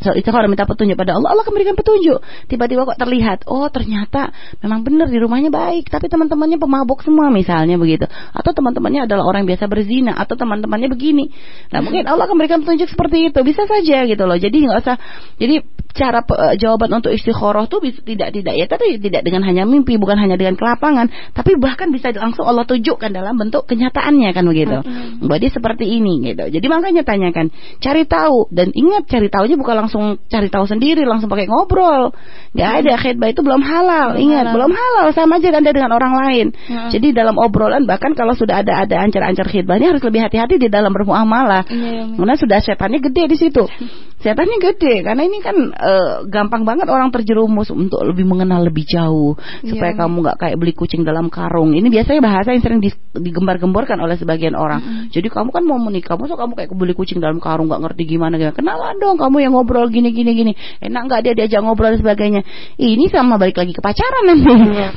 So, 0.00 0.16
itu 0.16 0.28
kalau 0.32 0.48
minta 0.48 0.64
petunjuk 0.64 0.96
pada 0.96 1.16
Allah, 1.16 1.36
Allah 1.36 1.44
akan 1.44 1.52
berikan 1.52 1.76
petunjuk. 1.76 2.24
Tiba-tiba 2.48 2.88
kok 2.88 2.96
terlihat, 2.96 3.44
oh 3.44 3.68
ternyata 3.68 4.32
memang 4.64 4.80
benar 4.80 5.12
di 5.12 5.20
rumahnya 5.20 5.52
baik, 5.52 5.92
tapi 5.92 6.08
teman-temannya 6.08 6.56
pemabuk 6.56 7.04
semua 7.04 7.28
misalnya 7.28 7.76
begitu. 7.76 8.08
Atau 8.32 8.56
teman-temannya 8.56 9.04
adalah 9.04 9.28
orang 9.28 9.44
biasa 9.44 9.68
berzina, 9.68 10.16
atau 10.16 10.40
teman-temannya 10.40 10.88
begini. 10.88 11.28
Nah 11.68 11.84
mungkin 11.84 12.08
Allah 12.08 12.24
akan 12.24 12.36
berikan 12.40 12.64
petunjuk 12.64 12.88
seperti 12.88 13.28
itu, 13.28 13.38
bisa 13.44 13.68
saja 13.68 14.08
gitu 14.08 14.24
loh. 14.24 14.40
Jadi 14.40 14.56
nggak 14.64 14.78
usah, 14.80 14.96
jadi 15.36 15.60
cara 15.90 16.22
uh, 16.22 16.54
jawaban 16.54 17.02
untuk 17.02 17.10
istikharah 17.10 17.66
tuh 17.66 17.82
bisa, 17.82 17.98
tidak 18.06 18.30
tidak 18.30 18.54
ya, 18.56 18.66
tapi 18.70 18.96
tidak 19.02 19.26
dengan 19.26 19.42
hanya 19.42 19.66
mimpi, 19.66 19.98
bukan 19.98 20.16
hanya 20.16 20.38
dengan 20.38 20.54
kelapangan, 20.54 21.10
tapi 21.34 21.58
bahkan 21.58 21.90
bisa 21.90 22.14
langsung 22.14 22.46
Allah 22.46 22.62
tunjukkan 22.62 23.10
dalam 23.10 23.34
bentuk 23.36 23.66
kenyataannya 23.66 24.30
kan 24.30 24.44
begitu. 24.46 24.78
Hmm. 24.80 25.26
Jadi 25.26 25.46
seperti 25.50 25.84
ini 25.90 26.22
gitu. 26.30 26.46
Jadi 26.46 26.66
makanya 26.70 27.02
tanyakan, 27.02 27.50
cari 27.82 28.06
tahu 28.06 28.48
dan 28.54 28.70
ingat 28.70 29.10
cari 29.10 29.26
tahunya 29.26 29.58
bukan 29.58 29.74
langsung 29.86 29.89
langsung 29.90 30.22
cari 30.30 30.46
tahu 30.46 30.70
sendiri, 30.70 31.02
langsung 31.02 31.26
pakai 31.26 31.50
ngobrol. 31.50 32.14
Gak 32.54 32.86
ada 32.86 32.94
khidbah 32.94 33.34
itu 33.34 33.42
belum 33.42 33.58
halal. 33.58 34.14
Belum 34.14 34.22
Ingat, 34.22 34.44
halal. 34.46 34.54
belum 34.54 34.72
halal 34.78 35.06
sama 35.10 35.42
aja 35.42 35.50
Anda 35.50 35.74
dengan 35.74 35.90
orang 35.90 36.14
lain. 36.14 36.46
Hmm. 36.54 36.94
Jadi 36.94 37.10
dalam 37.10 37.34
obrolan 37.34 37.90
bahkan 37.90 38.14
kalau 38.14 38.38
sudah 38.38 38.62
ada 38.62 38.86
ada 38.86 39.02
ancar-ancar 39.02 39.50
khidbahnya 39.50 39.90
harus 39.90 40.02
lebih 40.06 40.22
hati-hati 40.22 40.62
di 40.62 40.70
dalam 40.70 40.94
bermuamalah. 40.94 41.66
Ya. 41.66 42.06
Karena 42.14 42.34
sudah 42.38 42.58
setannya 42.62 43.02
gede 43.02 43.34
di 43.34 43.36
situ. 43.36 43.66
setannya 44.20 44.58
gede 44.60 45.00
karena 45.00 45.22
ini 45.24 45.38
kan 45.40 45.56
e, 45.72 45.92
gampang 46.28 46.68
banget 46.68 46.86
orang 46.92 47.08
terjerumus 47.08 47.72
untuk 47.72 48.04
lebih 48.04 48.28
mengenal 48.28 48.64
lebih 48.64 48.84
jauh 48.84 49.36
supaya 49.64 49.92
ya. 49.92 49.98
kamu 50.04 50.16
nggak 50.28 50.36
kayak 50.36 50.56
beli 50.60 50.72
kucing 50.76 51.02
dalam 51.02 51.32
karung. 51.32 51.72
Ini 51.72 51.88
biasanya 51.88 52.20
bahasa 52.20 52.52
yang 52.52 52.62
sering 52.62 52.80
digembar-gemborkan 53.16 53.96
oleh 53.96 54.20
sebagian 54.20 54.52
orang. 54.52 54.80
Hmm. 54.80 55.04
Jadi 55.08 55.32
kamu 55.32 55.50
kan 55.50 55.64
mau 55.64 55.80
menikah, 55.80 56.20
masa 56.20 56.36
kamu 56.36 56.52
kayak 56.52 56.70
beli 56.76 56.92
kucing 56.92 57.18
dalam 57.18 57.40
karung 57.40 57.72
nggak 57.72 57.80
ngerti 57.80 58.02
gimana 58.16 58.36
gimana. 58.36 58.54
Kenalan 58.56 58.96
dong 59.00 59.16
kamu 59.16 59.36
yang 59.40 59.52
ngobrol 59.56 59.88
gini 59.88 60.12
gini 60.12 60.32
gini 60.36 60.52
enak 60.80 61.02
nggak 61.06 61.20
dia 61.24 61.32
diajak 61.36 61.60
ngobrol 61.64 61.92
dan 61.92 62.00
sebagainya 62.00 62.40
ini 62.80 63.08
sama 63.12 63.36
balik 63.36 63.58
lagi 63.58 63.72
ke 63.74 63.82
pacaran 63.82 64.24
nanti 64.26 64.52
iya 64.76 64.90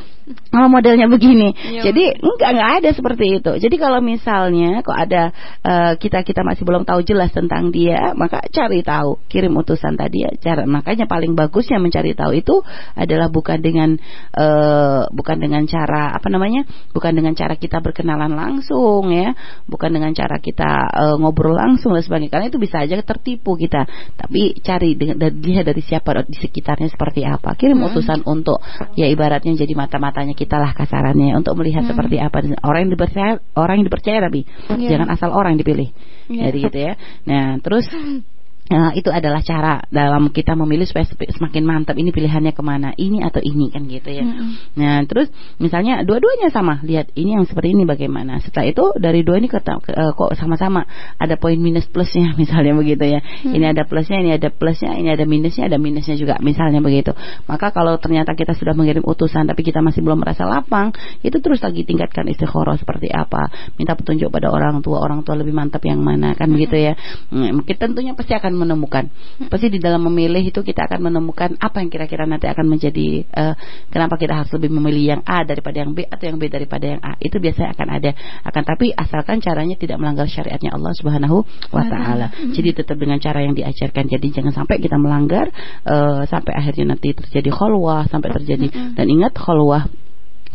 oh, 0.53 0.67
modelnya 0.71 1.07
begini. 1.11 1.51
Iya. 1.53 1.91
Jadi 1.91 2.03
enggak 2.19 2.49
enggak 2.55 2.71
ada 2.81 2.89
seperti 2.95 3.25
itu. 3.41 3.51
Jadi 3.59 3.75
kalau 3.75 3.99
misalnya 3.99 4.79
kok 4.85 4.95
ada 4.95 5.31
uh, 5.63 5.93
kita 5.99 6.23
kita 6.23 6.41
masih 6.43 6.63
belum 6.63 6.87
tahu 6.87 7.03
jelas 7.03 7.31
tentang 7.35 7.69
dia, 7.69 8.15
maka 8.15 8.43
cari 8.49 8.83
tahu, 8.85 9.19
kirim 9.27 9.53
utusan 9.59 9.99
tadi 9.99 10.23
ya. 10.23 10.31
Cara 10.39 10.63
makanya 10.63 11.05
paling 11.09 11.35
bagusnya 11.35 11.81
mencari 11.81 12.15
tahu 12.15 12.31
itu 12.37 12.55
adalah 12.95 13.27
bukan 13.27 13.59
dengan 13.59 13.97
uh, 14.37 15.09
bukan 15.11 15.37
dengan 15.39 15.65
cara 15.67 16.15
apa 16.15 16.27
namanya? 16.31 16.63
Bukan 16.93 17.13
dengan 17.17 17.33
cara 17.35 17.57
kita 17.59 17.83
berkenalan 17.83 18.31
langsung 18.33 19.11
ya, 19.11 19.35
bukan 19.67 19.91
dengan 19.91 20.11
cara 20.15 20.39
kita 20.39 20.71
uh, 20.87 21.15
ngobrol 21.19 21.57
langsung 21.57 21.93
dan 21.97 22.03
sebagainya. 22.05 22.31
Karena 22.31 22.47
itu 22.47 22.59
bisa 22.61 22.83
aja 22.83 22.99
tertipu 23.01 23.57
kita. 23.57 23.85
Tapi 24.15 24.61
cari 24.61 24.95
dengan 24.95 25.19
lihat 25.19 25.65
dari 25.67 25.81
siapa 25.83 26.23
di 26.23 26.37
sekitarnya 26.37 26.87
seperti 26.93 27.25
apa. 27.25 27.57
Kirim 27.57 27.81
hmm. 27.81 27.87
utusan 27.89 28.19
untuk 28.29 28.61
ya 28.93 29.09
ibaratnya 29.09 29.57
jadi 29.57 29.73
mata-mata 29.73 30.12
matanya 30.13 30.37
kita 30.37 30.61
lah 30.61 30.77
kasarannya 30.77 31.33
untuk 31.33 31.57
melihat 31.57 31.81
hmm. 31.81 31.89
seperti 31.89 32.21
apa 32.21 32.37
orang 32.61 32.85
yang 32.85 32.91
dipercaya 32.93 33.31
orang 33.57 33.81
yang 33.81 33.87
dipercaya 33.89 34.17
tapi 34.29 34.45
yeah. 34.77 34.89
jangan 34.93 35.09
asal 35.09 35.33
orang 35.33 35.57
dipilih 35.57 35.89
yeah. 36.29 36.53
jadi 36.53 36.57
gitu 36.69 36.77
ya 36.77 36.93
nah 37.25 37.57
terus 37.57 37.89
Nah, 38.63 38.95
itu 38.95 39.11
adalah 39.11 39.43
cara 39.43 39.83
dalam 39.91 40.31
kita 40.31 40.55
memilih 40.55 40.87
supaya 40.87 41.03
semakin 41.03 41.63
mantap 41.67 41.99
ini 41.99 42.15
pilihannya 42.15 42.55
ke 42.55 42.63
mana 42.63 42.95
ini 42.95 43.19
atau 43.19 43.43
ini 43.43 43.67
kan 43.67 43.83
gitu 43.91 44.07
ya. 44.07 44.23
Mm 44.23 44.31
-hmm. 44.31 44.51
Nah 44.79 44.95
terus 45.03 45.27
misalnya 45.59 46.01
dua-duanya 46.07 46.47
sama 46.47 46.79
lihat 46.81 47.11
ini 47.19 47.35
yang 47.35 47.43
seperti 47.43 47.75
ini 47.75 47.83
bagaimana. 47.83 48.39
Setelah 48.39 48.71
itu 48.71 48.85
dari 48.95 49.27
dua 49.27 49.43
ini 49.43 49.51
kok 49.51 50.31
sama-sama 50.39 50.87
ada 51.19 51.35
poin 51.35 51.59
minus 51.59 51.85
plusnya 51.91 52.31
misalnya 52.41 52.71
begitu 52.77 53.03
ya. 53.03 53.19
Mm 53.19 53.27
-hmm. 53.27 53.53
Ini 53.59 53.65
ada 53.75 53.83
plusnya, 53.83 54.17
ini 54.23 54.31
ada 54.31 54.49
plusnya, 54.49 54.91
ini 54.95 55.09
ada 55.11 55.25
minusnya, 55.27 55.63
ada 55.67 55.77
minusnya 55.77 56.15
juga 56.15 56.35
misalnya 56.39 56.79
begitu. 56.79 57.11
Maka 57.45 57.75
kalau 57.75 57.99
ternyata 57.99 58.31
kita 58.31 58.55
sudah 58.55 58.71
mengirim 58.71 59.03
utusan 59.03 59.43
tapi 59.43 59.61
kita 59.67 59.83
masih 59.83 59.99
belum 59.99 60.23
merasa 60.23 60.47
lapang, 60.47 60.95
itu 61.19 61.35
terus 61.43 61.59
lagi 61.59 61.83
tingkatkan 61.83 62.31
istikharah 62.31 62.79
seperti 62.79 63.11
apa. 63.11 63.51
Minta 63.75 63.99
petunjuk 63.99 64.31
pada 64.31 64.47
orang 64.49 64.79
tua, 64.79 65.03
orang 65.03 65.21
tua 65.27 65.35
lebih 65.35 65.51
mantap 65.51 65.83
yang 65.83 65.99
mana 65.99 66.31
kan 66.31 66.47
mm 66.47 66.49
-hmm. 66.49 66.55
begitu 66.55 66.75
ya. 66.79 66.93
Hmm, 67.27 67.59
tentunya 67.67 68.15
pasti 68.15 68.31
akan 68.31 68.52
akan 68.53 68.69
menemukan. 68.69 69.09
Pasti 69.49 69.73
di 69.73 69.81
dalam 69.81 70.05
memilih 70.05 70.45
itu 70.45 70.61
kita 70.61 70.85
akan 70.85 71.09
menemukan 71.09 71.57
apa 71.57 71.81
yang 71.81 71.89
kira-kira 71.89 72.29
nanti 72.29 72.45
akan 72.45 72.69
menjadi 72.69 73.25
uh, 73.33 73.57
kenapa 73.89 74.21
kita 74.21 74.37
harus 74.37 74.53
lebih 74.53 74.69
memilih 74.69 75.17
yang 75.17 75.21
A 75.25 75.41
daripada 75.41 75.81
yang 75.81 75.97
B 75.97 76.05
atau 76.05 76.29
yang 76.29 76.37
B 76.37 76.45
daripada 76.53 76.85
yang 76.85 77.01
A. 77.01 77.17
Itu 77.17 77.41
biasanya 77.41 77.73
akan 77.73 77.87
ada. 77.89 78.11
Akan 78.45 78.61
tapi 78.61 78.93
asalkan 78.93 79.41
caranya 79.41 79.73
tidak 79.73 79.97
melanggar 79.97 80.29
syariatnya 80.29 80.77
Allah 80.77 80.93
Subhanahu 80.93 81.37
wa 81.73 81.83
taala. 81.89 82.29
Jadi 82.53 82.69
tetap 82.77 83.01
dengan 83.01 83.17
cara 83.17 83.41
yang 83.41 83.57
diajarkan. 83.57 84.05
Jadi 84.05 84.27
jangan 84.29 84.53
sampai 84.53 84.77
kita 84.77 85.01
melanggar 85.01 85.49
uh, 85.89 86.21
sampai 86.29 86.53
akhirnya 86.53 86.93
nanti 86.93 87.17
terjadi 87.17 87.49
kholwah, 87.49 88.05
sampai 88.05 88.29
terjadi 88.37 88.93
dan 88.93 89.05
ingat 89.09 89.33
kholwah 89.33 89.89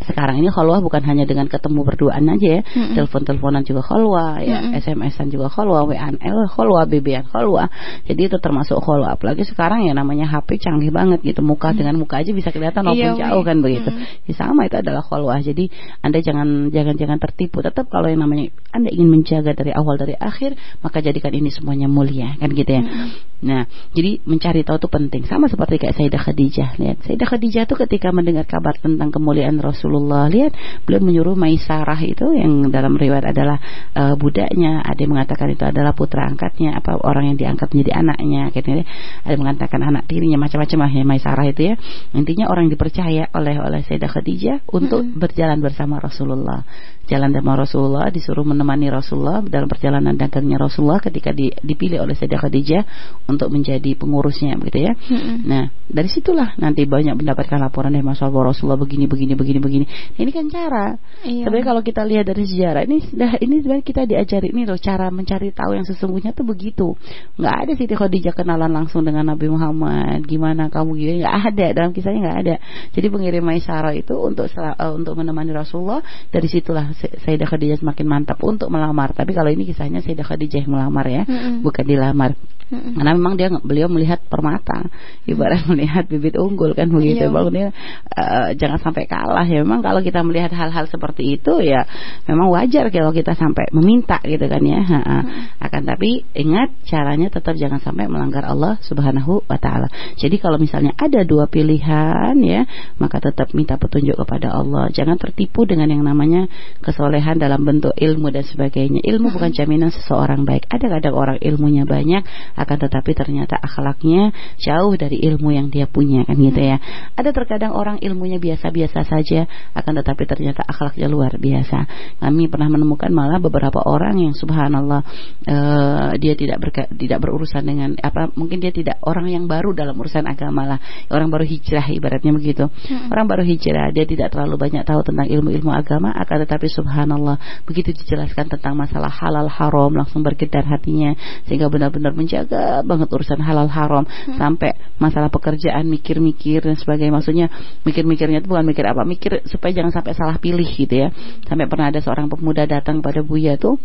sekarang 0.07 0.39
ini 0.39 0.47
khalwah 0.47 0.79
bukan 0.79 1.03
hanya 1.03 1.27
dengan 1.27 1.51
ketemu 1.51 1.83
berduaan 1.83 2.23
aja 2.31 2.47
ya, 2.59 2.61
mm-hmm. 2.63 2.95
telepon-teleponan 2.95 3.63
juga 3.67 3.81
khalwah, 3.83 4.39
ya, 4.39 4.63
mm-hmm. 4.63 4.79
SMS-an 4.79 5.27
juga 5.27 5.51
khalwah, 5.51 5.83
WA-an 5.83 6.15
khalwah, 6.55 6.87
BB-an 6.87 7.27
khalwah. 7.27 7.67
Jadi 8.07 8.31
itu 8.31 8.37
termasuk 8.39 8.79
khalwah. 8.79 9.19
Apalagi 9.19 9.43
sekarang 9.43 9.83
ya 9.87 9.93
namanya 9.97 10.31
HP 10.31 10.63
canggih 10.63 10.93
banget 10.95 11.19
gitu, 11.23 11.43
muka 11.43 11.71
mm-hmm. 11.71 11.79
dengan 11.79 11.95
muka 11.99 12.23
aja 12.23 12.31
bisa 12.31 12.49
kelihatan 12.55 12.87
walaupun 12.87 13.19
iya, 13.19 13.27
jauh 13.27 13.43
kan 13.43 13.57
begitu. 13.59 13.89
Mm-hmm. 13.91 14.27
Ya, 14.31 14.33
sama 14.39 14.61
itu 14.71 14.75
adalah 14.79 15.03
khalwah. 15.03 15.39
Jadi 15.43 15.67
Anda 15.99 16.23
jangan 16.23 16.71
jangan 16.71 16.95
jangan 16.95 17.17
tertipu. 17.19 17.59
Tetap 17.59 17.91
kalau 17.91 18.07
yang 18.07 18.23
namanya 18.23 18.55
Anda 18.71 18.89
ingin 18.95 19.11
menjaga 19.11 19.51
dari 19.51 19.75
awal 19.75 19.99
dari 19.99 20.15
akhir, 20.15 20.55
maka 20.79 21.03
jadikan 21.03 21.35
ini 21.35 21.51
semuanya 21.51 21.91
mulia 21.91 22.39
kan 22.39 22.49
gitu 22.55 22.71
ya. 22.71 22.81
Mm-hmm. 22.85 23.38
Nah, 23.39 23.67
jadi 23.91 24.23
mencari 24.23 24.63
tahu 24.63 24.79
itu 24.79 24.89
penting. 24.91 25.23
Sama 25.27 25.51
seperti 25.51 25.81
kayak 25.81 25.95
Sayyidah 25.95 26.21
Khadijah. 26.21 26.69
Lihat, 26.79 26.97
Sayyidah 27.07 27.27
Khadijah 27.27 27.63
itu 27.67 27.75
ketika 27.75 28.11
mendengar 28.15 28.47
kabar 28.47 28.75
tentang 28.79 29.09
kemuliaan 29.11 29.57
Rasul 29.57 29.89
Rasulullah. 29.89 30.29
Lihat, 30.29 30.53
beliau 30.85 31.01
menyuruh 31.01 31.35
Maisarah 31.39 31.97
itu 32.05 32.29
yang 32.37 32.69
dalam 32.69 32.93
riwayat 32.93 33.33
adalah 33.33 33.57
uh, 33.97 34.13
budaknya, 34.13 34.85
ada 34.85 34.99
yang 35.01 35.17
mengatakan 35.17 35.49
itu 35.49 35.65
adalah 35.65 35.97
putra 35.97 36.29
angkatnya, 36.29 36.77
apa 36.77 36.99
orang 37.01 37.33
yang 37.33 37.37
diangkat 37.41 37.73
menjadi 37.73 38.05
anaknya, 38.05 38.53
gitu 38.53 38.67
ya. 38.69 38.85
Ada 39.25 39.33
yang 39.33 39.41
mengatakan 39.41 39.79
anak 39.81 40.03
tirinya 40.05 40.37
macam-macam 40.37 40.77
lah 40.85 40.91
ya 40.93 41.03
Maisarah 41.07 41.47
itu 41.49 41.61
ya. 41.73 41.75
Intinya 42.13 42.45
orang 42.53 42.69
yang 42.69 42.73
dipercaya 42.77 43.23
oleh 43.33 43.55
oleh 43.57 43.81
Sayyidah 43.81 44.11
Khadijah 44.13 44.57
untuk 44.69 45.01
-hmm. 45.01 45.17
berjalan 45.17 45.57
bersama 45.57 45.97
Rasulullah 45.97 46.67
jalan 47.09 47.33
sama 47.33 47.57
Rasulullah, 47.57 48.13
disuruh 48.13 48.45
menemani 48.45 48.93
Rasulullah 48.93 49.41
dalam 49.41 49.65
perjalanan 49.65 50.13
dagangnya 50.13 50.61
Rasulullah 50.61 51.01
ketika 51.01 51.33
di, 51.33 51.49
dipilih 51.65 52.05
oleh 52.05 52.13
Sayyidah 52.13 52.37
Khadijah 52.37 52.81
untuk 53.29 53.53
menjadi 53.53 53.93
pengurusnya 53.93 54.57
begitu 54.57 54.89
ya. 54.89 54.93
Mm-hmm. 54.97 55.35
Nah, 55.45 55.69
dari 55.85 56.09
situlah 56.09 56.57
nanti 56.57 56.83
banyak 56.89 57.13
mendapatkan 57.13 57.61
laporan 57.61 57.93
dari 57.93 58.01
Mas 58.01 58.17
Rasulullah 58.19 58.79
begini 58.81 59.05
begini 59.05 59.37
begini 59.37 59.59
begini. 59.61 59.85
Nah, 59.85 60.21
ini 60.25 60.31
kan 60.33 60.45
cara. 60.49 60.97
Iya. 61.21 61.45
Sebenarnya 61.45 61.67
kalau 61.69 61.81
kita 61.85 62.01
lihat 62.03 62.25
dari 62.25 62.43
sejarah 62.49 62.81
ini 62.89 62.97
sudah 63.05 63.31
ini 63.39 63.55
sebenarnya 63.61 63.85
kita 63.85 64.01
diajari 64.09 64.47
ini 64.49 64.65
loh 64.65 64.79
cara 64.81 65.07
mencari 65.13 65.53
tahu 65.53 65.77
yang 65.77 65.85
sesungguhnya 65.85 66.33
tuh 66.33 66.43
begitu. 66.43 66.97
Nggak 67.37 67.55
ada 67.55 67.71
Siti 67.77 67.93
Khadijah 67.93 68.33
kenalan 68.33 68.73
langsung 68.73 69.05
dengan 69.05 69.29
Nabi 69.29 69.47
Muhammad, 69.47 70.25
gimana 70.25 70.73
kamu 70.73 70.89
gini 70.97 71.13
nggak 71.21 71.35
ada 71.53 71.65
dalam 71.77 71.91
kisahnya 71.93 72.19
nggak 72.25 72.39
ada. 72.41 72.55
Jadi 72.91 73.07
pengirim 73.07 73.43
Maisarah 73.45 73.93
itu 73.93 74.17
untuk 74.17 74.49
uh, 74.57 74.91
untuk 74.95 75.13
menemani 75.19 75.51
Rasulullah 75.53 76.01
dari 76.31 76.47
situlah 76.49 76.91
Sayyidah 76.95 77.47
Khadijah 77.47 77.77
semakin 77.79 78.05
mantap 78.07 78.39
untuk 78.41 78.71
melamar. 78.71 79.11
Tapi 79.13 79.35
kalau 79.35 79.51
ini 79.51 79.67
kisahnya 79.67 79.99
Sayyidah 80.01 80.25
Khadijah 80.25 80.65
yang 80.65 80.73
melamar 80.73 81.05
ya, 81.07 81.23
mm-hmm. 81.27 81.61
bukan 81.61 81.85
dilamar. 81.85 82.31
Mm-hmm. 82.69 82.93
Karena 83.01 83.13
memang 83.19 83.35
dia 83.35 83.51
beliau 83.51 83.91
melihat 83.91 84.23
permata, 84.31 84.87
ibarat 85.27 85.67
melihat 85.71 86.07
bibit 86.07 86.39
unggul 86.39 86.71
kan 86.71 86.87
begitu. 86.87 87.27
Dia 87.51 87.75
uh, 88.15 88.49
jangan 88.55 88.79
sampai 88.79 89.03
kalah 89.05 89.43
ya. 89.43 89.61
Memang 89.61 89.83
kalau 89.83 89.99
kita 89.99 90.23
melihat 90.23 90.55
hal-hal 90.55 90.87
seperti 90.87 91.35
itu 91.35 91.59
ya 91.59 91.83
memang 92.25 92.47
wajar 92.49 92.87
kalau 92.89 93.11
kita 93.11 93.35
sampai 93.35 93.67
meminta 93.75 94.23
gitu 94.23 94.47
kan 94.47 94.63
ya. 94.63 94.79
Ha 94.79 94.99
-ha. 95.03 95.17
Mm-hmm. 95.19 95.43
Akan 95.59 95.81
tapi 95.83 96.23
ingat 96.33 96.71
caranya 96.87 97.27
tetap 97.27 97.59
jangan 97.59 97.83
sampai 97.83 98.07
melanggar 98.07 98.47
Allah 98.47 98.79
Subhanahu 98.79 99.43
wa 99.43 99.57
taala. 99.59 99.91
Jadi 100.15 100.39
kalau 100.39 100.55
misalnya 100.55 100.95
ada 100.95 101.27
dua 101.27 101.51
pilihan 101.51 102.35
ya, 102.39 102.63
maka 103.01 103.19
tetap 103.19 103.51
minta 103.51 103.75
petunjuk 103.75 104.15
kepada 104.15 104.55
Allah. 104.55 104.87
Jangan 104.93 105.19
tertipu 105.19 105.67
dengan 105.67 105.91
yang 105.91 106.05
namanya 106.05 106.47
kesolehan 106.79 107.41
dalam 107.41 107.65
bentuk 107.65 107.91
ilmu 107.97 108.31
dan 108.31 108.45
sebagainya. 108.45 109.03
Ilmu 109.03 109.33
bukan 109.33 109.51
jaminan 109.51 109.91
seseorang 109.91 110.47
baik. 110.47 110.69
Ada 110.69 110.87
kadang 110.99 111.15
orang 111.17 111.37
ilmunya 111.41 111.83
banyak, 111.83 112.23
akan 112.55 112.77
tetapi 112.79 113.08
ternyata 113.13 113.55
akhlaknya 113.59 114.31
jauh 114.59 114.93
dari 114.95 115.21
ilmu 115.21 115.53
yang 115.53 115.67
dia 115.69 115.85
punya 115.85 116.25
kan 116.25 116.35
gitu 116.37 116.59
ya. 116.59 116.77
Ada 117.15 117.31
terkadang 117.35 117.75
orang 117.75 117.97
ilmunya 118.01 118.37
biasa-biasa 118.41 119.05
saja, 119.05 119.45
akan 119.75 119.93
tetapi 120.03 120.23
ternyata 120.25 120.65
akhlaknya 120.65 121.07
luar 121.11 121.35
biasa. 121.37 121.77
Kami 122.19 122.49
pernah 122.49 122.69
menemukan 122.71 123.11
malah 123.13 123.39
beberapa 123.39 123.81
orang 123.85 124.19
yang 124.19 124.33
subhanallah 124.35 125.01
uh, 125.47 126.11
dia 126.17 126.33
tidak 126.33 126.57
berka, 126.61 126.87
tidak 126.93 127.19
berurusan 127.21 127.63
dengan 127.65 127.95
apa 127.99 128.31
mungkin 128.35 128.59
dia 128.63 128.73
tidak 128.73 129.01
orang 129.05 129.29
yang 129.29 129.45
baru 129.45 129.71
dalam 129.75 129.95
urusan 129.97 130.25
agama 130.25 130.65
lah, 130.65 130.79
orang 131.09 131.29
baru 131.29 131.45
hijrah 131.45 131.87
ibaratnya 131.91 132.31
begitu. 132.35 132.67
Hmm. 132.67 133.11
Orang 133.11 133.29
baru 133.29 133.43
hijrah, 133.45 133.91
dia 133.93 134.05
tidak 134.05 134.33
terlalu 134.33 134.57
banyak 134.57 134.83
tahu 134.85 135.01
tentang 135.05 135.27
ilmu-ilmu 135.27 135.71
agama, 135.71 136.13
akan 136.15 136.45
tetapi 136.45 136.67
subhanallah 136.71 137.37
begitu 137.65 137.91
dijelaskan 137.93 138.49
tentang 138.49 138.73
masalah 138.77 139.11
halal 139.11 139.47
haram 139.49 139.91
langsung 139.93 140.23
bergetar 140.23 140.63
hatinya 140.63 141.13
sehingga 141.45 141.67
benar-benar 141.67 142.15
menjaga 142.15 142.81
banget 142.99 143.15
urusan 143.15 143.39
halal 143.39 143.71
haram 143.71 144.03
hmm. 144.03 144.35
sampai 144.35 144.75
masalah 144.99 145.31
pekerjaan 145.31 145.87
mikir-mikir 145.87 146.67
dan 146.67 146.75
sebagainya 146.75 147.15
maksudnya 147.15 147.47
mikir-mikirnya 147.87 148.43
itu 148.43 148.51
bukan 148.51 148.67
mikir 148.67 148.83
apa 148.83 149.07
mikir 149.07 149.39
supaya 149.47 149.71
jangan 149.71 149.95
sampai 149.95 150.11
salah 150.19 150.35
pilih 150.35 150.67
gitu 150.67 151.07
ya 151.07 151.15
sampai 151.47 151.71
pernah 151.71 151.87
ada 151.87 152.03
seorang 152.03 152.27
pemuda 152.27 152.67
datang 152.67 152.99
pada 152.99 153.23
Buya 153.23 153.55
tuh 153.55 153.79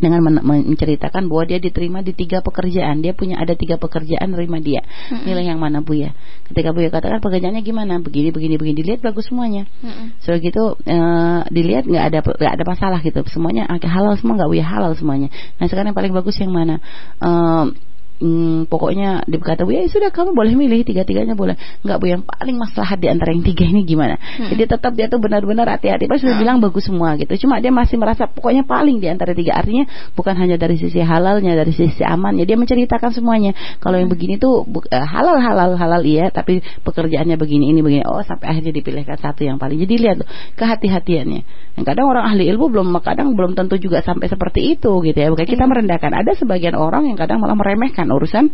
dengan 0.00 0.24
men 0.24 0.40
menceritakan 0.40 1.28
bahwa 1.28 1.44
dia 1.44 1.60
diterima 1.60 2.00
di 2.00 2.16
tiga 2.16 2.40
pekerjaan. 2.40 3.04
Dia 3.04 3.12
punya 3.12 3.36
ada 3.36 3.52
tiga 3.52 3.76
pekerjaan 3.76 4.32
nerima 4.32 4.56
dia. 4.58 4.80
Mm 5.12 5.28
-hmm. 5.28 5.44
yang 5.44 5.60
mana 5.60 5.84
Bu 5.84 5.92
ya? 5.92 6.16
Ketika 6.48 6.72
Bu 6.72 6.80
ya 6.80 6.88
katakan 6.88 7.20
pekerjaannya 7.20 7.60
gimana? 7.60 8.00
Begini 8.00 8.32
begini 8.32 8.56
begini 8.56 8.80
dilihat 8.80 9.04
bagus 9.04 9.28
semuanya. 9.28 9.68
Mm 9.84 9.92
-hmm. 9.92 10.06
So 10.24 10.32
gitu 10.40 10.80
uh, 10.80 11.40
dilihat 11.52 11.84
nggak 11.84 12.04
ada 12.10 12.18
nggak 12.24 12.52
ada 12.56 12.64
masalah 12.64 13.00
gitu. 13.04 13.20
Semuanya 13.28 13.68
halal 13.68 14.16
semua 14.16 14.40
nggak 14.40 14.48
Bu 14.48 14.56
ya 14.56 14.66
halal 14.66 14.96
semuanya. 14.96 15.28
Nah 15.60 15.68
sekarang 15.68 15.92
yang 15.92 15.98
paling 16.00 16.14
bagus 16.16 16.36
yang 16.40 16.52
mana? 16.52 16.80
Uh, 17.20 17.76
hmm, 18.20 18.68
pokoknya 18.68 19.24
dia 19.24 19.38
berkata 19.40 19.64
bu 19.64 19.72
ya 19.72 19.88
sudah 19.88 20.12
kamu 20.12 20.36
boleh 20.36 20.52
milih 20.54 20.84
tiga 20.84 21.02
tiganya 21.02 21.32
boleh 21.32 21.56
nggak 21.82 21.96
bu 21.98 22.06
yang 22.06 22.22
paling 22.22 22.56
maslahat 22.60 23.00
di 23.00 23.08
antara 23.08 23.32
yang 23.32 23.42
tiga 23.42 23.64
ini 23.66 23.82
gimana 23.88 24.20
hmm. 24.20 24.52
jadi 24.54 24.76
tetap 24.76 24.92
dia 24.94 25.08
tuh 25.08 25.18
benar-benar 25.18 25.66
hati-hati 25.66 26.06
pas 26.06 26.20
sudah 26.20 26.36
hmm. 26.36 26.42
bilang 26.44 26.56
bagus 26.60 26.86
semua 26.86 27.16
gitu 27.16 27.48
cuma 27.48 27.58
dia 27.58 27.72
masih 27.72 27.96
merasa 27.96 28.28
pokoknya 28.28 28.68
paling 28.68 29.00
di 29.00 29.08
antara 29.08 29.32
tiga 29.32 29.56
artinya 29.56 29.88
bukan 30.12 30.36
hanya 30.36 30.60
dari 30.60 30.76
sisi 30.76 31.00
halalnya 31.00 31.56
dari 31.56 31.72
sisi 31.72 32.04
amannya 32.04 32.44
dia 32.44 32.60
menceritakan 32.60 33.10
semuanya 33.16 33.56
kalau 33.80 33.96
yang 33.96 34.12
hmm. 34.12 34.14
begini 34.14 34.34
tuh 34.36 34.68
uh, 34.68 35.06
halal 35.08 35.40
halal 35.40 35.74
halal 35.80 36.02
iya 36.04 36.28
tapi 36.28 36.60
pekerjaannya 36.84 37.40
begini 37.40 37.72
ini 37.72 37.80
begini 37.80 38.04
oh 38.04 38.20
sampai 38.22 38.52
akhirnya 38.52 38.76
dipilihkan 38.76 39.16
satu 39.16 39.48
yang 39.48 39.56
paling 39.56 39.80
jadi 39.80 39.94
lihat 39.96 40.16
tuh 40.22 40.28
kehati-hatiannya 40.60 41.40
yang 41.80 41.84
kadang 41.88 42.06
orang 42.12 42.28
ahli 42.28 42.44
ilmu 42.52 42.68
belum 42.68 42.92
kadang 43.00 43.32
belum 43.32 43.56
tentu 43.56 43.80
juga 43.80 44.04
sampai 44.04 44.28
seperti 44.28 44.76
itu 44.76 45.00
gitu 45.00 45.16
ya 45.16 45.32
bukan 45.32 45.48
kita 45.48 45.64
hmm. 45.64 45.70
merendahkan 45.72 46.12
ada 46.12 46.32
sebagian 46.36 46.76
orang 46.76 47.08
yang 47.08 47.16
kadang 47.16 47.40
malah 47.40 47.56
meremehkan 47.56 48.09
urusan 48.12 48.50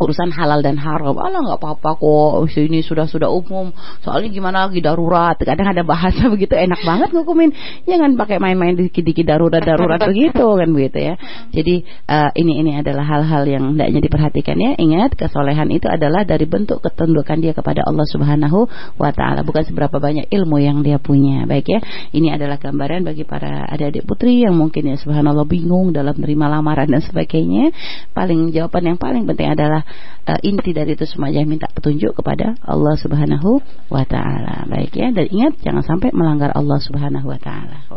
urusan 0.00 0.32
halal 0.32 0.64
dan 0.64 0.80
haram. 0.80 1.12
Allah 1.20 1.44
nggak 1.44 1.60
apa-apa 1.60 2.00
kok. 2.00 2.48
Ini 2.56 2.80
sudah 2.80 3.04
sudah 3.04 3.28
umum. 3.28 3.70
Soalnya 4.00 4.32
gimana 4.32 4.66
lagi 4.66 4.80
darurat. 4.80 5.36
Kadang 5.36 5.76
ada 5.76 5.84
bahasa 5.84 6.26
begitu 6.32 6.56
enak 6.56 6.80
banget 6.80 7.12
ngukumin. 7.12 7.52
Jangan 7.84 8.16
pakai 8.16 8.40
main-main 8.40 8.74
dikit-dikit 8.74 9.28
darurat-darurat 9.28 10.00
begitu 10.10 10.42
kan 10.56 10.68
begitu 10.72 10.98
ya. 11.12 11.14
Jadi 11.52 11.84
uh, 12.08 12.32
ini 12.32 12.64
ini 12.64 12.72
adalah 12.80 13.04
hal-hal 13.04 13.44
yang 13.44 13.76
hendaknya 13.76 14.00
diperhatikan 14.00 14.56
ya. 14.56 14.72
Ingat 14.80 15.20
kesolehan 15.20 15.68
itu 15.68 15.86
adalah 15.86 16.24
dari 16.24 16.48
bentuk 16.48 16.80
ketundukan 16.80 17.36
dia 17.44 17.52
kepada 17.52 17.84
Allah 17.84 18.08
Subhanahu 18.08 18.66
wa 18.96 19.10
taala, 19.12 19.44
bukan 19.44 19.68
seberapa 19.68 20.00
banyak 20.00 20.32
ilmu 20.32 20.56
yang 20.64 20.80
dia 20.80 20.96
punya. 20.96 21.44
Baik 21.44 21.68
ya. 21.68 21.80
Ini 22.16 22.40
adalah 22.40 22.56
gambaran 22.56 23.04
bagi 23.04 23.28
para 23.28 23.68
adik-adik 23.68 24.08
putri 24.08 24.40
yang 24.40 24.56
mungkin 24.56 24.88
ya 24.88 24.96
subhanallah 24.96 25.44
bingung 25.44 25.92
dalam 25.92 26.16
menerima 26.16 26.46
lamaran 26.48 26.88
dan 26.88 27.04
sebagainya. 27.04 27.74
Paling 28.16 28.48
jawaban 28.56 28.96
yang 28.96 28.98
paling 28.98 29.28
penting 29.28 29.52
adalah 29.52 29.84
uh, 30.28 30.40
inti 30.44 30.70
dari 30.76 30.94
itu 30.94 31.08
semua 31.08 31.32
jangan 31.32 31.48
minta 31.48 31.66
petunjuk 31.72 32.12
kepada 32.14 32.54
Allah 32.60 32.94
Subhanahu 33.00 33.64
wa 33.88 34.04
taala. 34.04 34.68
Baik 34.68 34.92
ya, 34.94 35.08
dan 35.10 35.26
ingat 35.26 35.52
jangan 35.64 35.82
sampai 35.82 36.12
melanggar 36.12 36.52
Allah 36.52 36.78
Subhanahu 36.78 37.26
wa 37.26 37.40
taala. 37.40 37.88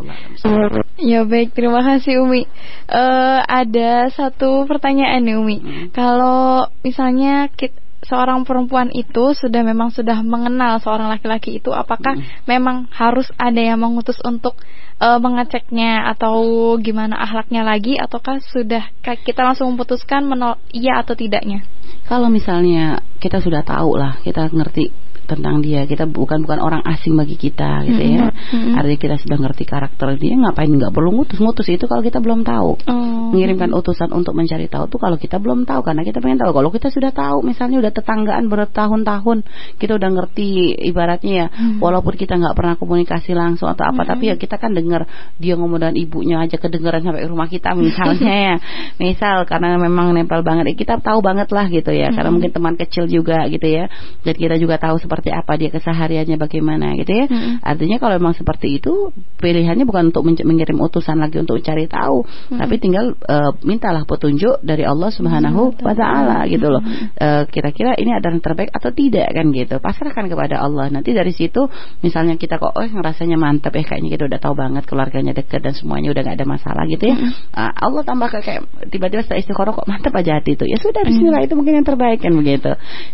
Ya 1.03 1.27
baik, 1.27 1.51
terima 1.51 1.83
kasih 1.83 2.23
Umi. 2.23 2.47
Uh, 2.87 3.39
ada 3.43 4.07
satu 4.15 4.63
pertanyaan 4.63 5.27
nih 5.27 5.35
Umi. 5.35 5.57
Hmm. 5.59 5.85
Kalau 5.91 6.71
misalnya 6.85 7.51
kita, 7.51 7.82
seorang 8.07 8.43
perempuan 8.43 8.91
itu 8.91 9.31
sudah 9.35 9.61
memang 9.63 9.91
sudah 9.91 10.19
mengenal 10.23 10.79
seorang 10.83 11.07
laki-laki 11.07 11.59
itu 11.59 11.71
apakah 11.71 12.15
hmm. 12.15 12.47
memang 12.47 12.87
harus 12.91 13.27
ada 13.39 13.59
yang 13.59 13.79
mengutus 13.79 14.19
untuk 14.23 14.59
uh, 14.99 15.19
mengeceknya 15.19 16.07
atau 16.11 16.75
gimana 16.79 17.19
akhlaknya 17.19 17.63
lagi 17.63 17.95
ataukah 17.95 18.39
sudah 18.43 18.91
kita 19.03 19.41
langsung 19.43 19.73
memutuskan 19.73 20.27
menol 20.27 20.59
iya 20.71 20.99
atau 20.99 21.15
tidaknya 21.15 21.63
kalau 22.07 22.27
misalnya 22.27 23.03
kita 23.23 23.39
sudah 23.39 23.63
tahu 23.63 23.95
lah 23.95 24.19
kita 24.23 24.51
ngerti 24.51 25.02
tentang 25.25 25.63
dia. 25.63 25.87
Kita 25.87 26.05
bukan 26.05 26.43
bukan 26.43 26.59
orang 26.59 26.81
asing 26.83 27.15
bagi 27.15 27.39
kita 27.39 27.83
gitu 27.87 28.01
ya. 28.01 28.29
Mm-hmm. 28.33 28.77
artinya 28.77 28.99
kita 28.99 29.15
sudah 29.23 29.37
ngerti 29.39 29.63
karakter 29.65 30.07
dia 30.19 30.35
ngapain 30.35 30.69
nggak 30.69 30.91
perlu 30.91 31.09
ngutus-ngutus. 31.15 31.67
Itu 31.71 31.87
kalau 31.87 32.03
kita 32.03 32.19
belum 32.19 32.43
tahu. 32.43 32.71
Oh. 32.83 33.31
mengirimkan 33.33 33.73
utusan 33.73 34.13
untuk 34.13 34.37
mencari 34.37 34.69
tahu 34.69 34.85
tuh 34.91 34.99
kalau 35.01 35.17
kita 35.17 35.39
belum 35.39 35.65
tahu. 35.65 35.81
Karena 35.81 36.03
kita 36.05 36.19
pengen 36.19 36.43
tahu. 36.43 36.51
Kalau 36.53 36.69
kita 36.69 36.87
sudah 36.91 37.11
tahu 37.15 37.41
misalnya 37.45 37.81
udah 37.83 37.91
tetanggaan 37.93 38.45
bertahun-tahun 38.51 39.37
kita 39.79 39.97
udah 39.97 40.09
ngerti 40.11 40.77
ibaratnya 40.89 41.33
ya. 41.33 41.47
Mm-hmm. 41.49 41.79
walaupun 41.81 42.13
kita 42.13 42.37
nggak 42.37 42.55
pernah 42.55 42.75
komunikasi 42.77 43.33
langsung 43.33 43.71
atau 43.71 43.87
apa 43.87 44.03
mm-hmm. 44.03 44.11
tapi 44.11 44.23
ya 44.29 44.35
kita 44.37 44.55
kan 44.59 44.71
dengar 44.75 45.09
dia 45.39 45.57
ngomong 45.57 45.79
dengan 45.81 45.95
ibunya 45.97 46.37
aja 46.43 46.55
kedengeran 46.59 47.01
sampai 47.01 47.25
rumah 47.25 47.47
kita 47.49 47.73
misalnya 47.73 48.33
ya. 48.51 48.55
Misal 48.99 49.47
karena 49.49 49.79
memang 49.79 50.13
nempel 50.13 50.45
banget. 50.45 50.75
Kita 50.77 50.99
tahu 50.99 51.23
banget 51.23 51.49
lah 51.49 51.65
gitu 51.71 51.89
ya. 51.89 52.09
Mm-hmm. 52.09 52.15
karena 52.15 52.29
mungkin 52.29 52.51
teman 52.51 52.75
kecil 52.77 53.05
juga 53.09 53.45
gitu 53.49 53.65
ya. 53.65 53.89
Dan 54.21 54.35
kita 54.35 54.55
juga 54.59 54.75
tahu 54.77 54.99
seperti 55.13 55.29
apa 55.29 55.53
dia 55.61 55.69
kesehariannya 55.69 56.41
bagaimana 56.41 56.97
gitu 56.97 57.13
ya. 57.13 57.25
Hmm. 57.29 57.61
Artinya 57.61 58.01
kalau 58.01 58.17
memang 58.17 58.33
seperti 58.33 58.81
itu 58.81 59.13
pilihannya 59.37 59.85
bukan 59.85 60.09
untuk 60.09 60.25
mengirim 60.25 60.81
utusan 60.81 61.21
lagi 61.21 61.37
untuk 61.37 61.61
cari 61.61 61.85
tahu, 61.85 62.25
hmm. 62.25 62.57
tapi 62.57 62.81
tinggal 62.81 63.13
uh, 63.29 63.53
mintalah 63.61 64.09
petunjuk 64.09 64.65
dari 64.65 64.81
Allah 64.89 65.13
Subhanahu 65.13 65.77
hmm. 65.77 65.85
wa 65.85 65.93
taala 65.93 66.49
gitu 66.49 66.65
loh. 66.65 66.81
Uh, 67.13 67.45
kira-kira 67.45 67.93
ini 68.01 68.09
adalah 68.09 68.33
yang 68.33 68.41
terbaik 68.41 68.73
atau 68.73 68.89
tidak 68.89 69.29
kan 69.29 69.45
gitu. 69.53 69.77
Pasrahkan 69.77 70.25
kepada 70.25 70.57
Allah. 70.57 70.89
Nanti 70.89 71.13
dari 71.13 71.29
situ 71.29 71.69
misalnya 72.01 72.33
kita 72.41 72.57
kok 72.57 72.73
oh 72.73 72.81
ngerasanya 72.89 73.37
mantap 73.37 73.77
ya 73.77 73.85
kayaknya 73.85 74.17
kita 74.17 74.23
udah 74.25 74.39
tahu 74.41 74.57
banget 74.57 74.83
keluarganya 74.89 75.37
dekat 75.37 75.61
dan 75.61 75.77
semuanya 75.77 76.09
udah 76.09 76.21
nggak 76.25 76.37
ada 76.41 76.47
masalah 76.49 76.83
gitu 76.89 77.05
ya. 77.05 77.15
Hmm. 77.21 77.31
Uh, 77.53 77.71
Allah 77.77 78.01
tambah 78.01 78.27
kayak 78.33 78.65
tiba-tiba 78.89 79.21
setelah 79.21 79.45
istiqoroh 79.45 79.77
kok 79.77 79.85
mantap 79.85 80.17
aja 80.17 80.41
hati 80.41 80.57
itu. 80.57 80.65
Ya 80.65 80.81
sudah 80.81 81.05
bismillah 81.05 81.45
hmm. 81.45 81.47
itu 81.51 81.53
mungkin 81.53 81.73
yang 81.77 81.85
terbaik 81.85 82.17
kan 82.25 82.33
begitu. 82.33 82.71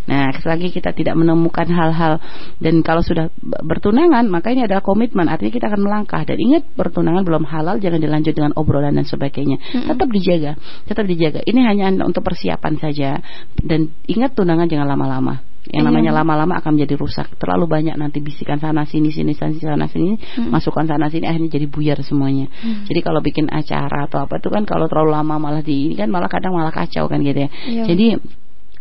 Nah, 0.07 0.31
selagi 0.39 0.71
kita 0.71 0.95
tidak 0.95 1.17
menemukan 1.17 1.67
hal 1.67 1.88
hal-hal. 1.89 2.21
Dan 2.61 2.85
kalau 2.85 3.01
sudah 3.01 3.33
bertunangan 3.41 4.29
maka 4.29 4.53
ini 4.53 4.69
adalah 4.69 4.85
komitmen. 4.85 5.25
Artinya 5.25 5.51
kita 5.51 5.65
akan 5.73 5.81
melangkah. 5.81 6.21
Dan 6.23 6.37
ingat 6.37 6.69
bertunangan 6.77 7.25
belum 7.25 7.43
halal 7.49 7.81
jangan 7.81 7.97
dilanjut 7.97 8.33
dengan 8.37 8.53
obrolan 8.53 8.93
dan 8.93 9.05
sebagainya. 9.09 9.57
Mm-hmm. 9.59 9.89
tetap 9.89 10.09
dijaga 10.13 10.51
tetap 10.85 11.05
dijaga. 11.05 11.39
Ini 11.43 11.59
hanya 11.65 11.85
untuk 12.05 12.21
persiapan 12.21 12.73
saja. 12.77 13.19
Dan 13.57 13.89
ingat 14.05 14.37
tunangan 14.37 14.69
jangan 14.69 14.87
lama-lama. 14.87 15.41
Yang 15.69 15.83
iya. 15.85 15.89
namanya 15.91 16.11
lama-lama 16.23 16.53
akan 16.63 16.71
menjadi 16.79 16.95
rusak. 16.97 17.27
Terlalu 17.35 17.65
banyak 17.67 17.95
nanti 17.99 18.23
bisikan 18.23 18.57
sana 18.57 18.87
sini 18.87 19.11
sini 19.11 19.35
sana 19.35 19.85
sini 19.91 20.15
hmm. 20.17 20.49
masukkan 20.49 20.87
sana 20.87 21.11
sini 21.11 21.27
akhirnya 21.27 21.51
jadi 21.51 21.67
buyar 21.67 21.99
semuanya. 22.01 22.47
Hmm. 22.49 22.87
jadi 22.87 22.99
kalau 23.03 23.19
bikin 23.19 23.51
acara 23.51 24.07
atau 24.07 24.23
apa 24.23 24.39
itu 24.39 24.49
kan 24.49 24.63
kalau 24.63 24.87
terlalu 24.87 25.13
lama 25.13 25.35
malah 25.37 25.61
di 25.61 25.91
ini 25.91 25.95
kan 25.99 26.09
malah 26.09 26.31
kadang 26.31 26.55
malah 26.55 26.71
kacau 26.71 27.05
kan 27.05 27.21
gitu 27.21 27.45
ya. 27.45 27.49
Iya. 27.69 27.83
jadi 27.85 28.07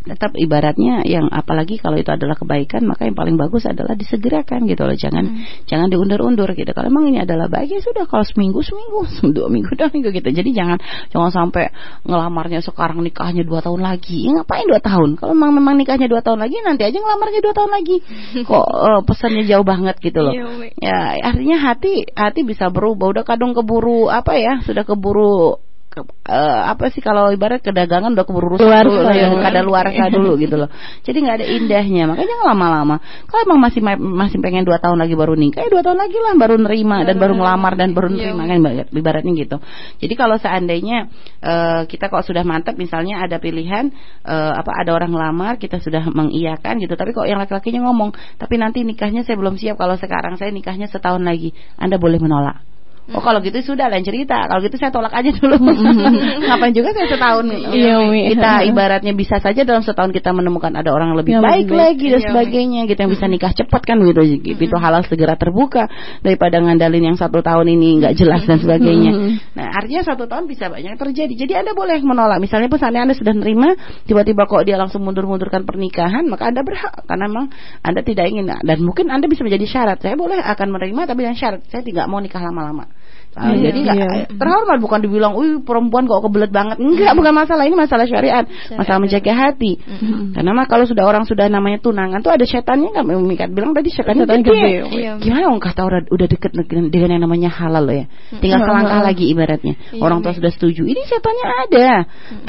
tetap 0.09 0.33
ibaratnya 0.35 1.05
yang 1.05 1.29
apalagi 1.29 1.77
kalau 1.77 1.95
itu 1.95 2.09
adalah 2.09 2.35
kebaikan 2.35 2.83
maka 2.89 3.05
yang 3.05 3.15
paling 3.15 3.37
bagus 3.37 3.69
adalah 3.69 3.93
disegerakan 3.93 4.65
gitu 4.65 4.83
loh. 4.83 4.97
Jangan 4.97 5.23
hmm. 5.25 5.69
jangan 5.69 5.87
diundur-undur 5.93 6.49
gitu. 6.57 6.71
Kalau 6.73 6.89
memang 6.89 7.13
ini 7.13 7.21
adalah 7.21 7.47
baik 7.47 7.69
ya 7.69 7.81
sudah. 7.81 8.09
Kalau 8.09 8.25
seminggu 8.25 8.59
seminggu. 8.65 9.05
Dua 9.39 9.47
minggu 9.47 9.71
dua 9.77 9.93
minggu 9.93 10.09
gitu. 10.09 10.29
Jadi 10.33 10.49
jangan 10.51 10.81
jangan 11.13 11.31
sampai 11.31 11.69
ngelamarnya 12.03 12.65
sekarang 12.65 13.05
nikahnya 13.05 13.45
dua 13.45 13.61
tahun 13.61 13.85
lagi. 13.85 14.25
Ya, 14.25 14.41
ngapain 14.41 14.65
dua 14.65 14.81
tahun? 14.81 15.15
Kalau 15.21 15.37
memang 15.37 15.53
memang 15.55 15.77
nikahnya 15.77 16.09
dua 16.09 16.25
tahun 16.25 16.41
lagi 16.41 16.59
nanti 16.65 16.83
aja 16.83 16.97
ngelamarnya 16.97 17.39
dua 17.45 17.53
tahun 17.53 17.71
lagi. 17.71 17.97
Kok 18.43 18.65
uh, 18.67 19.01
pesannya 19.07 19.45
jauh 19.45 19.63
banget 19.63 19.95
gitu 20.01 20.19
loh. 20.19 20.33
Iya, 20.33 20.73
ya 20.81 20.97
artinya 21.23 21.57
hati 21.61 22.09
hati 22.17 22.41
bisa 22.41 22.73
berubah. 22.73 23.13
Udah 23.13 23.23
kadung 23.23 23.53
keburu 23.53 24.09
apa 24.09 24.33
ya 24.35 24.59
sudah 24.65 24.83
keburu 24.83 25.68
ke, 25.89 26.05
uh, 26.05 26.61
apa 26.69 26.93
sih 26.93 27.01
kalau 27.01 27.33
ibarat 27.33 27.65
kedagangan 27.65 28.13
udah 28.13 28.21
keburu 28.21 28.55
rusak 28.55 28.61
luar 28.61 28.85
dulu, 28.85 29.09
ya, 29.09 29.33
kada 29.41 29.61
luar 29.65 29.89
dulu 30.15 30.37
gitu 30.37 30.55
loh. 30.55 30.69
Jadi 31.01 31.17
nggak 31.17 31.35
ada 31.41 31.47
indahnya. 31.49 32.03
Makanya 32.05 32.35
lama-lama. 32.45 33.01
Kalau 33.25 33.41
emang 33.49 33.59
masih 33.59 33.81
masih 33.97 34.37
pengen 34.37 34.69
dua 34.69 34.77
tahun 34.77 35.01
lagi 35.01 35.17
baru 35.17 35.33
nikah, 35.33 35.65
ya 35.65 35.69
dua 35.73 35.81
tahun 35.81 35.97
lagi 35.97 36.17
lah 36.21 36.33
baru 36.37 36.55
nerima 36.61 37.01
dan 37.09 37.17
baru 37.17 37.33
melamar 37.33 37.73
dan 37.73 37.97
baru 37.97 38.13
iya. 38.13 38.31
nerima 38.31 38.43
kan 38.45 38.57
ibaratnya 38.93 39.33
gitu. 39.33 39.57
Jadi 39.97 40.13
kalau 40.13 40.37
seandainya 40.37 41.09
uh, 41.41 41.81
kita 41.89 42.13
kok 42.13 42.21
sudah 42.21 42.45
mantap, 42.45 42.77
misalnya 42.77 43.25
ada 43.25 43.41
pilihan 43.41 43.89
uh, 44.29 44.53
apa 44.61 44.71
ada 44.85 44.93
orang 44.93 45.11
lamar, 45.17 45.57
kita 45.57 45.81
sudah 45.81 46.05
mengiyakan 46.05 46.77
gitu. 46.85 46.93
Tapi 46.93 47.17
kok 47.17 47.25
yang 47.25 47.41
laki-lakinya 47.41 47.89
ngomong, 47.89 48.13
tapi 48.37 48.61
nanti 48.61 48.85
nikahnya 48.85 49.25
saya 49.25 49.41
belum 49.41 49.57
siap. 49.57 49.81
Kalau 49.81 49.97
sekarang 49.97 50.37
saya 50.37 50.53
nikahnya 50.53 50.85
setahun 50.85 51.25
lagi, 51.25 51.57
Anda 51.81 51.97
boleh 51.97 52.21
menolak. 52.21 52.61
Oh 53.09 53.21
kalau 53.25 53.41
gitu 53.41 53.57
sudah 53.73 53.89
lain 53.89 54.05
cerita. 54.05 54.45
Kalau 54.45 54.61
gitu 54.61 54.77
saya 54.77 54.93
tolak 54.93 55.09
aja 55.15 55.33
dulu. 55.33 55.57
Ngapain 56.45 56.73
juga 56.75 56.93
saya 56.93 57.07
setahun 57.09 57.45
iya, 57.73 57.97
kita 58.05 58.51
ibaratnya 58.69 59.13
bisa 59.17 59.41
saja 59.41 59.65
dalam 59.65 59.81
setahun 59.81 60.13
kita 60.13 60.29
menemukan 60.29 60.69
ada 60.77 60.93
orang 60.93 61.17
lebih 61.17 61.37
ya, 61.37 61.41
baik 61.41 61.73
lagi 61.73 62.13
dan 62.13 62.21
iya, 62.21 62.27
sebagainya 62.29 62.81
gitu 62.85 62.99
yang 63.01 63.11
bisa 63.15 63.25
nikah 63.25 63.53
cepat 63.55 63.81
kan 63.81 63.97
gitu. 64.05 64.21
Itu 64.53 64.77
halal 64.77 65.01
segera 65.09 65.33
terbuka 65.39 65.89
daripada 66.21 66.61
ngandalin 66.61 67.13
yang 67.13 67.17
satu 67.17 67.41
tahun 67.41 67.73
ini 67.73 68.03
nggak 68.03 68.13
jelas 68.13 68.45
dan 68.45 68.61
sebagainya. 68.61 69.11
Nah 69.57 69.67
artinya 69.73 70.05
satu 70.05 70.29
tahun 70.29 70.45
bisa 70.45 70.69
banyak 70.69 70.93
terjadi. 70.99 71.33
Jadi 71.33 71.53
anda 71.65 71.71
boleh 71.73 71.97
menolak. 72.05 72.37
Misalnya 72.37 72.69
pesannya 72.69 73.09
anda 73.09 73.15
sudah 73.17 73.33
nerima, 73.33 73.73
tiba-tiba 74.05 74.45
kok 74.45 74.67
dia 74.67 74.77
langsung 74.77 75.01
mundur-mundurkan 75.01 75.65
pernikahan, 75.65 76.29
maka 76.29 76.53
anda 76.53 76.61
berhak 76.61 77.09
karena 77.09 77.25
memang 77.25 77.47
anda 77.81 78.01
tidak 78.05 78.29
ingin 78.29 78.49
dan 78.49 78.77
mungkin 78.81 79.13
anda 79.13 79.29
bisa 79.29 79.45
menjadi 79.45 79.65
syarat. 79.65 79.97
Saya 80.01 80.17
boleh 80.17 80.41
akan 80.41 80.67
menerima 80.73 81.01
tapi 81.05 81.19
dengan 81.25 81.37
syarat 81.37 81.61
saya 81.69 81.85
tidak 81.85 82.05
mau 82.09 82.17
nikah 82.17 82.41
lama-lama. 82.41 82.98
Nah, 83.39 83.53
iya, 83.53 83.69
jadi 83.69 83.79
nggak 83.85 83.95
iya. 83.95 84.25
terhormat 84.35 84.77
bukan 84.81 84.99
dibilang, 85.05 85.37
"Wih, 85.37 85.61
perempuan 85.61 86.09
kok 86.09 86.25
kebelet 86.25 86.49
banget." 86.49 86.81
Enggak, 86.81 87.13
bukan 87.13 87.33
masalah 87.37 87.63
ini 87.69 87.77
masalah 87.77 88.09
syariat, 88.09 88.43
masalah 88.73 88.99
menjaga 88.99 89.31
hati. 89.37 89.77
Mm-hmm. 89.77 90.33
Karena 90.33 90.51
mah 90.57 90.65
kalau 90.65 90.89
sudah 90.89 91.05
orang 91.05 91.29
sudah 91.29 91.45
namanya 91.45 91.77
tunangan 91.77 92.25
tuh 92.25 92.33
ada 92.33 92.41
setannya 92.41 92.89
kan 92.89 93.05
Mikat 93.05 93.53
bilang 93.53 93.77
tadi 93.77 93.93
setannya 93.93 94.25
Setan 94.25 94.41
gede. 94.41 94.57
gede. 94.57 94.73
Iya. 94.97 95.11
Gimana 95.21 95.45
orang 95.53 95.61
kata 95.61 95.81
orang 95.85 96.03
udah 96.09 96.27
deket 96.27 96.51
dengan, 96.89 97.09
yang 97.13 97.21
namanya 97.21 97.53
halal 97.53 97.85
loh 97.85 97.95
ya. 98.01 98.05
Tinggal 98.41 98.65
selangkah 98.65 98.99
lagi 99.05 99.25
ibaratnya. 99.29 99.73
Iya, 99.93 100.01
orang 100.01 100.25
tua 100.25 100.33
sudah 100.33 100.49
setuju. 100.49 100.89
Ini 100.89 101.01
setannya 101.05 101.47
ada. 101.69 101.89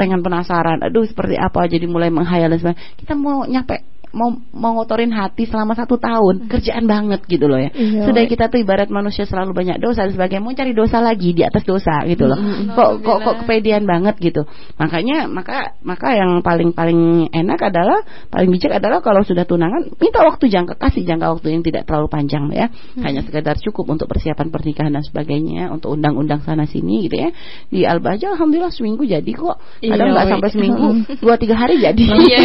Pengen 0.00 0.24
penasaran, 0.24 0.80
aduh 0.80 1.04
seperti 1.04 1.36
apa 1.36 1.68
jadi 1.68 1.84
mulai 1.84 2.08
menghayal 2.08 2.48
dan 2.56 2.58
sebagainya. 2.58 2.82
Kita 2.96 3.12
mau 3.14 3.44
nyampe 3.44 3.89
mau 4.10 4.34
mau 4.50 4.74
ngotorin 4.78 5.14
hati 5.14 5.46
selama 5.46 5.78
satu 5.78 5.96
tahun. 5.96 6.46
Hmm. 6.46 6.48
kerjaan 6.50 6.84
banget 6.90 7.20
gitu 7.30 7.46
loh 7.46 7.58
ya. 7.58 7.70
Iya, 7.70 8.10
sudah 8.10 8.22
kita 8.26 8.50
tuh 8.50 8.62
ibarat 8.62 8.90
manusia 8.90 9.24
selalu 9.26 9.54
banyak 9.54 9.78
dosa 9.78 10.06
dan 10.06 10.12
sebagainya 10.14 10.42
mau 10.42 10.54
cari 10.54 10.72
dosa 10.74 10.98
lagi 10.98 11.30
di 11.30 11.42
atas 11.46 11.62
dosa 11.62 12.02
gitu 12.06 12.26
loh. 12.26 12.38
Hmm. 12.38 12.50
hmm, 12.50 12.64
hmm. 12.70 12.76
kok 12.76 12.90
kok 13.06 13.18
kok 13.22 13.36
kepedean 13.44 13.84
banget 13.86 14.14
gitu. 14.18 14.42
Makanya 14.78 15.30
maka 15.30 15.78
maka 15.86 16.14
yang 16.14 16.42
paling 16.42 16.74
paling 16.74 17.30
enak 17.30 17.60
adalah 17.62 18.02
paling 18.30 18.50
bijak 18.50 18.82
adalah 18.82 18.98
kalau 19.04 19.22
sudah 19.22 19.46
tunangan 19.46 19.94
minta 19.98 20.20
waktu 20.26 20.50
jangka 20.50 20.74
kasih 20.78 21.06
jangka 21.06 21.38
waktu 21.38 21.54
yang 21.54 21.62
tidak 21.62 21.86
terlalu 21.86 22.10
panjang 22.10 22.50
ya. 22.50 22.66
Hmm. 22.70 23.02
hanya 23.06 23.22
sekedar 23.22 23.56
cukup 23.62 23.94
untuk 23.94 24.10
persiapan 24.10 24.50
pernikahan 24.50 24.90
dan 24.90 25.04
sebagainya 25.06 25.70
untuk 25.70 25.94
undang-undang 25.94 26.42
sana 26.42 26.66
sini 26.66 27.06
gitu 27.06 27.16
ya. 27.16 27.30
Di 27.70 27.86
Albaja 27.86 28.34
alhamdulillah 28.34 28.74
seminggu 28.74 29.06
jadi 29.06 29.30
kok. 29.30 29.56
Kadang 29.80 30.08
iya, 30.10 30.14
nggak 30.16 30.28
sampai 30.36 30.50
seminggu 30.50 30.86
dua 31.24 31.34
tiga 31.38 31.54
hari 31.54 31.78
jadi. 31.78 32.04
Iya, 32.10 32.40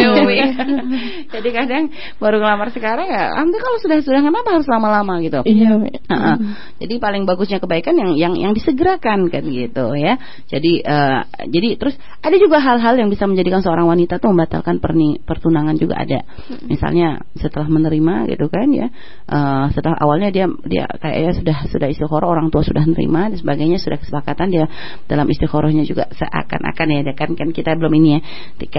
jadi 1.34 1.48
kadang 1.56 1.88
baru 2.20 2.36
ngelamar 2.44 2.68
sekarang 2.76 3.08
ya 3.08 3.32
nanti 3.32 3.56
kalau 3.56 3.78
sudah 3.80 3.98
sudah 4.04 4.20
kenapa 4.20 4.48
harus 4.52 4.68
lama-lama? 4.68 5.14
gitu. 5.24 5.40
Iya 5.48 5.72
uh 5.80 6.12
-uh. 6.12 6.36
jadi 6.76 6.94
paling 7.00 7.24
bagusnya 7.24 7.56
kebaikan 7.56 7.96
yang 7.96 8.12
yang 8.14 8.34
yang 8.36 8.52
disegerakan 8.52 9.32
kan 9.32 9.44
gitu 9.48 9.96
ya. 9.96 10.20
Jadi 10.46 10.84
uh, 10.84 11.24
jadi 11.48 11.80
terus 11.80 11.96
ada 12.20 12.36
juga 12.36 12.60
hal-hal 12.60 13.00
yang 13.00 13.08
bisa 13.08 13.24
menjadikan 13.24 13.64
seorang 13.64 13.88
wanita 13.88 14.20
tuh 14.20 14.34
membatalkan 14.34 14.78
perni, 14.78 15.18
pertunangan 15.24 15.74
juga 15.80 16.04
ada. 16.04 16.20
Misalnya 16.68 17.24
setelah 17.40 17.66
menerima 17.70 18.28
gitu 18.36 18.46
kan 18.52 18.68
ya 18.70 18.92
uh, 19.30 19.72
setelah 19.72 19.96
awalnya 19.98 20.28
dia 20.28 20.46
dia 20.66 20.84
kayaknya 21.00 21.32
sudah 21.38 21.56
sudah 21.72 21.88
istiqoroh 21.88 22.28
orang 22.28 22.52
tua 22.52 22.62
sudah 22.66 22.84
menerima 22.84 23.34
dan 23.34 23.38
sebagainya 23.38 23.78
sudah 23.80 23.98
kesepakatan 24.02 24.48
dia 24.52 24.66
dalam 25.06 25.26
istiqorohnya 25.30 25.86
juga 25.86 26.10
seakan-akan 26.12 26.86
ya 26.92 27.00
kan 27.14 27.32
kan 27.38 27.48
kita 27.54 27.78
belum 27.78 27.92
ini 28.02 28.08
ya 28.18 28.20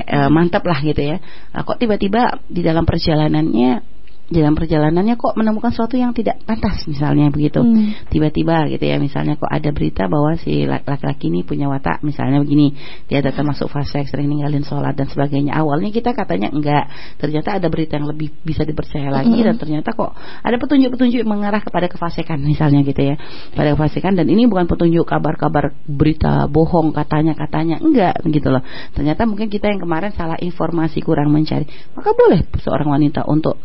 uh, 0.05 0.29
mantap 0.29 0.63
lah 0.67 0.79
gitu 0.83 0.99
ya. 0.99 1.17
Uh, 1.53 1.63
kok 1.63 1.77
tiba-tiba 1.79 2.43
di 2.47 2.61
dalam 2.67 2.83
perjalanannya 2.83 3.96
dalam 4.27 4.59
perjalanannya 4.59 5.15
kok 5.15 5.39
menemukan 5.39 5.71
sesuatu 5.71 5.95
yang 5.95 6.11
tidak 6.11 6.43
pantas 6.43 6.83
misalnya 6.83 7.31
begitu. 7.31 7.63
Hmm. 7.63 7.95
tiba-tiba 8.11 8.67
gitu 8.67 8.83
ya 8.83 8.99
misalnya 8.99 9.39
kok 9.39 9.47
ada 9.47 9.71
berita 9.71 10.11
bahwa 10.11 10.35
si 10.35 10.67
laki-laki 10.67 11.31
ini 11.31 11.47
punya 11.47 11.71
watak 11.71 12.03
misalnya 12.03 12.43
begini. 12.43 12.75
Dia 13.07 13.23
datang 13.23 13.47
masuk 13.47 13.71
fase 13.71 14.03
sering 14.03 14.27
ninggalin 14.27 14.67
sholat 14.67 14.99
dan 14.99 15.07
sebagainya. 15.07 15.55
Awalnya 15.55 15.95
kita 15.95 16.11
katanya 16.11 16.51
enggak. 16.51 16.91
Ternyata 17.15 17.55
ada 17.55 17.67
berita 17.71 17.95
yang 17.95 18.11
lebih 18.11 18.35
bisa 18.43 18.67
dipercaya 18.67 19.07
lagi 19.07 19.31
hmm. 19.31 19.47
dan 19.47 19.55
ternyata 19.55 19.95
kok 19.95 20.11
ada 20.19 20.55
petunjuk-petunjuk 20.59 21.23
mengarah 21.23 21.63
kepada 21.63 21.87
kefasikan 21.87 22.43
misalnya 22.43 22.83
gitu 22.83 22.99
ya. 22.99 23.15
Pada 23.55 23.79
kefasikan 23.79 24.19
dan 24.19 24.27
ini 24.27 24.43
bukan 24.51 24.67
petunjuk 24.67 25.07
kabar-kabar 25.07 25.71
berita 25.87 26.51
bohong 26.51 26.91
katanya 26.91 27.31
katanya 27.31 27.79
enggak 27.79 28.19
gitu 28.27 28.51
loh. 28.51 28.63
Ternyata 28.91 29.23
mungkin 29.23 29.47
kita 29.47 29.71
yang 29.71 29.79
kemarin 29.79 30.11
salah 30.11 30.35
informasi 30.35 30.99
kurang 30.99 31.31
mencari. 31.31 31.63
Maka 31.95 32.11
boleh 32.11 32.43
seorang 32.59 32.91
wanita 32.91 33.23
untuk 33.23 33.55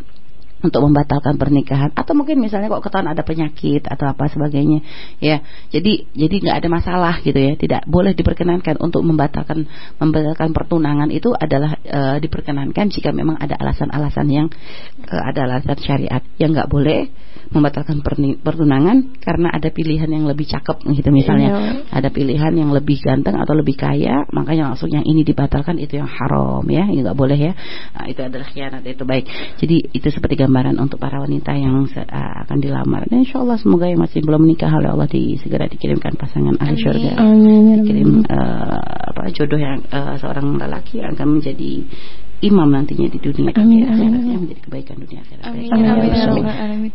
untuk 0.62 0.80
membatalkan 0.86 1.36
pernikahan. 1.36 1.90
Atau 1.92 2.14
mungkin 2.14 2.38
misalnya 2.38 2.70
kok 2.70 2.86
ketahuan 2.86 3.10
ada 3.10 3.22
penyakit 3.26 3.84
atau 3.84 4.08
apa 4.08 4.30
sebagainya. 4.30 4.80
Ya 5.18 5.42
jadi 5.74 6.06
jadi 6.14 6.34
nggak 6.38 6.56
ada 6.64 6.68
masalah 6.70 7.14
gitu 7.20 7.36
ya. 7.36 7.58
Tidak 7.58 7.90
boleh 7.90 8.14
diperkenankan 8.14 8.78
untuk 8.78 9.02
membatalkan 9.02 9.66
membatalkan 9.98 10.54
pertunangan 10.54 11.10
itu 11.10 11.34
adalah 11.34 11.76
e, 11.82 12.22
diperkenankan 12.22 12.88
jika 12.88 13.10
memang 13.10 13.36
ada 13.42 13.58
alasan-alasan 13.58 14.26
yang 14.30 14.46
e, 15.02 15.14
ada 15.14 15.50
alasan 15.50 15.76
syariat 15.82 16.22
yang 16.38 16.54
nggak 16.54 16.70
boleh 16.70 17.10
membatalkan 17.52 18.00
pertunangan 18.40 19.20
karena 19.20 19.52
ada 19.52 19.68
pilihan 19.68 20.08
yang 20.08 20.24
lebih 20.24 20.48
cakep 20.48 20.88
gitu 20.88 21.10
misalnya. 21.12 21.50
Iya. 21.52 21.60
ada 21.90 22.08
pilihan 22.08 22.54
yang 22.54 22.70
lebih 22.72 23.02
ganteng 23.02 23.36
atau 23.36 23.52
lebih 23.52 23.76
kaya 23.76 24.24
makanya 24.32 24.72
langsung 24.72 24.88
yang 24.88 25.04
ini 25.04 25.20
dibatalkan 25.26 25.76
itu 25.76 26.00
yang 26.00 26.08
haram 26.08 26.64
ya 26.70 26.86
nggak 26.88 27.16
boleh 27.18 27.36
ya. 27.36 27.52
Nah, 27.92 28.06
itu 28.08 28.20
adalah 28.22 28.46
khianat 28.48 28.82
itu. 28.86 29.02
Baik. 29.02 29.26
Jadi 29.58 29.76
itu 29.92 30.08
seperti 30.08 30.38
gambaran 30.52 30.76
untuk 30.84 31.00
para 31.00 31.16
wanita 31.16 31.56
yang 31.56 31.88
uh, 31.88 32.36
akan 32.44 32.58
dilamar 32.60 33.08
dan 33.08 33.24
insya 33.24 33.40
Allah 33.40 33.56
semoga 33.56 33.88
yang 33.88 34.04
masih 34.04 34.20
belum 34.20 34.44
menikah 34.44 34.68
oleh 34.68 34.92
Allah 34.92 35.08
di, 35.08 35.40
segera 35.40 35.64
dikirimkan 35.64 36.12
pasangan 36.20 36.60
ahli 36.60 36.76
surga 36.76 37.16
dikirim 37.80 38.20
uh, 38.28 39.08
apa 39.16 39.32
jodoh 39.32 39.56
yang 39.56 39.80
uh, 39.88 40.20
seorang 40.20 40.60
lelaki 40.60 41.00
yang 41.00 41.16
akan 41.16 41.40
menjadi 41.40 41.88
imam 42.44 42.68
nantinya 42.68 43.08
di 43.08 43.16
dunia 43.16 43.56
amin, 43.56 43.88
amin, 43.88 44.12
amin. 44.12 44.38
menjadi 44.44 44.60
kebaikan 44.66 44.98
dunia 44.98 45.22
akhirat. 45.24 45.42
Amin, 45.46 45.70
amin, 45.72 46.10
amin, 46.10 46.44
amin. 46.44 46.90